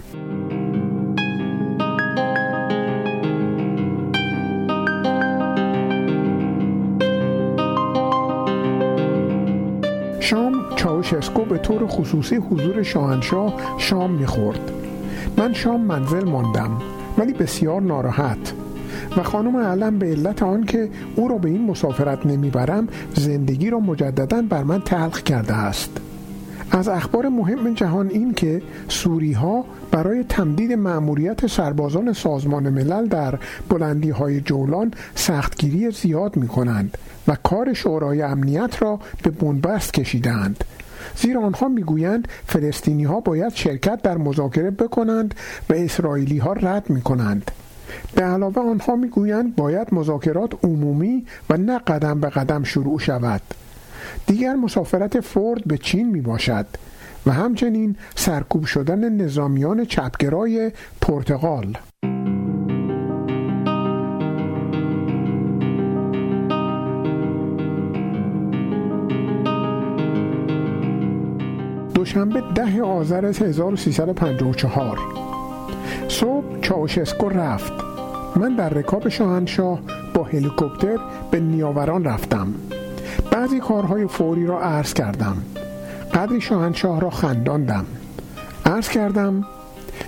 [10.19, 14.71] شام چاوشسکو به طور خصوصی حضور شاهنشاه شام می‌خورد.
[15.37, 16.81] من شام منزل ماندم
[17.17, 18.62] ولی بسیار ناراحت.
[19.17, 24.41] و خانم علم به علت آنکه او را به این مسافرت نمی‌برم زندگی را مجددا
[24.41, 25.89] بر من تلخ کرده است.
[26.71, 33.39] از اخبار مهم جهان این که سوری ها برای تمدید مأموریت سربازان سازمان ملل در
[33.69, 36.97] بلندی های جولان سختگیری زیاد می کنند
[37.27, 40.63] و کار شورای امنیت را به بنبست کشیدند
[41.15, 45.33] زیرا آنها می‌گویند فلسطینی ها باید شرکت در مذاکره بکنند
[45.69, 47.51] و اسرائیلی ها رد می کنند
[48.15, 53.41] به علاوه آنها می‌گویند باید مذاکرات عمومی و نه قدم به قدم شروع شود.
[54.27, 56.65] دیگر مسافرت فورد به چین می باشد
[57.25, 60.71] و همچنین سرکوب شدن نظامیان چپگرای
[61.01, 61.77] پرتغال.
[71.93, 75.22] دوشنبه ده آذر 1354
[76.07, 77.73] صبح چاوشسکو رفت.
[78.35, 79.79] من در رکاب شاهنشاه
[80.13, 80.97] با هلیکوپتر
[81.31, 82.53] به نیاوران رفتم.
[83.31, 85.37] بعضی کارهای فوری را عرض کردم.
[86.13, 87.85] قدری شاهنشاه را خنداندم.
[88.65, 89.45] عرض کردم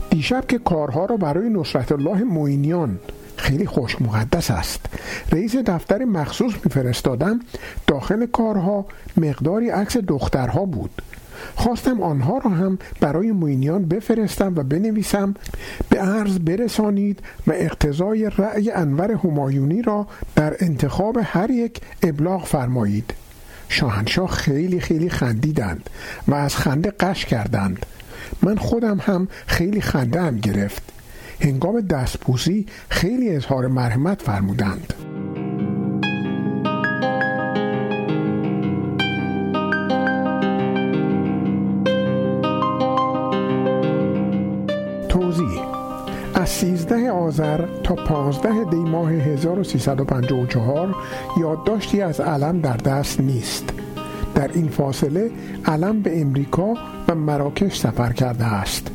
[0.10, 3.00] دیشب که کارها را برای نصرت الله موینیان
[3.36, 4.86] خیلی خوش مقدس است.
[5.32, 7.40] رئیس دفتر مخصوص میفرستادم.
[7.88, 8.86] داخل کارها
[9.18, 11.02] مقداری عکس دخترها بود.
[11.56, 15.34] خواستم آنها را هم برای موینیان بفرستم و بنویسم.
[15.90, 23.14] به عرض برسانید و اقتضای رأی انور همایونی را در انتخاب هر یک ابلاغ فرمایید.
[23.70, 25.90] شاهنشاه خیلی خیلی خندیدند
[26.28, 27.86] و از خنده قش کردند.
[28.42, 30.84] من خودم هم خیلی خنده هم گرفت.
[31.42, 34.94] هنگام دستپوسی خیلی اظهار مرحمت فرمودند.
[46.46, 50.96] از 13 آذر تا 15 دی ماه 1354
[51.40, 53.64] یادداشتی از علم در دست نیست.
[54.36, 55.32] در این فاصله
[55.66, 56.74] علم به امریکا
[57.08, 58.88] و مراکش سفر کرده است.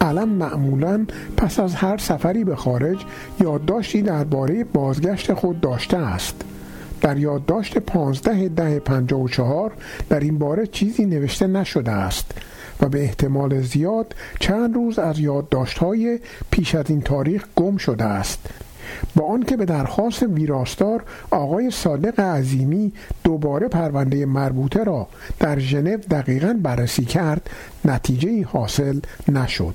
[0.00, 1.06] علم معمولا
[1.36, 3.04] پس از هر سفری به خارج
[3.40, 6.44] یادداشتی درباره بازگشت خود داشته است.
[7.00, 9.72] در یادداشت 15 ده 54
[10.08, 12.34] در این باره چیزی نوشته نشده است.
[12.80, 16.18] و به احتمال زیاد چند روز از یادداشت‌های
[16.50, 18.48] پیش از این تاریخ گم شده است.
[19.16, 22.92] با آنکه به درخواست ویراستار آقای صادق عظیمی
[23.24, 25.08] دوباره پرونده مربوطه را
[25.38, 27.50] در ژنو دقیقا بررسی کرد
[27.84, 29.74] نتیجه حاصل نشد.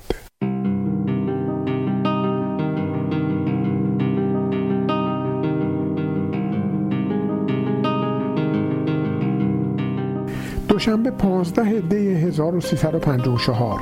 [10.82, 13.80] دوشنبه 15 دی 1354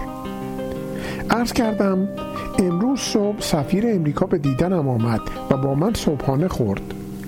[1.30, 2.08] عرض کردم
[2.58, 5.20] امروز صبح سفیر امریکا به دیدنم آمد
[5.50, 6.80] و با من صبحانه خورد.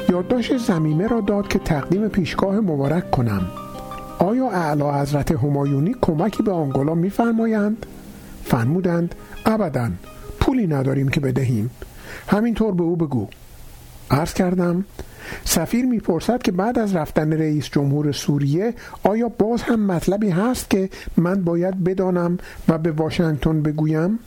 [0.09, 3.47] یادداشت زمیمه را داد که تقدیم پیشگاه مبارک کنم.
[4.19, 7.87] آیا اعلی حضرت همایونی کمکی به آنگولا میفرمایند؟
[8.45, 9.15] فرمودند
[9.47, 9.91] ابدا.
[10.41, 11.71] پولی نداریم که بدهیم.
[12.29, 13.27] همینطور به او بگو.
[14.11, 14.85] عرض کردم
[15.45, 20.91] سفیر می‌پرسد که بعد از رفتن رئیس جمهور سوریه آیا باز هم مطلبی هست که
[21.17, 22.39] من باید بدانم
[22.69, 24.19] و به واشنگتن بگویم؟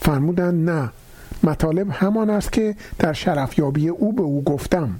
[0.00, 0.90] فرمودند نه.
[1.42, 4.90] مطالب همان است که در شرفیابی او به او گفتم.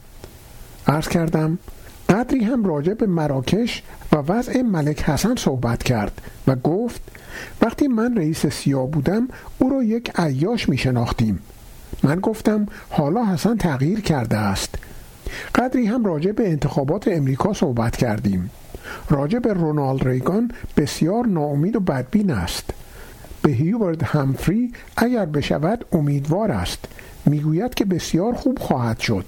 [0.86, 1.58] عرض کردم
[2.08, 3.82] قدری هم راجع به مراکش
[4.12, 7.02] و وضع ملک حسن صحبت کرد و گفت
[7.62, 9.28] وقتی من رئیس سیاه بودم
[9.58, 11.38] او را یک عیاش می شناختیم
[12.02, 14.78] من گفتم حالا حسن تغییر کرده است.
[15.54, 18.50] قدری هم راجع به انتخابات امریکا صحبت کردیم.
[19.10, 22.70] راجع به رونالد ریگان بسیار ناامید و بدبین است.
[23.42, 26.84] به هیوارد همفری اگر بشود امیدوار است.
[27.26, 29.24] می‌گوید که بسیار خوب خواهد شد.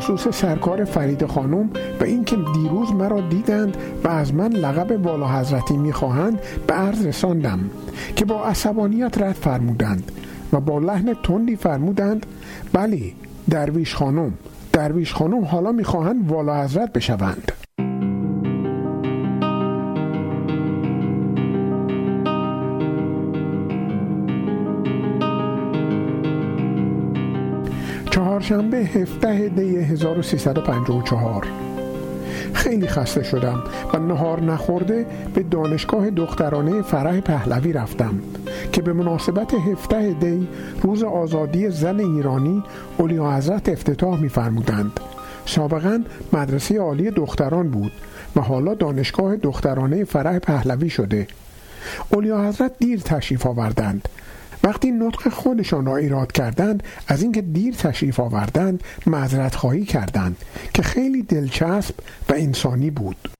[0.00, 1.70] خصوص سرکار فرید خانم
[2.00, 7.70] و اینکه دیروز مرا دیدند و از من لقب والا حضرتی می‌خواهند به عرض رساندم
[8.16, 10.12] که با عصبانیت رد فرمودند
[10.52, 12.26] و با لحن تندی فرمودند
[12.72, 13.12] بله
[13.50, 14.32] درویش خانم
[14.72, 17.52] درویش خانم حالا می‌خواهند والا حضرت بشوند.
[28.50, 31.46] چهارشنبه 17 دی 1354
[32.54, 33.62] خیلی خسته شدم
[33.94, 38.20] و نهار نخورده به دانشگاه دخترانه فرح پهلوی رفتم
[38.72, 40.48] که به مناسبت 17 دی
[40.82, 42.62] روز آزادی زن ایرانی
[42.98, 45.00] اولیا حضرت افتتاح می‌فرمودند.
[45.46, 46.02] سابقا
[46.32, 47.92] مدرسه عالی دختران بود
[48.36, 51.26] و حالا دانشگاه دخترانه فرح پهلوی شده.
[52.08, 54.08] اولیا حضرت دیر تشریف آوردند.
[54.64, 60.36] وقتی نطق خودشان را ایراد کردند از اینکه دیر تشریف آوردند معذرت خواهی کردند
[60.74, 61.94] که خیلی دلچسب
[62.28, 63.39] و انسانی بود.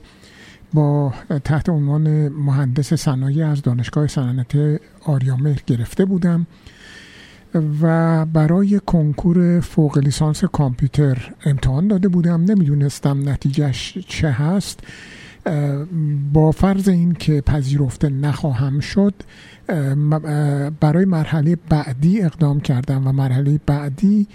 [0.74, 1.14] با
[1.44, 6.48] تحت عنوان مهندس صنایع از دانشگاه صنعت آریامهر گرفته بودم
[7.82, 12.42] و برای کنکور فوق لیسانس کامپیوتر امتحان داده بودم.
[12.42, 14.80] نمی‌دونستم نتیجهش چه هست.
[16.34, 19.14] با فرض این که پذیرفته نخواهم شد
[20.80, 24.28] برای مرحله بعدی اقدام کردم و مرحله بعدی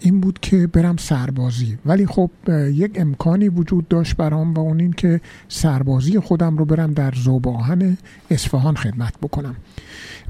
[0.00, 1.78] این بود که برم سربازی.
[1.86, 2.30] ولی خب
[2.72, 7.98] یک امکانی وجود داشت برام و اون این که سربازی خودم رو برم در زوباهن
[8.30, 9.56] اصفهان خدمت بکنم.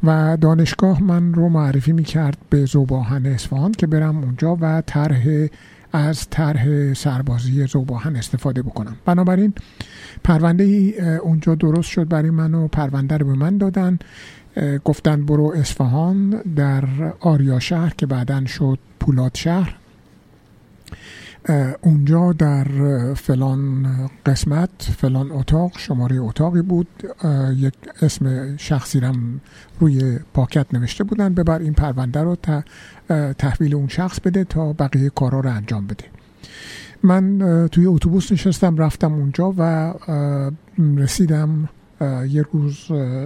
[0.03, 5.47] و دانشگاه من رو معرفی می‌کرد به زوباهن اصفهان که برم اونجا و طرح
[5.93, 8.97] از طرح سربازی زوباهن استفاده بکنم.
[9.05, 9.53] بنابراین
[10.25, 10.65] پرونده
[11.23, 13.99] اونجا درست شد برای من و پرونده رو به من دادن.
[14.85, 16.85] گفتن برو اصفهان در
[17.21, 19.77] آریا شهر که بعدا شد پولاد شهر.
[21.83, 22.65] اونجا در
[23.15, 23.87] فلان
[24.27, 26.89] قسمت فلان اتاق شماره اتاقی بود.
[27.57, 29.41] یک اسم شخصی رم
[29.81, 32.37] روی پاکت نوشته بودن ببر این پرونده رو
[33.39, 36.05] تحویل اون شخص بده تا بقیه کارا رو انجام بده.
[37.03, 37.39] من
[37.73, 39.95] توی اتوبوس نشستم رفتم اونجا و
[40.79, 41.69] رسیدم
[42.29, 42.77] یه روز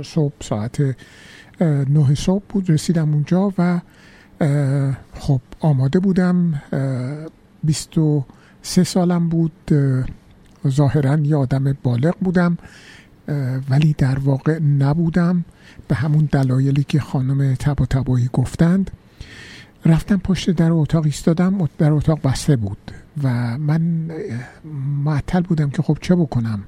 [0.05, 0.97] صبح ساعت
[1.61, 2.71] نه صبح بود.
[2.71, 3.81] رسیدم اونجا و
[5.15, 6.63] خب آماده بودم.
[7.65, 8.25] بیست و
[8.63, 9.75] سه سالم بود.
[10.69, 12.59] ظاهرا یه آدم بالغ بودم.
[13.71, 15.45] ولی در واقع نبودم.
[15.89, 18.91] به همون دلایلی که خانم تبا تبایی گفتند.
[19.87, 21.69] رفتم پشت در اتاق ایستادم.
[21.79, 22.79] در اتاق بسته بود.
[23.23, 24.11] و من
[25.05, 26.63] معطل بودم که خب چه بکنم؟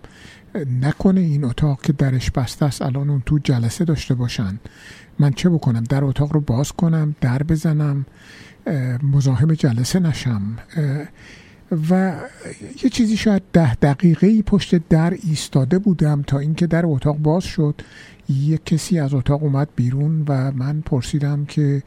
[0.54, 2.82] نکنه این اتاق که درش بسته است.
[2.82, 4.58] الان اون تو جلسه داشته باشن.
[5.18, 8.06] من چه بکنم؟ در اتاق رو باز کنم در بزنم
[9.02, 10.42] مزاحم جلسه نشم.
[11.90, 12.20] و
[12.84, 17.80] یه چیزی شاید ده دقیقه پشت در ایستاده بودم تا اینکه در اتاق باز شد.
[18.28, 21.82] یه کسی از اتاق اومد بیرون و من پرسیدم که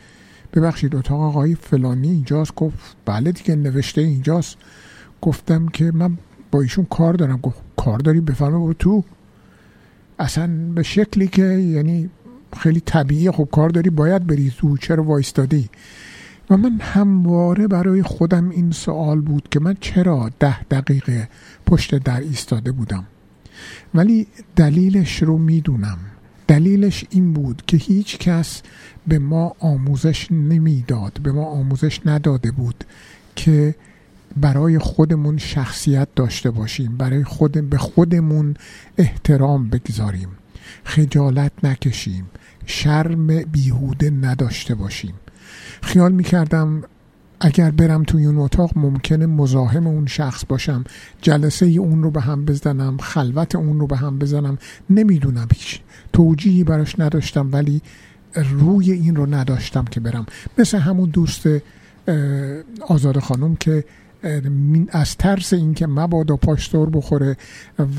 [0.54, 4.58] ببخشید اتاق آقای فلانی اینجاست؟ گفت بله دیگه نوشته اینجاست.
[5.22, 6.18] گفتم که من
[6.58, 7.38] ایشون کار دارم.
[7.38, 9.04] گفت کار داری؟ بفرمه برو تو.
[10.20, 12.10] اصلا به شکلی که یعنی
[12.58, 14.54] خیلی طبیعی خب کار داری؟ باید بری.
[14.58, 15.70] تو چرا وایستادی؟
[16.50, 21.30] و من همواره برای خودم این سوال بود که من چرا ده دقیقه
[21.66, 23.04] پشت در ایستاده بودم.
[23.94, 25.98] ولی دلیلش رو می‌دونم.
[26.48, 28.62] دلیلش این بود که هیچ کس
[29.08, 32.84] به ما آموزش نمی‌داد به ما آموزش نداده بود
[33.36, 33.76] که
[34.38, 38.54] برای خودمون شخصیت داشته باشیم برای خود به خودمون
[38.98, 40.30] احترام بگذاریم
[40.84, 42.26] خجالت نکشیم
[42.66, 45.14] شرم بیهوده نداشته باشیم.
[45.82, 46.84] خیال می‌کردم
[47.40, 50.84] اگر برم توی اون اتاق ممکنه مزاحم اون شخص باشم
[51.22, 54.58] جلسه اون رو به هم بزنم خلوت اون رو به هم بزنم
[54.90, 55.80] نمی‌دونم هیچ
[56.14, 57.82] توجیهی براش نداشتم ولی
[58.36, 60.26] روی این رو نداشتم که برم.
[60.58, 61.48] مثل همون دوست
[62.88, 63.86] آزاد خانم که
[64.90, 67.38] از ترس اینکه مبادا پاشتور بخوره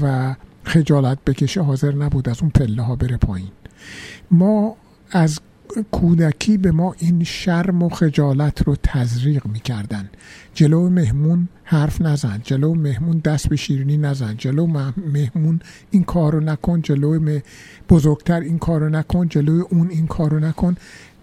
[0.03, 0.35] و
[0.65, 3.51] خجالت بکشه حاضر نبود از اون پله ها بره پایین.
[4.31, 4.77] ما
[5.11, 5.41] از
[5.93, 10.11] کودکی به ما این شرم و خجالت رو تزریق می‌کردن.
[10.55, 14.67] جلو مهمون حرف نزن جلو مهمون دست به شیرینی نزن جلو
[14.97, 17.39] مهمون این کار رو نکن جلو
[17.89, 20.77] بزرگتر این کار رو نکن جلو اون این کار رو نکن.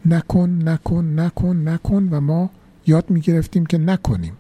[0.06, 2.50] نکن نکن نکن نکن و ما
[2.88, 4.34] یاد می‌گرفتیم که نکنیم.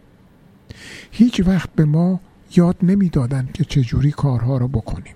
[1.12, 2.20] هیچ وقت به ما
[2.56, 5.16] یاد نمی‌دادند که چجوری کارها رو بکنیم.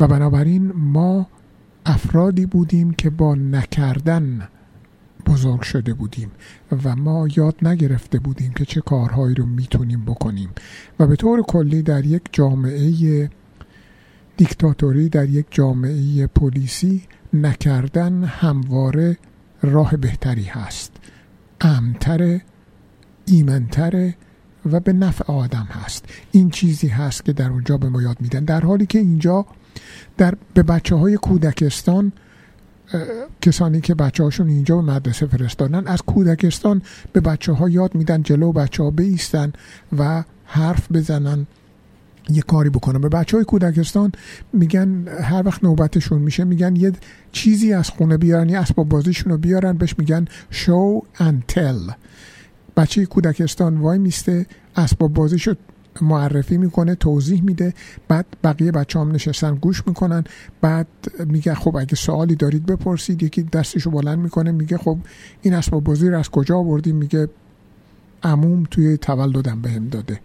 [0.00, 1.26] و بنابراین ما
[1.86, 4.48] افرادی بودیم که با نکردن
[5.26, 6.30] بزرگ شده بودیم
[6.84, 10.50] و ما یاد نگرفته بودیم که چه کارهایی رو می‌تونیم بکنیم.
[10.98, 13.30] و به طور کلی در یک جامعه
[14.36, 17.02] دیکتاتوری در یک جامعه پلیسی
[17.32, 19.16] نکردن همواره
[19.62, 20.92] راه بهتری هست.
[21.60, 22.40] امتر
[23.30, 24.14] ایمنتره
[24.72, 26.04] و به نفع آدم هست.
[26.32, 28.44] این چیزی هست که در اونجا به ما یاد میدن.
[28.44, 29.46] در حالی که اینجا
[30.16, 32.12] در به بچه های کودکستان
[33.42, 36.82] کسانی که بچه هاشون اینجا به مدرسه فرستادن از کودکستان
[37.12, 39.52] به بچه ها یاد میدن جلو بچه ها بیستن
[39.98, 41.46] و حرف بزنن
[42.28, 43.00] یه کاری بکنن.
[43.00, 44.12] به بچه های کودکستان
[44.52, 46.92] میگن هر وقت نوبتشون میشه میگن یه
[47.32, 51.92] چیزی از خونه بیارن یه اسباب بازیشون رو بیارن بهش میگن show and tell
[52.76, 55.54] بچه کودکستان وای میسته اسباب بازیشو
[56.00, 57.74] معرفی می‌کنه توضیح میده.
[58.08, 60.24] بعد بقیه بچه هم نشستن گوش می‌کنن.
[60.60, 60.86] بعد
[61.26, 64.98] میگه خب اگه سوالی دارید بپرسید یکی دستشو بلند می‌کنه میگه خب
[65.42, 67.28] این اسباب بازی رو از کجا آوردیم؟ میگه
[68.22, 70.20] عموم توی تولدم بهم داده.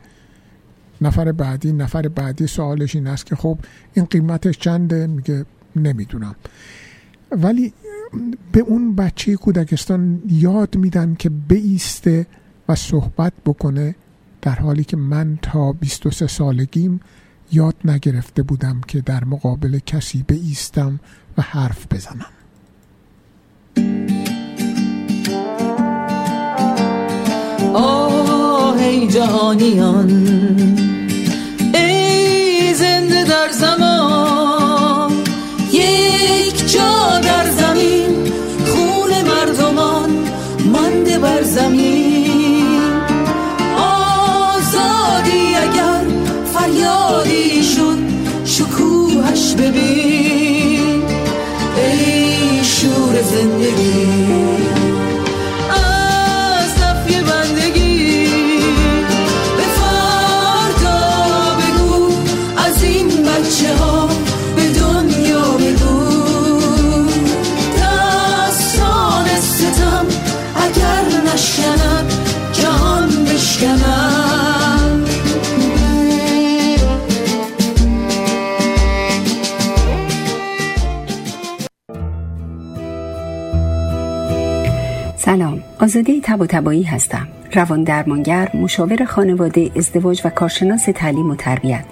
[1.02, 3.58] نفر بعدی نفر بعدی سوالش این است که خب
[3.94, 5.46] این قیمتش چنده؟ میگه
[5.76, 6.36] نمی‌دونم.
[7.32, 7.74] ولی
[8.52, 12.28] به اون بچه کودکستان یاد میدن که بیسته
[12.70, 13.96] و صحبت بکنه
[14.42, 17.00] در حالی که من تا 23 سالگیم
[17.52, 21.00] یاد نگرفته بودم که در مقابل کسی بیستم
[21.38, 22.26] و حرف بزنم.
[27.74, 30.10] آه ای جهانیان
[31.74, 33.95] ای زنده در زمان
[49.76, 50.05] be
[85.26, 85.64] سلام.
[85.80, 87.28] آزاده تب و تبایی هستم.
[87.56, 91.86] روان درمانگر مشاور خانواده ازدواج و کارشناس تعلیم و تربیت.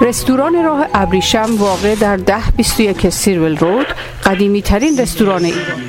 [0.00, 3.86] رستوران راه ابریشم واقع در ده 21 سیرول رود
[4.24, 5.82] قدیمی ترین رستوران ایران.